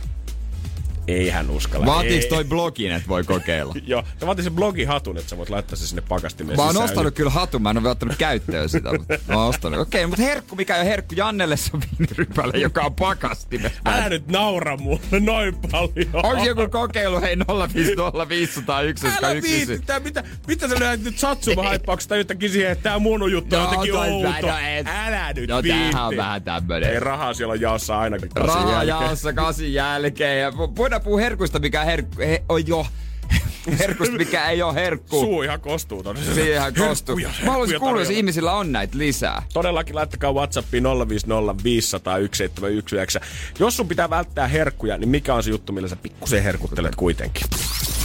Ei 1.08 1.30
hän 1.30 1.50
uskalla. 1.50 1.86
Vaatiiks 1.86 2.24
Ei. 2.26 2.30
toi 2.30 2.44
blogin, 2.44 2.92
että 2.92 3.08
voi 3.08 3.24
kokeilla? 3.24 3.74
Joo, 3.88 4.04
se 4.20 4.26
vaatii 4.28 4.44
sen 4.44 4.54
blogihatun, 4.54 5.18
että 5.18 5.30
sä 5.30 5.38
voit 5.38 5.50
laittaa 5.50 5.76
se 5.76 5.88
sinne 5.88 6.04
pakastimeen 6.10 6.58
Mä 6.58 6.64
oon 6.64 6.72
sisään. 6.72 6.90
ostanut 6.90 7.14
kyllä 7.16 7.30
hatun, 7.32 7.62
mä 7.62 7.70
en 7.70 7.78
ole 7.78 7.90
ottanut 7.90 8.16
käyttöön 8.18 8.70
sitä, 8.70 8.90
mutta 8.98 9.14
mä 9.28 9.36
oon 9.36 9.50
ostanut. 9.50 9.80
Okei, 9.80 10.02
okay, 10.02 10.10
mutta 10.10 10.24
herkku, 10.24 10.56
mikä 10.56 10.76
ole 10.76 10.86
herkku, 10.86 11.14
Jannelle 11.18 11.58
se 11.58 11.72
on 11.74 11.82
viinirypäle, 12.00 12.58
joka 12.58 12.82
on 12.82 12.96
pakastimessa. 12.96 13.80
Älä 13.86 14.10
nyt 14.10 14.28
naura 14.28 14.78
mulle 14.78 15.20
noin 15.20 15.56
paljon. 15.72 16.10
Onko 16.14 16.46
joku 16.46 16.68
kokeilu, 16.70 17.22
hei 17.22 17.36
050 17.74 18.30
500 18.30 18.80
Älä 18.80 19.42
viitti, 19.42 19.80
tää, 19.86 20.00
mitä, 20.00 20.24
mitä 20.48 20.68
sä 20.68 20.76
löydät 20.80 21.02
nyt 21.04 21.20
satsuma 21.20 21.64
haippauksesta 21.64 22.10
tai 22.10 22.18
jotenkin 22.18 22.50
siihen, 22.50 22.72
että 22.72 22.84
tää 22.90 23.00
mun 23.00 23.32
juttu 23.32 23.56
on 23.56 23.62
No, 23.62 23.68
jotenkin 23.68 23.96
outo. 23.96 24.48
vähän, 24.48 24.72
et- 24.74 24.88
Älä 24.90 25.34
nyt 25.34 25.50
No 25.50 25.64
viitti. 25.64 25.98
on 25.98 26.18
vähän 26.18 26.44
tämmönen. 26.44 26.90
Ei 26.90 27.00
rahaa 27.00 27.34
siellä 27.34 27.52
on 27.52 27.62
jaossa 27.62 28.00
ainakin 28.00 28.30
kasin 28.30 28.48
Rahaa 28.56 28.84
jaossa 28.84 29.34
kasin 29.34 29.74
jälkeen. 29.74 30.42
Ja 30.42 30.52
voidaan 30.94 31.06
puhua 31.06 31.20
herkuista, 31.20 31.60
mikä 31.60 31.84
herkku, 31.84 32.20
he, 32.20 32.44
on 32.50 32.68
jo. 32.68 32.88
Herkusta, 33.80 34.18
mikä 34.18 34.50
ei 34.50 34.62
ole 34.62 34.74
herkku. 34.74 35.20
Suu 35.20 35.42
ihan 35.42 35.62
kostuu 35.62 36.04
tonne. 36.04 36.22
Siihen 36.34 36.74
kostuu. 36.78 37.18
Herkkuja, 37.18 37.46
Mä 37.46 37.52
haluaisin 37.52 37.80
kuulla, 37.80 38.02
jos 38.02 38.10
ihmisillä 38.10 38.54
on 38.54 38.72
näitä 38.72 38.98
lisää. 38.98 39.44
Todellakin 39.54 39.96
laittakaa 39.96 40.34
Whatsappiin 40.34 40.84
050 40.84 41.64
500 41.64 42.14
1719. 42.14 43.20
Jos 43.60 43.78
sun 43.78 43.88
pitää 43.88 44.10
välttää 44.10 44.48
herkkuja, 44.48 44.98
niin 44.98 45.10
mikä 45.10 45.36
on 45.36 45.44
se 45.44 45.50
juttu, 45.50 45.74
millä 45.74 45.88
sä 45.88 45.96
pikkusen 45.96 46.44
herkuttelet 46.44 46.96
kuitenkin? 46.96 47.48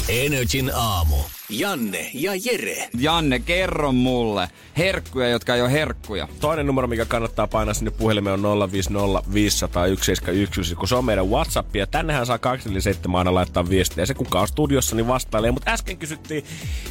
Energin 0.09 0.71
aamu. 0.75 1.17
Janne 1.49 2.11
ja 2.15 2.33
Jere. 2.45 2.89
Janne, 2.99 3.39
kerro 3.39 3.93
mulle 3.93 4.49
herkkuja, 4.79 5.29
jotka 5.29 5.55
ei 5.55 5.63
ole 5.63 5.73
herkkuja. 5.73 6.29
Toinen 6.41 6.67
numero, 6.67 6.89
mikä 6.89 7.05
kannattaa 7.05 7.47
painaa 7.47 7.75
sinne 7.75 7.91
puhelimeen 7.91 8.45
on 8.45 8.73
050 8.73 9.33
500 9.33 9.83
1719, 9.83 10.77
kun 10.77 10.89
se 10.89 10.95
on 10.95 11.05
meidän 11.05 11.29
WhatsApp. 11.29 11.77
Ja 11.77 11.87
tännehän 11.87 12.27
saa 12.27 12.39
247 12.39 13.19
aina 13.19 13.35
laittaa 13.35 13.69
viestiä. 13.69 14.03
Ja 14.03 14.07
se 14.07 14.15
kuka 14.15 14.41
on 14.41 14.49
studiossa, 14.49 14.97
niin 14.97 15.09
vastailee. 15.09 15.51
Mutta 15.51 15.71
äsken 15.71 15.99
kysyttiin 15.99 16.45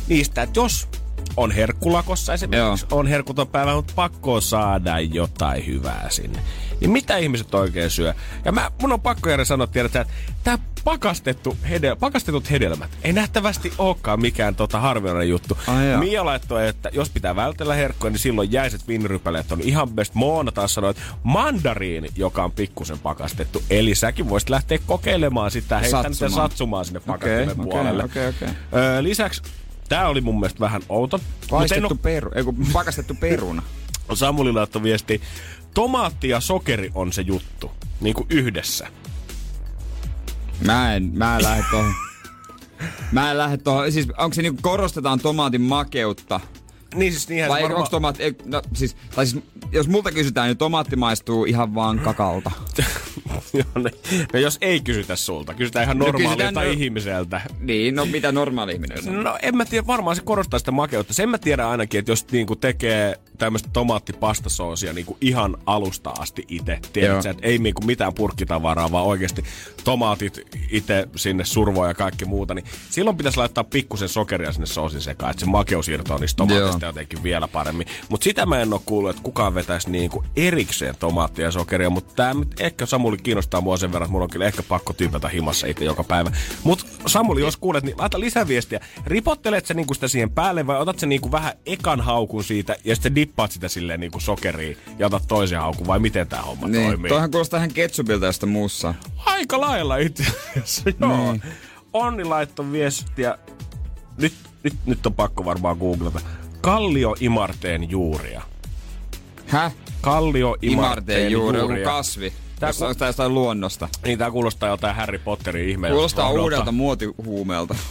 niistä, 0.07 0.41
että 0.41 0.59
jos 0.59 0.87
on 1.37 1.51
herkkulakossa 1.51 2.33
esimerkiksi, 2.33 2.85
on 2.91 3.07
herkuton 3.07 3.47
päivä, 3.47 3.75
mutta 3.75 3.93
pakko 3.95 4.41
saada 4.41 4.99
jotain 4.99 5.65
hyvää 5.65 6.07
sinne. 6.09 6.39
Niin 6.81 6.91
mitä 6.91 7.17
ihmiset 7.17 7.55
oikein 7.55 7.89
syö? 7.89 8.13
Ja 8.45 8.51
mä, 8.51 8.71
mun 8.81 8.91
on 8.91 9.01
pakko 9.01 9.29
Jere 9.29 9.45
sanoa, 9.45 9.67
tiedätkö, 9.67 10.01
että 10.01 10.13
tää 10.43 10.57
pakastettu 10.83 11.57
hedel, 11.69 11.95
pakastetut 11.95 12.51
hedelmät 12.51 12.89
ei 13.03 13.13
nähtävästi 13.13 13.73
olekaan 13.77 14.21
mikään 14.21 14.55
tota 14.55 14.79
harvinainen 14.79 15.29
juttu. 15.29 15.57
Ai. 15.67 15.97
Mia 15.97 16.25
laittoi, 16.25 16.67
että 16.67 16.89
jos 16.93 17.09
pitää 17.09 17.35
vältellä 17.35 17.73
herkkoja, 17.75 18.11
niin 18.11 18.19
silloin 18.19 18.51
jäiset 18.51 18.87
vinrypäleet 18.87 19.51
on 19.51 19.61
ihan 19.61 19.89
best. 19.89 20.13
Moona 20.13 20.51
taas 20.51 20.73
sanoi, 20.73 20.91
että 20.91 21.01
mandariini, 21.23 22.09
joka 22.15 22.43
on 22.43 22.51
pikkusen 22.51 22.99
pakastettu. 22.99 23.63
Eli 23.69 23.95
säkin 23.95 24.29
voisit 24.29 24.49
lähteä 24.49 24.79
kokeilemaan 24.85 25.51
sitä, 25.51 25.79
heittää 25.79 26.03
Satsumaan. 26.03 26.33
satsumaan 26.49 26.85
sinne 26.85 26.99
pakastimen 26.99 27.49
okei, 27.51 27.63
puolelle. 27.63 28.03
okei, 28.03 28.27
okei. 28.27 28.47
Öö, 28.73 29.03
lisäksi 29.03 29.41
Tää 29.89 30.07
oli 30.07 30.21
mun 30.21 30.39
mielestä 30.39 30.59
vähän 30.59 30.81
outo. 30.89 31.19
Paistettu 31.49 31.87
oo- 31.87 31.95
peru, 31.95 32.31
ei 32.35 32.43
pakastettu 32.73 33.15
peruna. 33.15 33.63
Samuli 34.13 34.51
laittoi 34.51 34.83
viesti, 34.83 35.21
tomaatti 35.73 36.29
ja 36.29 36.39
sokeri 36.39 36.91
on 36.95 37.13
se 37.13 37.21
juttu. 37.21 37.71
Niin 38.01 38.13
kuin 38.13 38.27
yhdessä. 38.29 38.87
Mä 40.65 40.95
en, 40.95 41.11
mä 41.13 41.35
en 41.37 41.43
lähde 41.43 41.63
tohon. 41.71 41.93
Mä 43.11 43.31
en 43.31 43.37
lähde 43.37 43.57
tohon. 43.57 43.91
Siis 43.91 44.07
onko 44.17 44.33
se 44.33 44.41
niinku 44.41 44.59
korostetaan 44.61 45.19
tomaatin 45.19 45.61
makeutta? 45.61 46.39
Niin 46.95 47.11
siis 47.11 47.29
niinhän 47.29 47.49
Vai 47.49 47.59
se 47.59 47.63
varmaan... 47.63 47.79
onko 47.79 47.89
tomaatti, 47.89 48.23
ei, 48.23 48.35
no, 48.45 48.61
siis, 48.73 48.95
tai 49.15 49.25
siis, 49.27 49.43
jos 49.71 49.87
multa 49.87 50.11
kysytään, 50.11 50.47
niin 50.47 50.57
tomaatti 50.57 50.95
maistuu 50.95 51.45
ihan 51.45 51.75
vaan 51.75 51.99
kakalta. 51.99 52.51
No 54.33 54.39
jos 54.39 54.57
ei 54.61 54.79
kysytä 54.79 55.15
sulta, 55.15 55.53
kysytään 55.53 55.83
ihan 55.83 55.97
No 55.99 56.05
normaalilta 56.05 56.43
kysytään 56.43 56.65
no- 56.65 56.71
ihmiseltä. 56.71 57.41
Niin, 57.59 57.95
no 57.95 58.05
mitä 58.05 58.31
normaali 58.31 58.73
ihminen 58.73 59.03
sanoo. 59.03 59.23
No 59.23 59.37
en 59.41 59.57
mä 59.57 59.65
tiedä, 59.65 59.87
varmaan 59.87 60.15
se 60.15 60.21
korostaa 60.21 60.59
sitä 60.59 60.71
makeutta. 60.71 61.13
Sen 61.13 61.29
mä 61.29 61.37
tiedän 61.37 61.67
ainakin, 61.67 61.99
että 61.99 62.11
jos 62.11 62.25
niinku 62.31 62.55
tekee 62.55 63.19
tämmöistä 63.37 63.69
tomaattipastasoosia 63.73 64.93
niinku 64.93 65.17
ihan 65.21 65.57
alusta 65.65 66.09
asti 66.09 66.45
itse, 66.47 66.79
tiedätkö, 66.93 67.29
että 67.29 67.47
ei 67.47 67.57
niinku 67.57 67.81
mitään 67.85 68.13
purkkitavaraa, 68.13 68.91
vaan 68.91 69.05
oikeasti 69.05 69.43
tomaatit 69.83 70.39
itse 70.71 71.07
sinne 71.15 71.45
survoa 71.45 71.87
ja 71.87 71.93
kaikki 71.93 72.25
muuta, 72.25 72.53
niin 72.53 72.65
silloin 72.89 73.17
pitäisi 73.17 73.37
laittaa 73.37 73.63
pikkusen 73.63 74.09
sokeria 74.09 74.51
sinne 74.51 74.65
soosin 74.65 75.01
sekaan, 75.01 75.31
että 75.31 75.39
se 75.45 75.51
makeus 75.51 75.87
irtoaa 75.89 76.19
niistä 76.19 76.37
tomaateista 76.37 76.85
jotenkin 76.85 77.23
vielä 77.23 77.47
paremmin. 77.47 77.87
Mutta 78.09 78.23
sitä 78.23 78.45
mä 78.45 78.61
en 78.61 78.73
ole 78.73 78.81
kuullut, 78.85 79.09
että 79.09 79.23
kukaan 79.23 79.55
vetäisi 79.55 79.89
niinku 79.89 80.23
erikseen 80.35 80.95
tomaattia 80.99 81.45
ja 81.45 81.51
sokeria, 81.51 81.89
mutta 81.89 82.13
tämä 82.15 82.41
ehkä 82.59 82.85
Samuli 82.85 83.17
kiinnostaa 83.17 83.61
mua 83.61 83.77
sen 83.77 83.91
verran, 83.93 84.05
että 84.05 84.11
mulla 84.11 84.23
on 84.23 84.29
kyllä 84.29 84.45
ehkä 84.45 84.63
pakko 84.63 84.93
tyypätä 84.93 85.29
himassa 85.29 85.67
itse 85.67 85.85
joka 85.85 86.03
päivä. 86.03 86.31
Mutta 86.63 86.85
Samuli, 87.05 87.41
jos 87.41 87.57
kuulet, 87.57 87.83
niin 87.83 87.97
laita 87.97 88.19
lisäviestiä. 88.19 88.79
Ripottelet 89.05 89.65
sä 89.65 89.73
niinku 89.73 89.93
sitä 89.93 90.07
siihen 90.07 90.29
päälle 90.31 90.67
vai 90.67 90.79
otat 90.79 90.99
sä 90.99 91.05
niinku 91.05 91.31
vähän 91.31 91.53
ekan 91.65 92.01
haukun 92.01 92.43
siitä 92.43 92.75
ja 92.83 92.95
sitten 92.95 93.15
dippaat 93.15 93.51
sitä 93.51 93.67
silleen 93.67 93.99
niinku 93.99 94.19
sokeriin 94.19 94.77
ja 94.99 95.07
otat 95.07 95.23
toisen 95.27 95.59
haukun 95.59 95.87
vai 95.87 95.99
miten 95.99 96.27
tämä 96.27 96.41
homma 96.41 96.67
Niin, 96.67 96.87
toimii? 96.87 97.09
toihan 97.09 97.31
kuulostaa 97.31 97.57
ihan 97.57 97.73
ketchupilta 97.73 98.25
josta 98.25 98.45
muussa. 98.45 98.93
Aika 99.25 99.61
lailla 99.61 99.97
itse 99.97 100.23
asiassa, 100.51 100.89
joo. 100.99 101.31
Niin. 101.31 101.41
Onni 101.93 102.23
laittoi 102.23 102.71
viestiä. 102.71 103.37
Nyt, 104.17 104.33
nyt, 104.63 104.73
nyt 104.85 105.05
on 105.05 105.13
pakko 105.13 105.45
varmaan 105.45 105.77
googlata. 105.77 106.19
Kallio 106.61 107.15
imarteen 107.19 107.89
juuria. 107.89 108.41
Häh? 109.47 109.73
Kallio 110.01 110.55
Imarteen 110.61 111.31
juuri, 111.31 111.57
joku 111.59 111.69
juuria. 111.71 111.85
kasvi. 111.85 112.33
Tää 112.59 112.69
Tää 112.71 112.77
ku- 112.77 112.83
on 112.83 112.89
jostain, 112.89 113.09
jostain 113.09 113.33
luonnosta. 113.33 113.89
Niin 114.05 114.19
tää 114.19 114.31
kuulostaa 114.31 114.69
jotain 114.69 114.95
Harry 114.95 115.19
Potterin 115.19 115.69
ihmeeltä. 115.69 115.93
Kuulostaa 115.93 116.29
uudelta 116.29 116.71
muotihuumelta. 116.71 117.75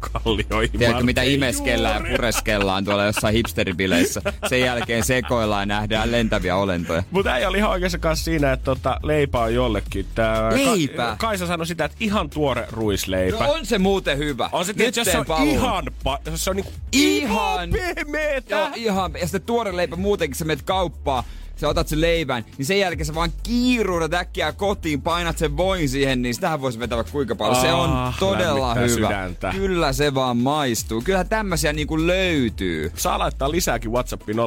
Kallio 0.00 0.68
Tiedätkö 0.78 1.02
mitä 1.04 1.22
imeskellaan 1.22 2.06
ja 2.06 2.10
pureskellaan 2.10 2.84
tuolla 2.84 3.04
jossain 3.04 3.34
hipsteribileissä. 3.34 4.22
Sen 4.48 4.60
jälkeen 4.60 5.04
sekoillaan 5.04 5.62
ja 5.62 5.66
nähdään 5.66 6.12
lentäviä 6.12 6.56
olentoja. 6.56 7.02
Mutta 7.10 7.36
ei 7.36 7.46
oli 7.46 7.58
ihan 7.58 7.70
oikeassa 7.70 7.98
kanssa 7.98 8.24
siinä, 8.24 8.52
että 8.52 8.64
tota, 8.64 9.00
leipä 9.02 9.40
on 9.40 9.54
jollekin. 9.54 10.06
Tää, 10.14 10.50
Leipä? 10.54 10.96
Ka- 10.96 11.16
Kaisa 11.18 11.46
sanoi 11.46 11.66
sitä, 11.66 11.84
että 11.84 11.96
ihan 12.00 12.30
tuore 12.30 12.66
ruisleipä. 12.70 13.44
No 13.44 13.52
on 13.52 13.66
se 13.66 13.78
muuten 13.78 14.18
hyvä. 14.18 14.48
on 14.52 14.64
se 14.64 14.74
tietysti, 14.74 15.00
jos 15.00 15.12
se 15.12 15.18
on 15.18 15.26
paluun. 15.26 15.48
ihan, 15.48 15.84
pa- 16.08 16.30
jos 16.30 16.44
se 16.44 16.50
on 16.50 16.56
niinku 16.56 16.72
Ihan. 16.92 17.70
pehmeetä. 17.70 18.56
Joo, 18.56 18.68
ihan. 18.74 19.12
Ja 19.20 19.26
sitten 19.26 19.42
tuore 19.42 19.76
leipä 19.76 19.96
muutenkin, 19.96 20.36
sä 20.36 20.44
menet 20.44 20.62
kauppaan, 20.62 21.24
sä 21.56 21.68
otat 21.68 21.88
sen 21.88 22.00
leivän, 22.00 22.44
niin 22.58 22.66
sen 22.66 22.78
jälkeen 22.78 23.06
sä 23.06 23.14
vaan 23.14 23.32
kiiruudat 23.42 24.14
äkkiä 24.14 24.52
kotiin, 24.52 25.02
painat 25.02 25.38
sen 25.38 25.56
voin 25.56 25.88
siihen, 25.88 26.22
niin 26.22 26.34
sitähän 26.34 26.60
voisi 26.60 26.78
vetää 26.78 26.96
vaikka 26.96 27.12
kuinka 27.12 27.36
paljon. 27.36 27.60
se 27.62 27.72
on 27.72 27.90
Ah, 27.92 28.18
todella 28.18 28.74
hyvä. 28.74 28.88
sydäntä. 28.88 29.50
Kyllä 29.56 29.92
se 29.92 30.14
vaan 30.14 30.36
maistuu. 30.36 31.00
Kyllähän 31.02 31.28
tämmösiä 31.28 31.72
niinku 31.72 32.06
löytyy. 32.06 32.92
Saa 32.96 33.18
laittaa 33.18 33.50
lisääkin 33.50 33.92
WhatsAppiin 33.92 34.38
050501719. 34.38 34.42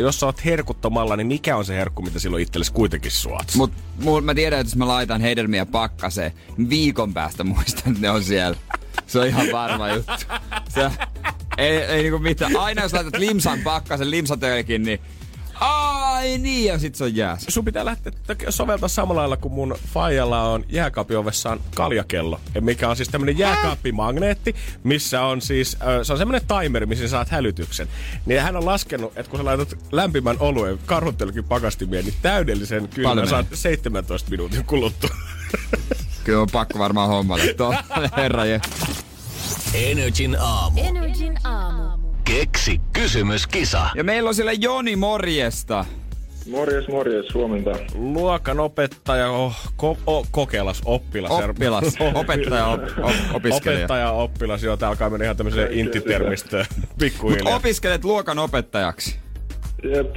Jos 0.00 0.20
sä 0.20 0.26
oot 0.26 0.44
herkuttomalla, 0.44 1.16
niin 1.16 1.26
mikä 1.26 1.56
on 1.56 1.64
se 1.64 1.74
herkku, 1.76 2.02
mitä 2.02 2.18
silloin 2.18 2.42
itsellesi 2.42 2.72
kuitenkin 2.72 3.10
suot? 3.12 3.46
Mut 3.56 3.72
mul, 4.02 4.20
mä 4.20 4.34
tiedän, 4.34 4.60
että 4.60 4.70
jos 4.70 4.76
mä 4.76 4.88
laitan 4.88 5.20
hedelmiä 5.20 5.66
pakkaseen, 5.66 6.32
niin 6.56 6.70
viikon 6.70 7.14
päästä 7.14 7.44
muistan, 7.44 7.88
että 7.92 8.00
ne 8.00 8.10
on 8.10 8.24
siellä. 8.24 8.56
Se 9.06 9.18
on 9.20 9.26
ihan 9.26 9.46
varma 9.52 9.88
juttu. 9.94 10.12
Se, 10.68 10.90
ei, 11.58 11.76
ei 11.76 12.02
niinku 12.02 12.18
mitään. 12.18 12.56
Aina 12.56 12.82
jos 12.82 12.92
laitat 12.92 13.16
limsan 13.18 13.58
pakkasen, 13.64 14.10
limsatölkin, 14.10 14.82
niin 14.82 15.00
ai 15.60 16.38
niin, 16.38 16.64
ja 16.64 16.78
sit 16.78 16.94
se 16.94 17.04
on 17.04 17.16
jääs. 17.16 17.44
Sun 17.48 17.64
pitää 17.64 17.84
lähteä 17.84 18.12
soveltaa 18.48 18.88
samalla 18.88 19.20
lailla 19.20 19.36
kuin 19.36 19.54
mun 19.54 19.76
faijalla 19.94 20.42
on 20.42 20.64
jääkaapin 20.68 21.16
ovessaan 21.16 21.60
kaljakello, 21.74 22.40
mikä 22.60 22.88
on 22.88 22.96
siis 22.96 23.08
tämmönen 23.08 23.38
jääkaappimagneetti, 23.38 24.54
missä 24.82 25.22
on 25.22 25.40
siis, 25.40 25.76
se 26.02 26.12
on 26.12 26.18
semmonen 26.18 26.42
timeri, 26.62 26.86
missä 26.86 27.04
sä 27.04 27.10
saat 27.10 27.28
hälytyksen. 27.28 27.88
Niin 28.26 28.40
hän 28.42 28.56
on 28.56 28.66
laskenut, 28.66 29.12
että 29.16 29.30
kun 29.30 29.40
sä 29.40 29.44
laitat 29.44 29.76
lämpimän 29.92 30.36
oluen 30.40 30.78
karhuttelkin 30.86 31.44
pakastimien, 31.44 32.04
niin 32.04 32.14
täydellisen 32.22 32.88
kyllä 32.88 33.26
saat 33.26 33.46
17 33.54 34.30
minuutin 34.30 34.64
kuluttua. 34.64 35.10
Kyllä 36.24 36.40
on 36.40 36.48
pakko 36.52 36.78
varmaan 36.78 37.08
hommata. 37.08 37.42
Tuolla 37.56 37.84
herra 38.16 38.44
je. 38.44 38.60
Energin 39.74 40.36
aamu. 40.40 40.80
Energin 40.80 41.38
aamu. 41.44 42.08
Keksi 42.24 42.80
kysymyskisa. 42.92 43.90
Ja 43.94 44.04
meillä 44.04 44.28
on 44.28 44.34
siellä 44.34 44.52
Joni 44.52 44.96
morjesta. 44.96 45.84
Morjes, 46.50 46.88
morjes, 46.88 47.34
huomenta. 47.34 47.70
Luokan 47.94 48.60
opettaja, 48.60 49.30
oh, 49.30 49.56
ko, 49.76 49.96
oh, 50.06 50.26
kokeilas, 50.30 50.82
oppilas. 50.84 51.30
Oppilas, 51.48 51.84
opettaja, 52.14 52.66
op, 52.66 52.80
op, 53.02 53.12
opiskelija. 53.34 53.78
Opettaja, 53.78 54.10
oppilas, 54.10 54.62
joo, 54.62 54.76
tää 54.76 54.88
alkaa 54.88 55.10
mennä 55.10 55.24
ihan 55.24 55.36
tämmöiseen 55.36 55.72
intitermistöön 55.72 56.66
pikkuhiljaa. 57.00 57.56
Opiskelet 57.56 58.04
luokan 58.04 58.38
opettajaksi. 58.38 59.18
Jep. 59.94 60.16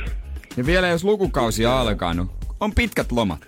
Ja 0.58 0.66
vielä 0.66 0.88
jos 0.88 1.04
lukukausi 1.04 1.66
on 1.66 1.74
alkanut, 1.74 2.32
on 2.60 2.76
pitkät 2.76 3.12
lomat. 3.12 3.40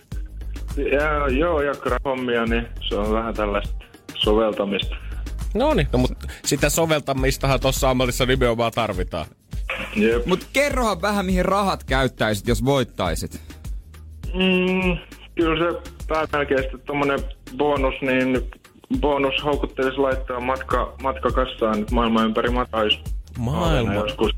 Ja, 0.78 1.28
joo, 1.28 1.62
jakkaраhommia, 1.62 2.46
niin 2.46 2.68
se 2.90 2.96
on 2.96 3.14
vähän 3.14 3.34
tällaista 3.34 3.76
soveltamista. 4.16 4.96
No 5.56 5.74
niin, 5.74 5.88
no, 5.94 6.00
mutta 6.00 6.28
sitä 6.46 6.70
soveltamistahan 6.70 7.60
tuossa 7.60 7.90
ammatissa 7.90 8.26
nimenomaan 8.26 8.72
tarvitaan. 8.72 9.26
Jep. 9.96 10.26
Mut 10.26 10.48
kerrohan 10.54 11.02
vähän 11.02 11.26
mihin 11.26 11.46
rahat 11.46 11.84
käyttäisit, 11.84 12.48
jos 12.48 12.66
voittaisit. 12.66 13.42
Mm, 14.34 14.98
kyllä 15.36 15.72
se 15.72 15.92
päämelkeistä 16.08 16.78
tommonen 16.78 17.20
bonus, 17.58 17.94
niin 18.02 18.52
bonus 19.00 19.44
houkuttelisi 19.44 19.98
laittaa 19.98 20.40
matka, 20.40 20.96
matkakassaan 21.02 21.80
nyt 21.80 21.92
maailman 21.92 22.26
ympäri 22.26 22.50
matais. 22.50 23.00
Maailma. 23.38 23.94
Joskus, 23.94 24.32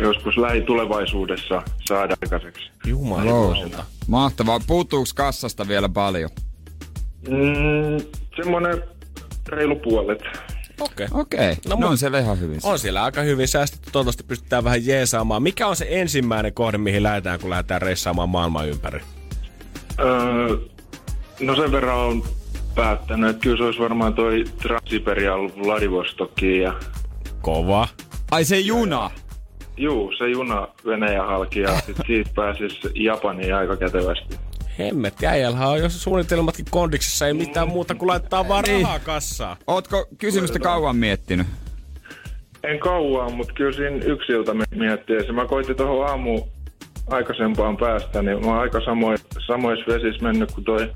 joskus 0.00 0.36
lähitulevaisuudessa 0.36 1.62
saada 1.88 2.16
aikaiseksi. 2.22 2.70
Jumalauta. 2.86 3.84
Mahtavaa. 4.08 4.60
Puuttuuko 4.66 5.10
kassasta 5.14 5.68
vielä 5.68 5.88
paljon? 5.88 6.30
Mm, 7.28 8.06
semmonen 8.36 8.82
reilu 9.54 9.76
puolet. 9.76 10.22
Okei. 10.80 11.06
Okay. 11.06 11.20
Okei, 11.20 11.50
okay. 11.50 11.56
No 11.68 11.76
no, 11.76 11.88
on 11.88 11.98
siellä 11.98 12.18
ihan 12.18 12.40
hyvin. 12.40 12.60
On 12.62 12.78
siellä 12.78 13.04
aika 13.04 13.20
hyvin 13.20 13.48
säästetty, 13.48 13.90
toivottavasti 13.90 14.24
pystytään 14.24 14.64
vähän 14.64 14.86
jeesaamaan. 14.86 15.42
Mikä 15.42 15.66
on 15.66 15.76
se 15.76 15.86
ensimmäinen 15.90 16.54
kohde, 16.54 16.78
mihin 16.78 17.02
lähdetään, 17.02 17.40
kun 17.40 17.50
lähdetään 17.50 17.82
reissaamaan 17.82 18.28
maailman 18.28 18.68
ympäri? 18.68 19.00
Öö, 20.00 20.56
no 21.40 21.56
sen 21.56 21.72
verran 21.72 21.98
on 21.98 22.22
päättänyt, 22.74 23.30
että 23.30 23.42
kyllä 23.42 23.56
se 23.56 23.62
olisi 23.62 23.80
varmaan 23.80 24.14
toi 24.14 24.44
Transsiberian 24.62 25.40
Vladivostokiin 25.64 26.62
ja 26.62 26.72
Kova. 27.42 27.88
Ai 28.30 28.44
se 28.44 28.58
juna. 28.58 29.10
juu, 29.76 30.12
se 30.18 30.28
juna 30.28 30.68
Venäjän 30.86 31.26
halki 31.26 31.60
ja 31.60 31.80
sit 31.80 31.96
siitä 32.06 32.30
pääsis 32.34 32.80
Japaniin 32.94 33.54
aika 33.54 33.76
kätevästi. 33.76 34.36
Hemmet, 34.78 35.24
äijällähän 35.24 35.68
on 35.68 35.78
jos 35.78 36.02
suunnitelmatkin 36.02 36.64
kondiksessa, 36.70 37.26
ei 37.26 37.34
mitään 37.34 37.68
muuta 37.68 37.94
kuin 37.94 38.08
laittaa 38.08 38.48
vaan 38.48 38.64
rahaa 38.68 38.98
kassaan. 38.98 39.56
Ootko 39.66 40.06
kysymystä 40.18 40.58
kauan 40.58 40.96
miettinyt? 40.96 41.46
En 42.62 42.78
kauan, 42.78 43.32
mutta 43.34 43.52
kyllä 43.52 43.72
siinä 43.72 43.96
yksi 44.04 44.32
ilta 44.32 44.54
miettii. 44.74 45.32
Mä 45.32 45.46
koitin 45.46 45.76
tuohon 45.76 46.06
aamu 46.06 46.42
aikaisempaan 47.10 47.76
päästä, 47.76 48.22
niin 48.22 48.40
mä 48.40 48.46
oon 48.46 48.58
aika 48.58 48.80
samo, 48.84 49.06
samoissa 49.46 49.84
vesissä 49.86 50.22
mennyt 50.22 50.52
kuin 50.52 50.64
toi 50.64 50.92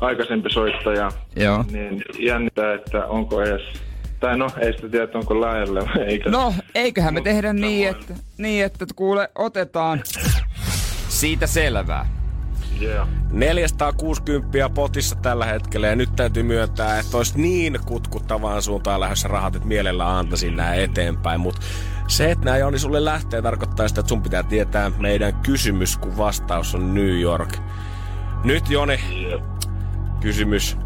aikaisempi 0.00 0.50
soittaja. 0.50 1.10
Joo. 1.36 1.64
Niin 1.72 2.02
jännittää, 2.18 2.74
että 2.74 3.06
onko 3.06 3.42
edes... 3.42 3.62
Tai 4.20 4.38
no, 4.38 4.50
ei 4.58 4.72
sitä 4.72 4.88
tiedä, 4.88 5.08
onko 5.14 5.40
lähellä. 5.40 5.80
Eikä 6.06 6.30
No, 6.30 6.54
eiköhän 6.74 7.14
me 7.14 7.20
Mut 7.20 7.24
tehdä 7.24 7.52
niin, 7.52 7.88
samoin. 7.88 8.10
että, 8.10 8.24
niin, 8.38 8.64
että 8.64 8.86
kuule, 8.96 9.28
otetaan 9.34 10.02
Siitä 11.08 11.46
selvää. 11.46 12.19
Yeah. 12.82 13.08
460 13.32 14.68
potissa 14.74 15.16
tällä 15.16 15.46
hetkellä 15.46 15.86
ja 15.86 15.96
nyt 15.96 16.16
täytyy 16.16 16.42
myöntää, 16.42 16.98
että 16.98 17.16
olisi 17.16 17.40
niin 17.40 17.78
kutkuttavaan 17.86 18.62
suuntaan 18.62 19.00
lähdössä 19.00 19.28
rahat, 19.28 19.56
että 19.56 19.68
mielellä 19.68 20.18
antaisin 20.18 20.56
nämä 20.56 20.74
eteenpäin. 20.74 21.40
Mutta 21.40 21.60
se, 22.08 22.30
että 22.30 22.44
nämä 22.44 22.56
Joni 22.56 22.78
sulle 22.78 23.04
lähtee, 23.04 23.42
tarkoittaa 23.42 23.88
sitä, 23.88 24.00
että 24.00 24.08
sun 24.08 24.22
pitää 24.22 24.42
tietää 24.42 24.90
meidän 24.98 25.34
kysymys, 25.34 25.96
kun 25.96 26.16
vastaus 26.16 26.74
on 26.74 26.94
New 26.94 27.20
York. 27.20 27.56
Nyt 28.44 28.70
Joni, 28.70 29.00
Yep. 29.30 29.42
kysymys. 30.20 30.76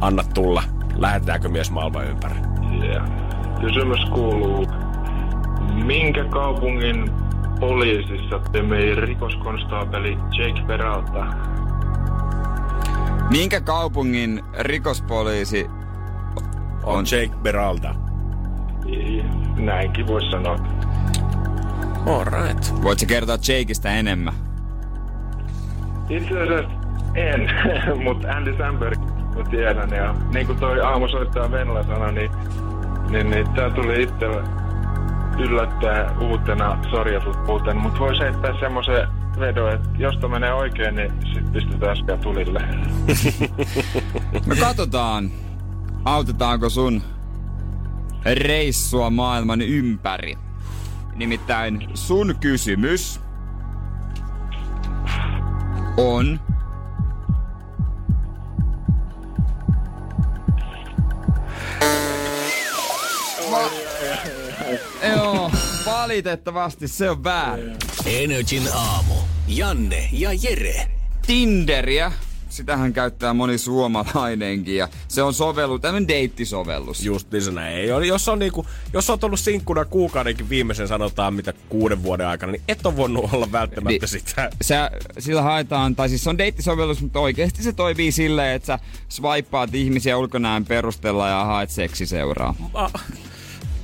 Anna 0.00 0.24
tulla. 0.34 0.62
Lähetäänkö 0.96 1.48
mies 1.48 1.70
maailman 1.70 2.06
ympäri? 2.06 2.34
Yeah. 2.84 3.10
Kysymys 3.60 4.00
kuuluu, 4.14 4.66
minkä 5.84 6.24
kaupungin 6.24 7.10
poliisissa 7.60 8.38
tömii 8.52 8.94
rikoskonstaapeli 8.94 10.18
Jake 10.38 10.62
Peralta? 10.66 11.26
Minkä 13.30 13.60
kaupungin 13.60 14.42
rikospoliisi 14.58 15.66
On, 16.84 16.96
On. 16.98 17.04
Jake 17.12 17.36
Beralda. 17.42 17.94
I- 18.86 19.24
Näinkin 19.56 20.06
voisi 20.06 20.30
sanoa. 20.30 20.56
All 22.06 22.24
right. 22.24 22.82
Voitko 22.82 23.04
kertoa 23.08 23.34
Jakeista 23.48 23.88
enemmän? 23.90 24.34
Itse 26.08 26.42
asiassa 26.42 26.70
en, 27.14 27.50
mutta 28.04 28.28
Andy 28.28 28.54
Samberg 28.58 28.98
mä 29.36 29.44
tiedän. 29.50 29.90
Ja 29.90 30.14
niin 30.34 30.46
kuin 30.46 30.58
toi 30.58 30.80
aamusoittaja 30.80 31.50
Venla 31.50 31.82
sanoi, 31.82 32.12
niin, 32.12 32.30
niin, 33.10 33.30
niin 33.30 33.48
tää 33.50 33.70
tuli 33.70 34.02
itselle 34.02 34.42
yllättää 35.40 36.14
uutena 36.20 36.78
sarjatuttuuteen. 36.90 37.76
Mutta 37.76 38.00
voisi 38.00 38.20
heittää 38.20 38.60
semmoisen 38.60 39.08
vedon, 39.40 39.72
että 39.72 39.88
jos 39.98 40.16
tämä 40.16 40.32
menee 40.32 40.52
oikein, 40.52 40.94
niin 40.94 41.12
sit 41.34 41.52
pistetään 41.52 41.96
sitä 41.96 42.16
tulille. 42.16 42.60
No 44.46 44.56
katsotaan, 44.60 45.30
autetaanko 46.04 46.70
sun 46.70 47.02
reissua 48.34 49.10
maailman 49.10 49.60
ympäri. 49.60 50.38
Nimittäin 51.14 51.88
sun 51.94 52.34
kysymys 52.40 53.20
on... 55.96 56.40
Joo, 65.16 65.50
valitettavasti 65.86 66.88
se 66.88 67.10
on 67.10 67.24
väärin. 67.24 67.76
Energin 68.06 68.62
aamu. 68.74 69.14
Janne 69.48 70.08
ja 70.12 70.30
Jere. 70.42 70.86
Tinderiä, 71.26 72.12
sitähän 72.48 72.92
käyttää 72.92 73.34
moni 73.34 73.58
suomalainenkin 73.58 74.76
ja 74.76 74.88
se 75.08 75.22
on 75.22 75.34
sovellus, 75.34 75.80
tämmönen 75.80 76.08
deittisovellus. 76.08 77.04
Just 77.04 77.30
niin 77.32 77.42
se 77.42 77.50
näin. 77.50 77.76
Ei 77.76 77.92
ole- 77.92 78.06
Jos 78.06 78.28
on, 78.28 78.38
niinku, 78.38 78.66
jos 78.92 79.10
oot 79.10 79.24
ollut 79.24 79.40
sinkkuna 79.40 79.84
kuukaudenkin 79.84 80.48
viimeisen 80.48 80.88
sanotaan 80.88 81.34
mitä 81.34 81.52
kuuden 81.68 82.02
vuoden 82.02 82.26
aikana, 82.26 82.52
niin 82.52 82.62
et 82.68 82.86
ole 82.86 82.96
voinut 82.96 83.28
olla 83.34 83.52
välttämättä 83.52 83.88
Niin. 84.06 84.08
sitä. 84.08 84.50
Sä, 84.62 84.90
sillä 85.18 85.42
haetaan, 85.42 85.96
tai 85.96 86.08
siis 86.08 86.24
se 86.24 86.30
on 86.30 86.38
deittisovellus, 86.38 87.02
mutta 87.02 87.20
oikeasti 87.20 87.62
se 87.62 87.72
toimii 87.72 88.12
silleen, 88.12 88.54
että 88.56 88.66
sä 88.66 88.78
swipeaat 89.08 89.74
ihmisiä 89.74 90.16
ulkonäön 90.18 90.64
perusteella 90.64 91.28
ja 91.28 91.44
haet 91.44 91.70
seksiseuraa. 91.70 92.54
Ah, 92.74 92.92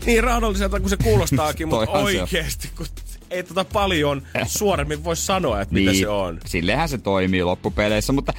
niin 0.07 0.25
raadolliselta 0.25 0.81
kuin 0.81 0.91
se 0.91 0.97
kuulostaakin, 0.97 1.69
mutta 1.69 1.91
oikeesti, 1.91 2.71
kun 2.77 2.87
ei 3.31 3.43
tota 3.43 3.65
paljon 3.65 4.23
suoremmin 4.47 5.05
voi 5.05 5.17
sanoa, 5.17 5.61
että 5.61 5.75
mitä 5.75 5.91
Niin, 5.91 6.01
se 6.01 6.09
on. 6.09 6.41
Sillehän 6.47 6.89
se 6.89 6.99
toimii 6.99 7.43
loppupeleissä, 7.43 8.13
mutta 8.13 8.33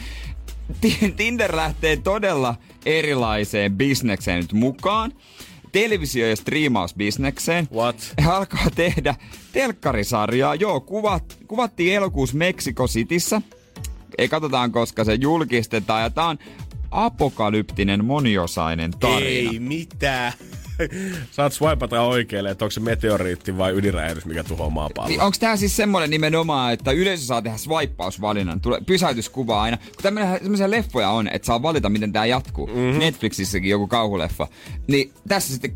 Ti- 0.81 1.13
Tinder 1.17 1.55
lähtee 1.55 1.97
todella 1.97 2.55
erilaiseen 2.85 3.77
bisnekseen 3.77 4.39
nyt 4.41 4.53
mukaan. 4.53 5.11
Televisio- 5.71 6.27
ja 6.27 6.35
striimausbisnekseen. 6.35 7.67
What? 7.73 8.13
He 8.25 8.29
alkaa 8.31 8.67
tehdä 8.75 9.15
telkkarisarjaa. 9.53 10.55
Joo, 10.55 10.79
kuvat, 10.81 11.37
kuvattiin 11.47 11.93
elokuussa 11.95 12.37
Meksiko 12.37 12.87
Cityssä. 12.87 13.41
Ei 14.17 14.27
katsotaan, 14.27 14.71
koska 14.71 15.03
se 15.03 15.13
julkistetaan. 15.13 16.01
Ja 16.01 16.09
tää 16.09 16.25
on 16.25 16.37
apokalyptinen 16.91 18.05
moniosainen 18.05 18.91
tarina. 18.91 19.51
Ei 19.51 19.59
mitään. 19.59 20.33
Saat 21.31 21.53
swipata 21.53 22.01
oikealle, 22.01 22.49
että 22.49 22.65
onko 22.65 22.71
se 22.71 22.79
meteoriitti 22.79 23.57
vai 23.57 23.73
ydinräjähdys, 23.73 24.25
mikä 24.25 24.43
tuhoaa 24.43 24.69
maapallon. 24.69 25.09
Niin 25.09 25.21
onko 25.21 25.37
tämä 25.39 25.55
siis 25.55 25.75
semmoinen 25.75 26.09
nimenomaan, 26.09 26.73
että 26.73 26.91
yleisö 26.91 27.25
saa 27.25 27.41
tehdä 27.41 27.57
swipeausvalinnan, 27.57 28.61
tulee 28.61 28.81
pysäytyskuva 28.85 29.61
aina. 29.61 29.77
Kun 29.77 30.03
tämmöisiä 30.03 30.71
leffoja 30.71 31.09
on, 31.09 31.27
että 31.27 31.45
saa 31.45 31.61
valita, 31.61 31.89
miten 31.89 32.13
tämä 32.13 32.25
jatkuu. 32.25 32.67
Mm-hmm. 32.67 32.99
Netflixissäkin 32.99 33.69
joku 33.69 33.87
kauhuleffa. 33.87 34.47
Niin 34.87 35.13
tässä 35.27 35.53
sitten 35.53 35.75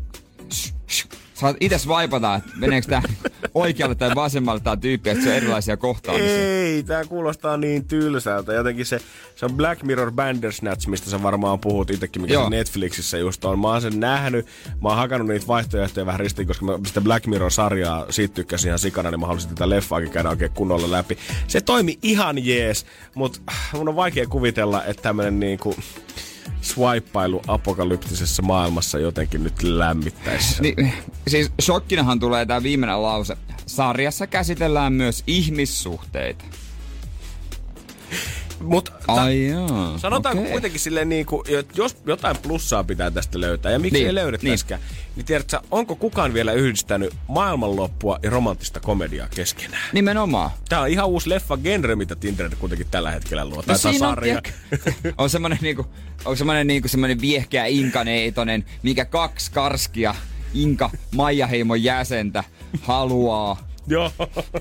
saat 1.34 1.56
itse 1.60 1.78
swipata, 1.78 2.34
että 2.34 2.50
meneekö 2.56 2.86
tää 2.88 3.02
oikealle 3.54 3.94
tai 3.94 4.14
vasemmalle 4.14 4.60
tää 4.60 4.76
tyyppi, 4.76 5.10
että 5.10 5.24
se 5.24 5.30
on 5.30 5.36
erilaisia 5.36 5.76
kohtaamisia. 5.76 6.48
Ei, 6.48 6.82
tää 6.82 7.04
kuulostaa 7.04 7.56
niin 7.56 7.84
tylsältä. 7.84 8.52
Jotenkin 8.52 8.86
se, 8.86 9.00
se 9.36 9.44
on 9.44 9.52
Black 9.52 9.82
Mirror 9.82 10.12
Bandersnatch, 10.12 10.88
mistä 10.88 11.10
sä 11.10 11.22
varmaan 11.22 11.58
puhut 11.58 11.90
itsekin, 11.90 12.22
mikä 12.22 12.34
Joo. 12.34 12.44
se 12.44 12.50
Netflixissä 12.50 13.18
just 13.18 13.44
on. 13.44 13.58
Mä 13.58 13.68
oon 13.68 13.82
sen 13.82 14.00
nähnyt, 14.00 14.46
mä 14.82 14.88
oon 14.88 14.98
hakannut 14.98 15.28
niitä 15.28 15.46
vaihtoehtoja 15.46 16.06
vähän 16.06 16.20
ristiin, 16.20 16.48
koska 16.48 16.64
mä 16.64 16.78
sitä 16.86 17.00
Black 17.00 17.26
Mirror-sarjaa 17.26 18.06
siitä 18.10 18.34
tykkäsin 18.34 18.68
ihan 18.68 18.78
sikana, 18.78 19.10
niin 19.10 19.20
mä 19.20 19.26
halusin 19.26 19.48
tätä 19.48 19.68
leffaakin 19.68 20.10
käydä 20.10 20.28
oikein 20.28 20.50
kunnolla 20.50 20.90
läpi. 20.90 21.18
Se 21.46 21.60
toimi 21.60 21.98
ihan 22.02 22.46
jees, 22.46 22.86
mutta 23.14 23.40
mun 23.72 23.88
on 23.88 23.96
vaikea 23.96 24.26
kuvitella, 24.26 24.84
että 24.84 25.02
tämmönen 25.02 25.40
niinku 25.40 25.76
swipeilu 26.62 27.42
apokalyptisessa 27.48 28.42
maailmassa 28.42 28.98
jotenkin 28.98 29.44
nyt 29.44 29.62
lämmittäisi. 29.62 30.62
Niin, 30.62 30.92
siis 31.28 31.50
shokkinahan 31.62 32.20
tulee 32.20 32.46
tää 32.46 32.62
viimeinen 32.62 33.02
lause. 33.02 33.36
Sarjassa 33.66 34.26
käsitellään 34.26 34.92
myös 34.92 35.24
ihmissuhteita. 35.26 36.44
Mut, 38.62 38.92
Ai 39.08 39.46
joo. 39.46 39.98
Sanotaanko 39.98 40.40
okei. 40.40 40.52
kuitenkin 40.52 40.80
silleen 40.80 41.08
niin 41.08 41.26
kuin, 41.26 41.42
että 41.58 41.72
jos 41.76 41.96
jotain 42.06 42.36
plussaa 42.42 42.84
pitää 42.84 43.10
tästä 43.10 43.40
löytää, 43.40 43.72
ja 43.72 43.78
miksi 43.78 43.98
Niin, 43.98 44.06
ei 44.06 44.14
löydettäisikään, 44.14 44.80
niin. 44.80 45.06
niin 45.16 45.26
tiedätkö, 45.26 45.60
onko 45.70 45.96
kukaan 45.96 46.34
vielä 46.34 46.52
yhdistänyt 46.52 47.14
maailmanloppua 47.28 48.18
ja 48.22 48.30
romanttista 48.30 48.80
komediaa 48.80 49.28
keskenään? 49.34 49.82
Nimenomaan. 49.92 50.50
Tää 50.68 50.80
on 50.80 50.88
ihan 50.88 51.06
uusi 51.06 51.28
leffa 51.30 51.56
genre, 51.56 51.96
mitä 51.96 52.16
Tinder 52.16 52.50
kuitenkin 52.58 52.86
tällä 52.90 53.10
hetkellä 53.10 53.44
luo. 53.44 53.62
Tai 53.62 53.76
No 53.84 53.88
on, 53.90 53.98
sarja. 53.98 54.40
tiedätkö, 54.42 55.12
on 55.18 55.30
semmonen 55.30 55.58
niinku, 55.60 55.86
on 56.24 56.36
semmonen 56.36 56.66
niinku 56.66 56.88
semmonen 56.88 57.20
viehkeä 57.20 57.66
inkaneitonen, 57.66 58.64
mikä 58.82 59.04
kaksi 59.04 59.52
karskia 59.52 60.14
Inka 60.54 60.90
Maijaheimon 61.14 61.82
jäsentä 61.82 62.44
haluaa. 62.82 63.71
Joo. 63.86 64.12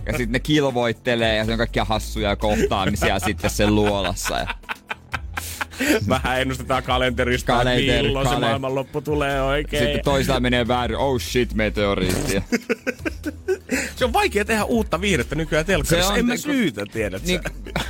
Ja 0.05 0.11
sitten 0.11 0.31
ne 0.31 0.39
kilvoittelee 0.39 1.35
ja 1.35 1.45
se 1.45 1.51
on 1.51 1.57
kaikkia 1.57 1.85
hassuja 1.85 2.35
kohtaamisia 2.35 3.19
sitten 3.19 3.49
sen 3.49 3.75
luolassa. 3.75 4.37
Ja 4.37 4.47
Vähän 6.09 6.41
ennustetaan 6.41 6.83
kalenterista, 6.83 7.53
Kalenteri, 7.53 7.89
että 7.89 8.01
milloin 8.03 8.27
se 8.27 8.33
kale- 8.33 8.45
maailmanloppu 8.45 9.01
tulee 9.01 9.41
oikein. 9.41 9.83
sitten 9.83 10.03
toistaan 10.03 10.41
menee 10.41 10.67
väärin, 10.67 10.97
oh 10.97 11.21
shit, 11.21 11.53
meteoriitti. 11.53 12.43
Se 13.95 14.05
on 14.05 14.13
vaikea 14.13 14.45
tehdä 14.45 14.63
uutta 14.63 15.01
viihdettä 15.01 15.35
nykyään 15.35 15.65
telkkarissa. 15.65 16.13
Se 16.13 16.19
en 16.19 16.25
mä 16.25 16.33
niin 16.33 16.43
kun- 16.43 16.53
syytä, 16.53 16.85
tiedät 16.93 17.23
niin, 17.23 17.39
sä. 17.43 17.80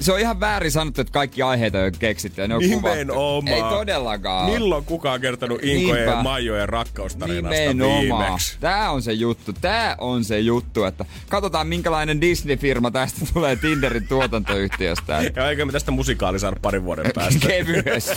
Se 0.00 0.12
on 0.12 0.20
ihan 0.20 0.40
väärin 0.40 0.70
sanottu, 0.70 1.00
että 1.00 1.12
kaikki 1.12 1.42
aiheet 1.42 1.74
on 1.74 1.92
keksitty 1.98 2.40
ja 2.40 2.48
ne 2.48 2.54
on 2.54 2.60
Nimenomaan. 2.60 3.06
kuvattu. 3.06 3.52
Ei 3.54 3.62
todellakaan. 3.62 4.50
Milloin 4.50 4.84
kukaan 4.84 5.14
on 5.14 5.20
kertonut 5.20 5.58
Inkojen 5.62 6.04
ja. 6.08 6.22
Maijojen 6.22 6.68
rakkaustarinasta 6.68 7.60
Nimenomaan. 7.60 8.00
viimeksi? 8.00 8.56
Tää 8.60 8.90
on 8.90 9.02
se 9.02 9.12
juttu. 9.12 9.52
Tää 9.52 9.96
on 9.98 10.24
se 10.24 10.40
juttu, 10.40 10.84
että 10.84 11.04
katsotaan 11.28 11.66
minkälainen 11.66 12.20
Disney-firma 12.20 12.90
tästä 12.90 13.20
tulee 13.34 13.56
Tinderin 13.56 14.08
tuotantoyhtiöstä. 14.08 15.22
Ja 15.36 15.50
eikö 15.50 15.64
me 15.64 15.72
tästä 15.72 15.90
musikaali 15.90 16.38
saada 16.38 16.56
parin 16.62 16.84
vuoden 16.84 17.10
päästä? 17.14 17.46
Kevyesti. 17.48 18.16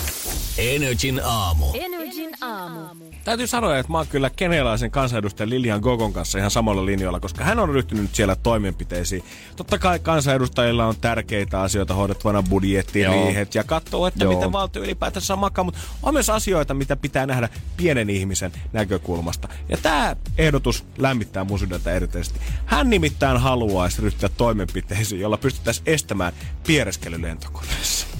Energin 0.57 1.21
aamu. 1.23 1.65
Energin 1.73 2.29
aamu. 2.41 2.79
Täytyy 3.23 3.47
sanoa, 3.47 3.77
että 3.77 3.91
mä 3.91 3.97
oon 3.97 4.07
kyllä 4.07 4.29
kenelaisen 4.35 4.91
kansanedustajan 4.91 5.49
Lilian 5.49 5.79
Gogon 5.81 6.13
kanssa 6.13 6.37
ihan 6.37 6.51
samalla 6.51 6.85
linjoilla, 6.85 7.19
koska 7.19 7.43
hän 7.43 7.59
on 7.59 7.69
ryhtynyt 7.69 8.15
siellä 8.15 8.35
toimenpiteisiin. 8.35 9.23
Totta 9.55 9.77
kai 9.79 9.99
kansanedustajilla 9.99 10.85
on 10.85 10.95
tärkeitä 11.37 11.61
asioita 11.61 11.93
hoidettavana 11.93 12.43
budjettiriihet 12.43 13.55
ja 13.55 13.63
katsoo, 13.63 14.07
että 14.07 14.23
Joo. 14.23 14.33
miten 14.33 14.51
valtio 14.51 14.83
ylipäätänsä 14.83 15.35
makaa, 15.35 15.63
mutta 15.63 15.79
on 16.03 16.13
myös 16.13 16.29
asioita, 16.29 16.73
mitä 16.73 16.95
pitää 16.95 17.25
nähdä 17.25 17.49
pienen 17.77 18.09
ihmisen 18.09 18.51
näkökulmasta. 18.73 19.47
Ja 19.69 19.77
tämä 19.77 20.15
ehdotus 20.37 20.85
lämmittää 20.97 21.43
mun 21.43 21.59
sydäntä 21.59 21.91
erityisesti. 21.91 22.39
Hän 22.65 22.89
nimittäin 22.89 23.37
haluaisi 23.37 24.01
ryhtyä 24.01 24.29
toimenpiteisiin, 24.29 25.21
jolla 25.21 25.37
pystyttäisiin 25.37 25.89
estämään 25.89 26.33
piereskely 26.67 27.21
lentokoneessa. 27.21 28.16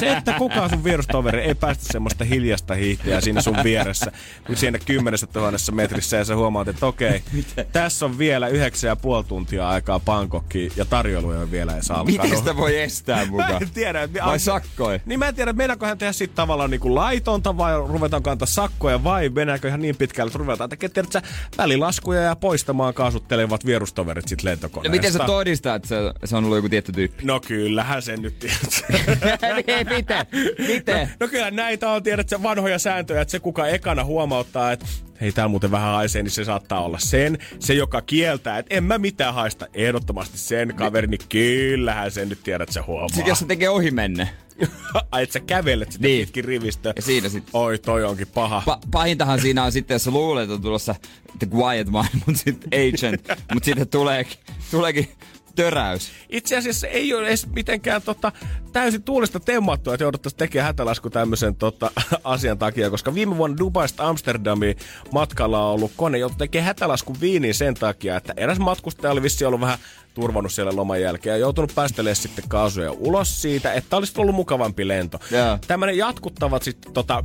Se, 0.00 0.12
että 0.16 0.32
kuka 0.38 0.62
on 0.62 0.70
sun 0.70 0.84
vierustoveri, 0.84 1.40
ei 1.40 1.54
päästä 1.54 1.84
semmoista 1.92 2.24
hiljasta 2.24 2.74
hiihtiä 2.74 3.20
siinä 3.20 3.42
sun 3.42 3.56
vieressä, 3.64 4.12
kun 4.46 4.56
siinä 4.56 4.78
kymmenessä 4.78 5.26
tuhannessa 5.26 5.72
metrissä 5.72 6.16
ja 6.16 6.24
sä 6.24 6.36
huomaat, 6.36 6.68
että 6.68 6.86
okei, 6.86 7.22
tässä 7.72 8.04
on 8.04 8.18
vielä 8.18 8.48
yhdeksän 8.48 8.88
ja 8.88 8.96
puoli 8.96 9.24
tuntia 9.24 9.68
aikaa 9.68 10.00
Bangkokkiin 10.00 10.72
ja 10.76 10.84
tarjoilu 10.84 11.30
ei 11.32 11.50
vielä 11.50 11.72
edes 11.74 11.90
alkanut. 11.90 12.22
Miten 12.22 12.38
sitä 12.38 12.56
voi 12.56 12.80
estää 12.80 13.24
Mä 13.24 13.30
mukaan? 13.30 13.62
en 13.62 13.70
tiedä. 13.70 14.02
Että 14.02 14.24
Vai 14.24 14.38
sakkoi? 14.38 15.00
Niin 15.06 15.18
mä 15.18 15.28
en 15.28 15.34
tiedä, 15.34 15.52
meinaanko 15.52 15.86
hän 15.86 15.98
tehdä 15.98 16.12
sitten 16.12 16.36
tavallaan 16.36 16.70
niinku 16.70 16.94
laitonta 16.94 17.56
vai 17.56 17.74
ruvetaanko 17.86 18.30
antaa 18.30 18.46
sakkoja 18.46 19.04
vai 19.04 19.28
mennäänkö 19.28 19.68
ihan 19.68 19.80
niin 19.80 19.96
pitkälle, 19.96 20.28
että 20.28 20.38
ruvetaan 20.38 20.70
tekemään 20.70 20.92
tiedätkö, 20.94 21.12
sä, 21.12 21.22
välilaskuja 21.58 22.20
ja 22.20 22.36
poistamaan 22.36 22.94
kaasuttelevat 22.94 23.66
vierustoverit 23.66 24.28
sit 24.28 24.42
No 24.42 24.50
lentokoneesta. 24.50 24.90
miten 24.96 25.12
sä 25.12 25.18
todistat, 25.18 25.74
että 25.74 25.88
se, 25.88 25.96
se 26.24 26.36
on 26.36 26.44
ollut 26.44 26.56
joku 26.58 26.68
tietty 26.68 26.92
tyyppi? 26.92 27.24
No 27.24 27.40
kyllähän 27.40 28.02
sen 28.02 28.22
nyt 28.22 28.38
tiedät. 28.38 28.84
Ei, 29.66 29.84
miten? 29.84 30.26
Miten? 30.68 31.10
No 31.20 31.28
kyllä 31.28 31.50
näitä 31.50 31.90
on, 31.90 32.02
tiedät 32.02 32.28
sä, 32.28 32.42
vanhoja 32.42 32.78
sääntöjä, 32.78 33.20
että 33.20 33.32
se 33.32 33.40
kuka 33.40 33.66
ekana 33.68 34.04
huomauttaa, 34.04 34.72
että 34.72 34.86
hei 35.20 35.32
täällä 35.32 35.48
muuten 35.48 35.70
vähän 35.70 35.92
haisee, 35.94 36.22
niin 36.22 36.30
se 36.30 36.44
saattaa 36.44 36.84
olla 36.84 36.98
sen. 36.98 37.38
Se, 37.58 37.74
joka 37.74 38.02
kieltää, 38.02 38.58
että 38.58 38.74
en 38.74 38.84
mä 38.84 38.98
mitään 38.98 39.34
haista, 39.34 39.66
ehdottomasti 39.74 40.38
sen 40.38 40.74
kaveri, 40.76 41.06
niin 41.06 41.20
kyllähän 41.28 42.10
sen 42.10 42.28
nyt 42.28 42.42
tiedät, 42.42 42.62
että 42.62 42.74
se 42.74 42.80
huomaa. 42.80 43.08
Sitten 43.08 43.26
jos 43.26 43.38
se 43.38 43.46
tekee 43.46 43.68
ohi 43.68 43.90
menne. 43.90 44.28
Ai, 45.12 45.22
että 45.22 45.32
sä 45.32 45.40
kävelet 45.40 45.92
sitä 45.92 46.06
Niin. 46.06 46.20
pitkin 46.26 46.44
rivistä. 46.44 46.92
Ja 46.96 47.02
siinä 47.02 47.28
sit- 47.28 47.48
Oi, 47.52 47.78
toi 47.78 48.04
onkin 48.04 48.26
paha. 48.26 48.62
Pa- 48.70 48.88
pahintahan 48.90 49.40
siinä 49.40 49.64
on 49.64 49.72
sitten, 49.72 49.94
jos 49.94 50.04
sä 50.04 50.10
luulet, 50.10 50.42
että 50.42 50.54
on 50.54 50.62
tulossa 50.62 50.94
The 51.38 51.48
Quiet 51.54 51.88
Man, 51.88 52.06
mutta 52.26 52.42
sitten 52.44 52.68
Agent, 52.88 53.28
mutta 53.54 53.64
sitten 53.64 53.88
tulee, 53.88 54.26
tuleekin 54.70 55.08
töräys. 55.54 56.10
Itse 56.28 56.56
asiassa 56.56 56.86
ei 56.86 57.14
ole 57.14 57.28
edes 57.28 57.46
mitenkään 57.46 58.02
tota, 58.02 58.32
täysin 58.72 59.02
tuulista 59.02 59.40
temmattua, 59.40 59.94
että 59.94 60.04
jouduttaisiin 60.04 60.38
tekemään 60.38 60.66
hätälasku 60.66 61.10
tämmöisen 61.10 61.54
tota, 61.54 61.90
asian 62.24 62.58
takia, 62.58 62.90
koska 62.90 63.14
viime 63.14 63.36
vuonna 63.36 63.58
Dubaista 63.58 64.08
Amsterdamiin 64.08 64.76
matkalla 65.12 65.66
on 65.66 65.74
ollut 65.74 65.92
kone, 65.96 66.18
joutui 66.18 66.38
tekemään 66.38 66.66
hätälasku 66.66 67.16
Viiniin 67.20 67.54
sen 67.54 67.74
takia, 67.74 68.16
että 68.16 68.34
eräs 68.36 68.58
matkustaja 68.58 69.12
oli 69.12 69.22
vissi 69.22 69.44
ollut 69.44 69.60
vähän 69.60 69.78
turvannut 70.14 70.52
siellä 70.52 70.76
loman 70.76 71.00
jälkeen 71.00 71.34
ja 71.34 71.38
joutunut 71.38 71.74
päästelemään 71.74 72.16
sitten 72.16 72.48
kaasuja 72.48 72.92
ulos 72.92 73.42
siitä, 73.42 73.72
että 73.72 73.96
olisi 73.96 74.12
ollut 74.16 74.34
mukavampi 74.34 74.88
lento. 74.88 75.18
Joo. 75.30 75.58
Tämmöinen 75.66 75.98
jatkuttavat 75.98 76.62
sitten 76.62 76.92
tota, 76.92 77.24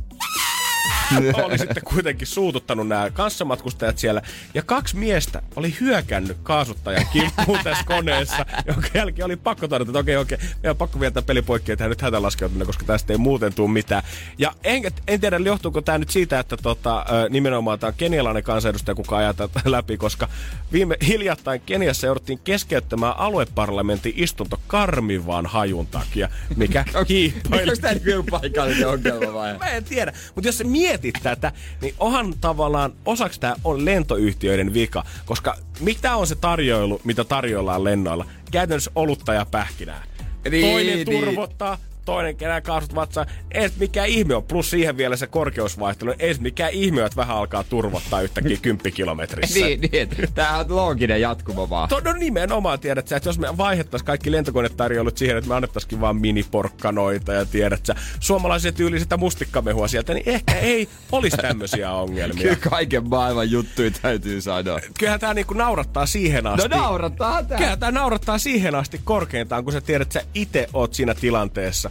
oli 1.44 1.58
sitten 1.58 1.82
kuitenkin 1.84 2.26
suututtanut 2.26 2.88
nämä 2.88 3.10
kanssamatkustajat 3.10 3.98
siellä. 3.98 4.22
Ja 4.54 4.62
kaksi 4.62 4.96
miestä 4.96 5.42
oli 5.56 5.76
hyökännyt 5.80 6.36
kaasuttajan 6.42 7.06
kimppuun 7.12 7.58
tässä 7.64 7.84
koneessa, 7.84 8.46
jonka 8.66 8.88
jälkeen 8.94 9.26
oli 9.26 9.36
pakko 9.36 9.68
todeta, 9.68 9.90
että 9.90 9.98
okei, 9.98 10.16
okei, 10.16 10.38
meidän 10.38 10.70
on 10.70 10.76
pakko 10.76 10.98
tämä 10.98 11.22
peli 11.26 11.42
poikki 11.42 11.72
ja 11.72 11.76
tehdä 11.76 11.88
nyt 11.88 12.02
hätälaskeutuminen, 12.02 12.66
koska 12.66 12.84
tästä 12.84 13.12
ei 13.12 13.18
muuten 13.18 13.54
tule 13.54 13.70
mitään. 13.70 14.02
Ja 14.38 14.52
en, 14.64 14.82
en 15.08 15.20
tiedä, 15.20 15.36
johtuuko 15.36 15.80
tämä 15.80 15.98
nyt 15.98 16.10
siitä, 16.10 16.38
että 16.38 16.56
tota, 16.56 17.04
nimenomaan 17.30 17.78
tämä 17.78 17.88
on 17.88 17.94
kenialainen 17.96 18.42
kansanedustaja, 18.42 18.94
kuka 18.94 19.16
ajaa 19.16 19.34
tätä 19.34 19.60
läpi, 19.70 19.96
koska 19.96 20.28
viime 20.72 20.96
hiljattain 21.06 21.60
Keniassa 21.66 22.06
jouduttiin 22.06 22.38
keskeyttämään 22.38 23.16
alueparlamentin 23.16 24.12
istunto 24.16 24.60
karmivan 24.66 25.46
hajun 25.46 25.86
takia, 25.86 26.28
mikä 26.56 26.84
hiippaili. 27.08 27.70
Onko 27.70 27.80
tämä 27.80 27.94
paikallinen 28.30 28.88
ongelma 28.88 29.34
vai? 29.34 29.58
Mä 29.58 29.66
en 29.66 29.84
tiedä. 29.84 30.12
Mutta 30.34 30.48
jos 30.48 30.58
sä 30.58 30.64
mietit 31.02 31.22
tätä, 31.22 31.52
niin 31.80 31.94
onhan 31.98 32.34
tavallaan 32.40 32.92
osaksi 33.06 33.40
tämä 33.40 33.54
on 33.64 33.84
lentoyhtiöiden 33.84 34.74
vika. 34.74 35.04
Koska 35.26 35.56
mitä 35.80 36.16
on 36.16 36.26
se 36.26 36.34
tarjoilu, 36.34 37.00
mitä 37.04 37.24
tarjoillaan 37.24 37.84
lennoilla? 37.84 38.26
Käytännössä 38.50 38.90
olutta 38.94 39.34
ja 39.34 39.46
pähkinää. 39.46 40.04
Niin, 40.50 40.66
Toinen 40.66 40.94
niin. 40.94 41.20
turvottaa, 41.20 41.78
toinen 42.10 42.36
kenää 42.36 42.60
kaasut 42.60 42.94
vatsaan. 42.94 43.26
Ei 43.50 43.70
mikään 43.78 44.08
ihme 44.08 44.34
on. 44.34 44.42
Plus 44.42 44.70
siihen 44.70 44.96
vielä 44.96 45.16
se 45.16 45.26
korkeusvaihtelu. 45.26 46.14
Ei 46.18 46.34
mikään 46.40 46.72
ihme, 46.72 47.04
että 47.04 47.16
vähän 47.16 47.36
alkaa 47.36 47.64
turvottaa 47.64 48.20
yhtäkkiä 48.20 48.56
10 48.62 48.92
kilometrissä. 48.92 49.60
niin, 49.60 49.80
niin. 49.80 50.08
Tämähän 50.34 50.60
on 50.60 50.76
looginen 50.76 51.20
jatkumo 51.20 51.70
vaan. 51.70 51.88
To, 51.88 52.00
no 52.00 52.12
nimenomaan 52.12 52.80
tiedät 52.80 53.08
sä, 53.08 53.16
että 53.16 53.28
jos 53.28 53.38
me 53.38 53.56
vaihettaisiin 53.56 54.06
kaikki 54.06 54.32
lentokonetarjoulut 54.32 55.18
siihen, 55.18 55.36
että 55.36 55.48
me 55.48 55.54
annettaisikin 55.54 56.00
vaan 56.00 56.16
miniporkkanoita 56.16 57.32
ja 57.32 57.46
tiedät 57.46 57.86
sä, 57.86 57.94
suomalaisen 58.20 58.74
tyyli 58.74 59.00
sitä 59.00 59.16
mustikkamehua 59.16 59.88
sieltä, 59.88 60.14
niin 60.14 60.28
ehkä 60.28 60.54
ei 60.54 60.88
olisi 61.12 61.36
tämmöisiä 61.36 61.92
ongelmia. 62.02 62.42
Kyllä 62.42 62.70
kaiken 62.70 63.08
maailman 63.08 63.50
juttuja 63.50 63.90
täytyy 64.02 64.40
sanoa. 64.40 64.80
Kyllähän 64.98 65.20
tää 65.20 65.34
niinku 65.34 65.54
naurattaa 65.54 66.06
siihen 66.06 66.46
asti. 66.46 66.68
No 66.68 66.76
naurattaa 66.76 67.42
tää. 67.42 67.58
Kyllähän 67.58 67.78
tää 67.78 67.90
naurattaa 67.90 68.38
siihen 68.38 68.74
asti 68.74 69.00
korkeintaan, 69.04 69.64
kun 69.64 69.72
sä 69.72 69.80
tiedät, 69.80 70.06
että 70.06 70.20
sä 70.20 70.26
itse 70.34 70.68
oot 70.72 70.94
siinä 70.94 71.14
tilanteessa, 71.14 71.90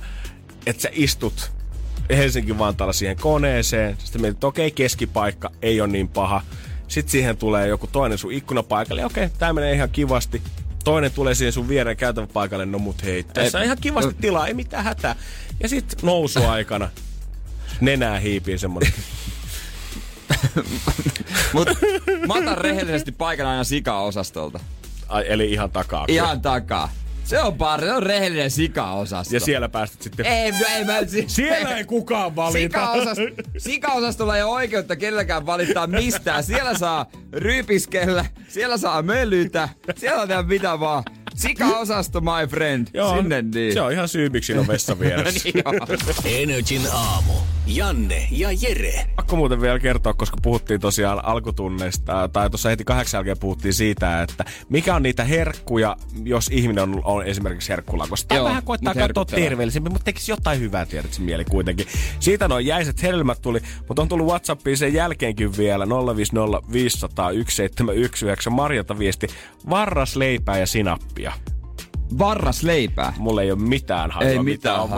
että 0.66 0.82
sä 0.82 0.90
istut 0.92 1.52
Helsinki-Vantaalla 2.10 2.94
siihen 2.94 3.18
koneeseen. 3.18 3.98
Sitten 4.04 4.22
mietit, 4.22 4.36
että 4.36 4.48
okei, 4.48 4.72
keskipaikka 4.72 5.52
ei 5.62 5.82
ole 5.82 5.90
niin 5.90 6.08
paha. 6.08 6.42
Sitten 6.88 7.12
siihen 7.12 7.38
tulee 7.38 7.68
joku 7.68 7.88
toinen 7.88 8.18
sun 8.18 8.32
ikkunapaikalle. 8.32 9.06
Okei, 9.06 9.30
tää 9.30 9.54
menee 9.54 9.74
ihan 9.74 9.90
kivasti. 9.90 10.42
Toinen 10.84 11.12
tulee 11.12 11.36
siihen 11.36 11.54
sun 11.54 11.68
viereen 11.68 11.98
käytäväpaikalle. 11.98 12.66
No 12.66 12.80
mut 12.80 13.04
hei, 13.04 13.24
tässä 13.24 13.58
on 13.58 13.64
ihan 13.64 13.78
kivasti 13.82 14.14
tilaa, 14.14 14.48
ei 14.48 14.54
mitään 14.54 14.84
hätää. 14.84 15.16
Ja 15.60 15.70
sitten 15.70 16.00
nousuaikana 16.04 16.90
nenää 17.82 18.20
hiipii 18.20 18.58
semmonen. 18.58 18.94
Mut 21.54 21.70
mä 22.28 22.34
otan 22.34 22.58
rehellisesti 22.58 23.12
paikan 23.12 23.48
aina 23.48 23.64
sika-osastolta. 23.64 24.60
Ai, 25.08 25.26
eli 25.28 25.52
ihan 25.52 25.72
takaa. 25.72 26.06
Ihan 26.08 26.42
takaa. 26.42 26.92
Se 27.30 27.40
on 27.42 27.58
pari, 27.58 27.86
se 27.88 27.94
on 27.94 28.04
rehellinen 28.04 28.52
sika-osasto. 28.52 29.36
Ja 29.36 29.40
siellä 29.40 29.70
päästit 29.70 30.02
sitten... 30.02 30.26
Ei, 30.26 30.54
ei 30.76 30.84
mä... 30.86 31.00
Si- 31.08 31.24
Siellä 31.28 31.78
ei 31.78 31.84
kukaan 31.84 32.36
valita. 32.36 32.78
Sika-osast- 32.96 33.44
Sika-osastolla 33.58 34.38
ei 34.38 34.44
ole 34.44 34.52
oikeutta 34.52 34.96
kenelläkään 34.96 35.46
valittaa 35.46 35.88
mistään. 35.88 36.44
Siellä 36.44 36.78
saa 36.78 37.06
rypiskellä, 37.34 38.26
siellä 38.48 38.78
saa 38.78 39.02
mölytä, 39.02 39.70
siellä 39.98 40.22
on 40.22 40.28
tehdä 40.28 40.44
mitä 40.44 40.80
vaan. 40.80 41.04
Sika-osasto, 41.36 42.22
my 42.22 42.48
friend. 42.48 42.88
Sinne 43.18 43.42
niin. 43.42 43.74
Se 43.74 43.82
on 43.82 43.92
ihan 43.92 44.08
syy, 44.10 44.30
miksi 44.30 44.58
on 44.58 44.68
vessa 44.68 45.00
vieressä. 45.00 45.50
niin. 46.24 46.44
Energin 46.50 46.82
aamu. 46.94 47.34
Janne 47.76 48.28
ja 48.32 48.50
Jere. 48.62 49.06
Pakko 49.16 49.36
muuten 49.36 49.62
vielä 49.62 49.80
kertoa, 49.80 50.14
koska 50.14 50.38
puhuttiin 50.42 50.80
tosiaan 50.80 51.26
alkutunneista, 51.26 52.30
tai 52.34 52.50
tuossa 52.50 52.70
heti 52.70 52.84
kahdeksan 52.84 53.18
jälkeen 53.18 53.38
puhuttiin 53.40 53.74
siitä, 53.74 54.22
että 54.22 54.46
mikä 54.70 54.96
on 54.96 55.04
niitä 55.04 55.24
herkkuja, 55.24 55.98
jos 56.24 56.50
ihminen 56.52 56.84
on, 56.84 57.02
on 57.04 57.26
esimerkiksi 57.26 57.70
herkkulakossa. 57.70 58.36
Joo, 58.36 58.46
vähän 58.46 58.64
koittaa 58.64 58.94
katsoa 58.94 59.02
herkuttelee. 59.02 59.44
terveellisemmin, 59.44 59.92
mutta 59.92 60.06
tekisi 60.06 60.32
jotain 60.32 60.60
hyvää, 60.60 60.86
tiedät 60.86 61.14
se 61.14 61.22
mieli 61.22 61.46
kuitenkin. 61.46 61.88
Siitä 62.20 62.48
noin 62.48 62.66
jäiset 62.66 63.04
hedelmät 63.04 63.42
tuli, 63.42 63.60
mutta 63.88 64.02
on 64.02 64.08
tullut 64.08 64.28
Whatsappiin 64.28 64.78
sen 64.78 64.94
jälkeenkin 64.94 65.58
vielä 65.58 65.86
050 66.16 66.72
500 66.72 67.32
1719 67.32 68.50
Marjata 68.50 69.00
viesti, 69.00 69.28
varras 69.70 70.16
leipää 70.16 70.58
ja 70.58 70.68
sinappia. 70.68 71.34
Varras 72.18 72.64
leipää. 72.64 73.14
Mulla 73.18 73.42
ei 73.42 73.52
ole 73.52 73.60
mitään 73.60 74.12
hajua, 74.12 74.32
Ei 74.32 74.40
mitä 74.40 74.52
mitään 74.52 74.80
on 74.82 74.90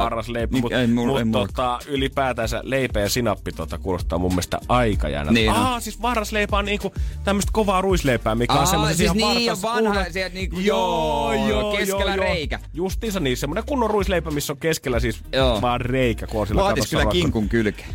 Mik- 0.49 0.61
mutta 0.61 0.79
mut, 1.25 1.47
tota, 1.47 1.79
ylipäätänsä 1.87 2.61
leipä 2.63 2.99
ja 2.99 3.09
sinappi 3.09 3.51
tota, 3.51 3.77
kuulostaa 3.77 4.19
mun 4.19 4.31
mielestä 4.31 4.59
aika 4.69 5.09
jännä. 5.09 5.31
Niin 5.31 5.49
on. 5.49 5.55
Aa, 5.55 5.79
siis 5.79 6.01
varras 6.01 6.31
leipä 6.31 6.57
on 6.57 6.65
niinku 6.65 6.93
tämmöistä 7.23 7.51
kovaa 7.53 7.81
ruisleipää, 7.81 8.35
mikä 8.35 8.53
on 8.53 8.59
Aa, 8.59 8.65
semmoisen 8.65 8.97
siis 8.97 9.05
ihan 9.05 9.17
niin, 9.17 9.51
vartas- 9.51 9.65
on 9.65 9.73
vanha, 9.75 9.93
kunnon- 9.93 10.13
sieltä 10.13 10.33
niinku- 10.35 10.59
joo, 10.59 11.31
keskellä 11.77 12.15
reikä. 12.15 12.59
Justiinsa 12.73 13.19
niin, 13.19 13.37
semmoinen 13.37 13.63
kunnon 13.67 13.89
ruisleipä, 13.89 14.31
missä 14.31 14.53
on 14.53 14.59
keskellä 14.59 14.99
siis 14.99 15.21
Joo. 15.33 15.61
vaan 15.61 15.81
reikä. 15.81 16.27
Kun 16.27 16.41
on 16.41 16.47
sillä 16.47 16.61
Vaatis 16.63 16.89
kyllä 16.89 17.05
kinkun 17.05 17.49
kylkeen. 17.49 17.89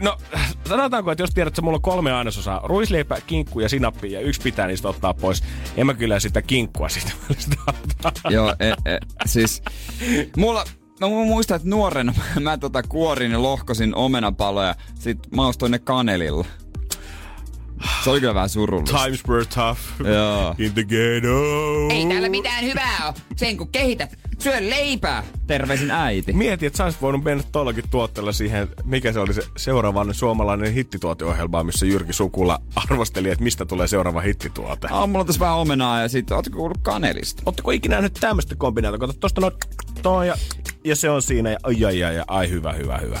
No, 0.00 0.18
sanotaanko, 0.68 1.10
että 1.12 1.22
jos 1.22 1.30
tiedät, 1.30 1.50
että 1.50 1.62
mulla 1.62 1.76
on 1.76 1.82
kolme 1.82 2.12
ainesosaa, 2.12 2.60
ruisleipä, 2.64 3.20
kinkku 3.26 3.60
ja 3.60 3.68
sinappi, 3.68 4.12
ja 4.12 4.20
yksi 4.20 4.40
pitää 4.40 4.66
niistä 4.66 4.88
ottaa 4.88 5.14
pois, 5.14 5.42
en 5.76 5.86
mä 5.86 5.94
kyllä 5.94 6.20
sitä 6.20 6.42
kinkkua 6.42 6.88
siitä 6.88 7.12
ottaa. 7.68 8.30
Joo, 8.30 8.54
e, 8.60 8.68
e, 8.68 8.98
siis 9.26 9.62
mulla, 10.36 10.64
mä 11.00 11.08
muistan, 11.08 11.56
että 11.56 11.68
nuorena 11.68 12.14
mä 12.40 12.58
tota 12.58 12.82
kuorin 12.82 13.32
ja 13.32 13.42
lohkosin 13.42 13.94
omenapaloja, 13.94 14.74
sit 14.94 15.18
maustoin 15.34 15.72
ne 15.72 15.78
kanelilla. 15.78 16.44
Se 18.04 18.10
oli 18.10 18.20
kyllä 18.20 18.34
vähän 18.34 18.48
surullista. 18.48 18.98
Times 18.98 19.28
were 19.28 19.44
tough 19.44 19.80
Joo. 20.14 20.54
in 20.58 20.72
the 20.72 20.84
ghetto. 20.84 21.28
Ei 21.90 22.06
täällä 22.08 22.28
mitään 22.28 22.64
hyvää 22.64 23.06
oo. 23.06 23.14
Sen 23.36 23.56
kun 23.56 23.68
kehität, 23.68 24.18
syö 24.38 24.54
leipää. 24.60 25.22
Terveisin 25.46 25.90
äiti. 25.90 26.32
Mieti, 26.32 26.66
että 26.66 26.76
sä 26.76 26.84
olisit 26.84 27.02
voinut 27.02 27.24
mennä 27.24 27.44
tuollakin 27.52 27.84
tuotteella 27.90 28.32
siihen, 28.32 28.68
mikä 28.84 29.12
se 29.12 29.20
oli 29.20 29.34
se 29.34 29.42
seuraava 29.56 30.12
suomalainen 30.12 30.72
hittituoteohjelma, 30.72 31.64
missä 31.64 31.86
Jyrki 31.86 32.12
Sukula 32.12 32.58
arvosteli, 32.76 33.30
että 33.30 33.44
mistä 33.44 33.64
tulee 33.66 33.88
seuraava 33.88 34.20
hittituote. 34.20 34.88
Aa, 34.90 35.06
mulla 35.06 35.20
on 35.20 35.26
tässä 35.26 35.40
vähän 35.40 35.56
omenaa 35.56 36.00
ja 36.00 36.08
sit 36.08 36.30
ootko 36.30 36.56
kuullut 36.56 36.78
kanelista? 36.82 37.42
Oletteko 37.46 37.70
ikinä 37.70 37.94
nähnyt 37.94 38.14
tämmöistä 38.20 38.54
kombinaatiota? 38.56 39.06
Kato 39.06 39.18
tosta 39.20 39.40
noin, 39.40 39.52
toi 40.02 40.28
ja, 40.28 40.34
ja 40.84 40.96
se 40.96 41.10
on 41.10 41.22
siinä 41.22 41.50
ja 41.50 41.58
ai 41.62 41.84
ai 41.84 42.04
ai, 42.04 42.18
ai, 42.18 42.24
ai 42.28 42.50
hyvä, 42.50 42.72
hyvä, 42.72 42.98
hyvä. 42.98 43.20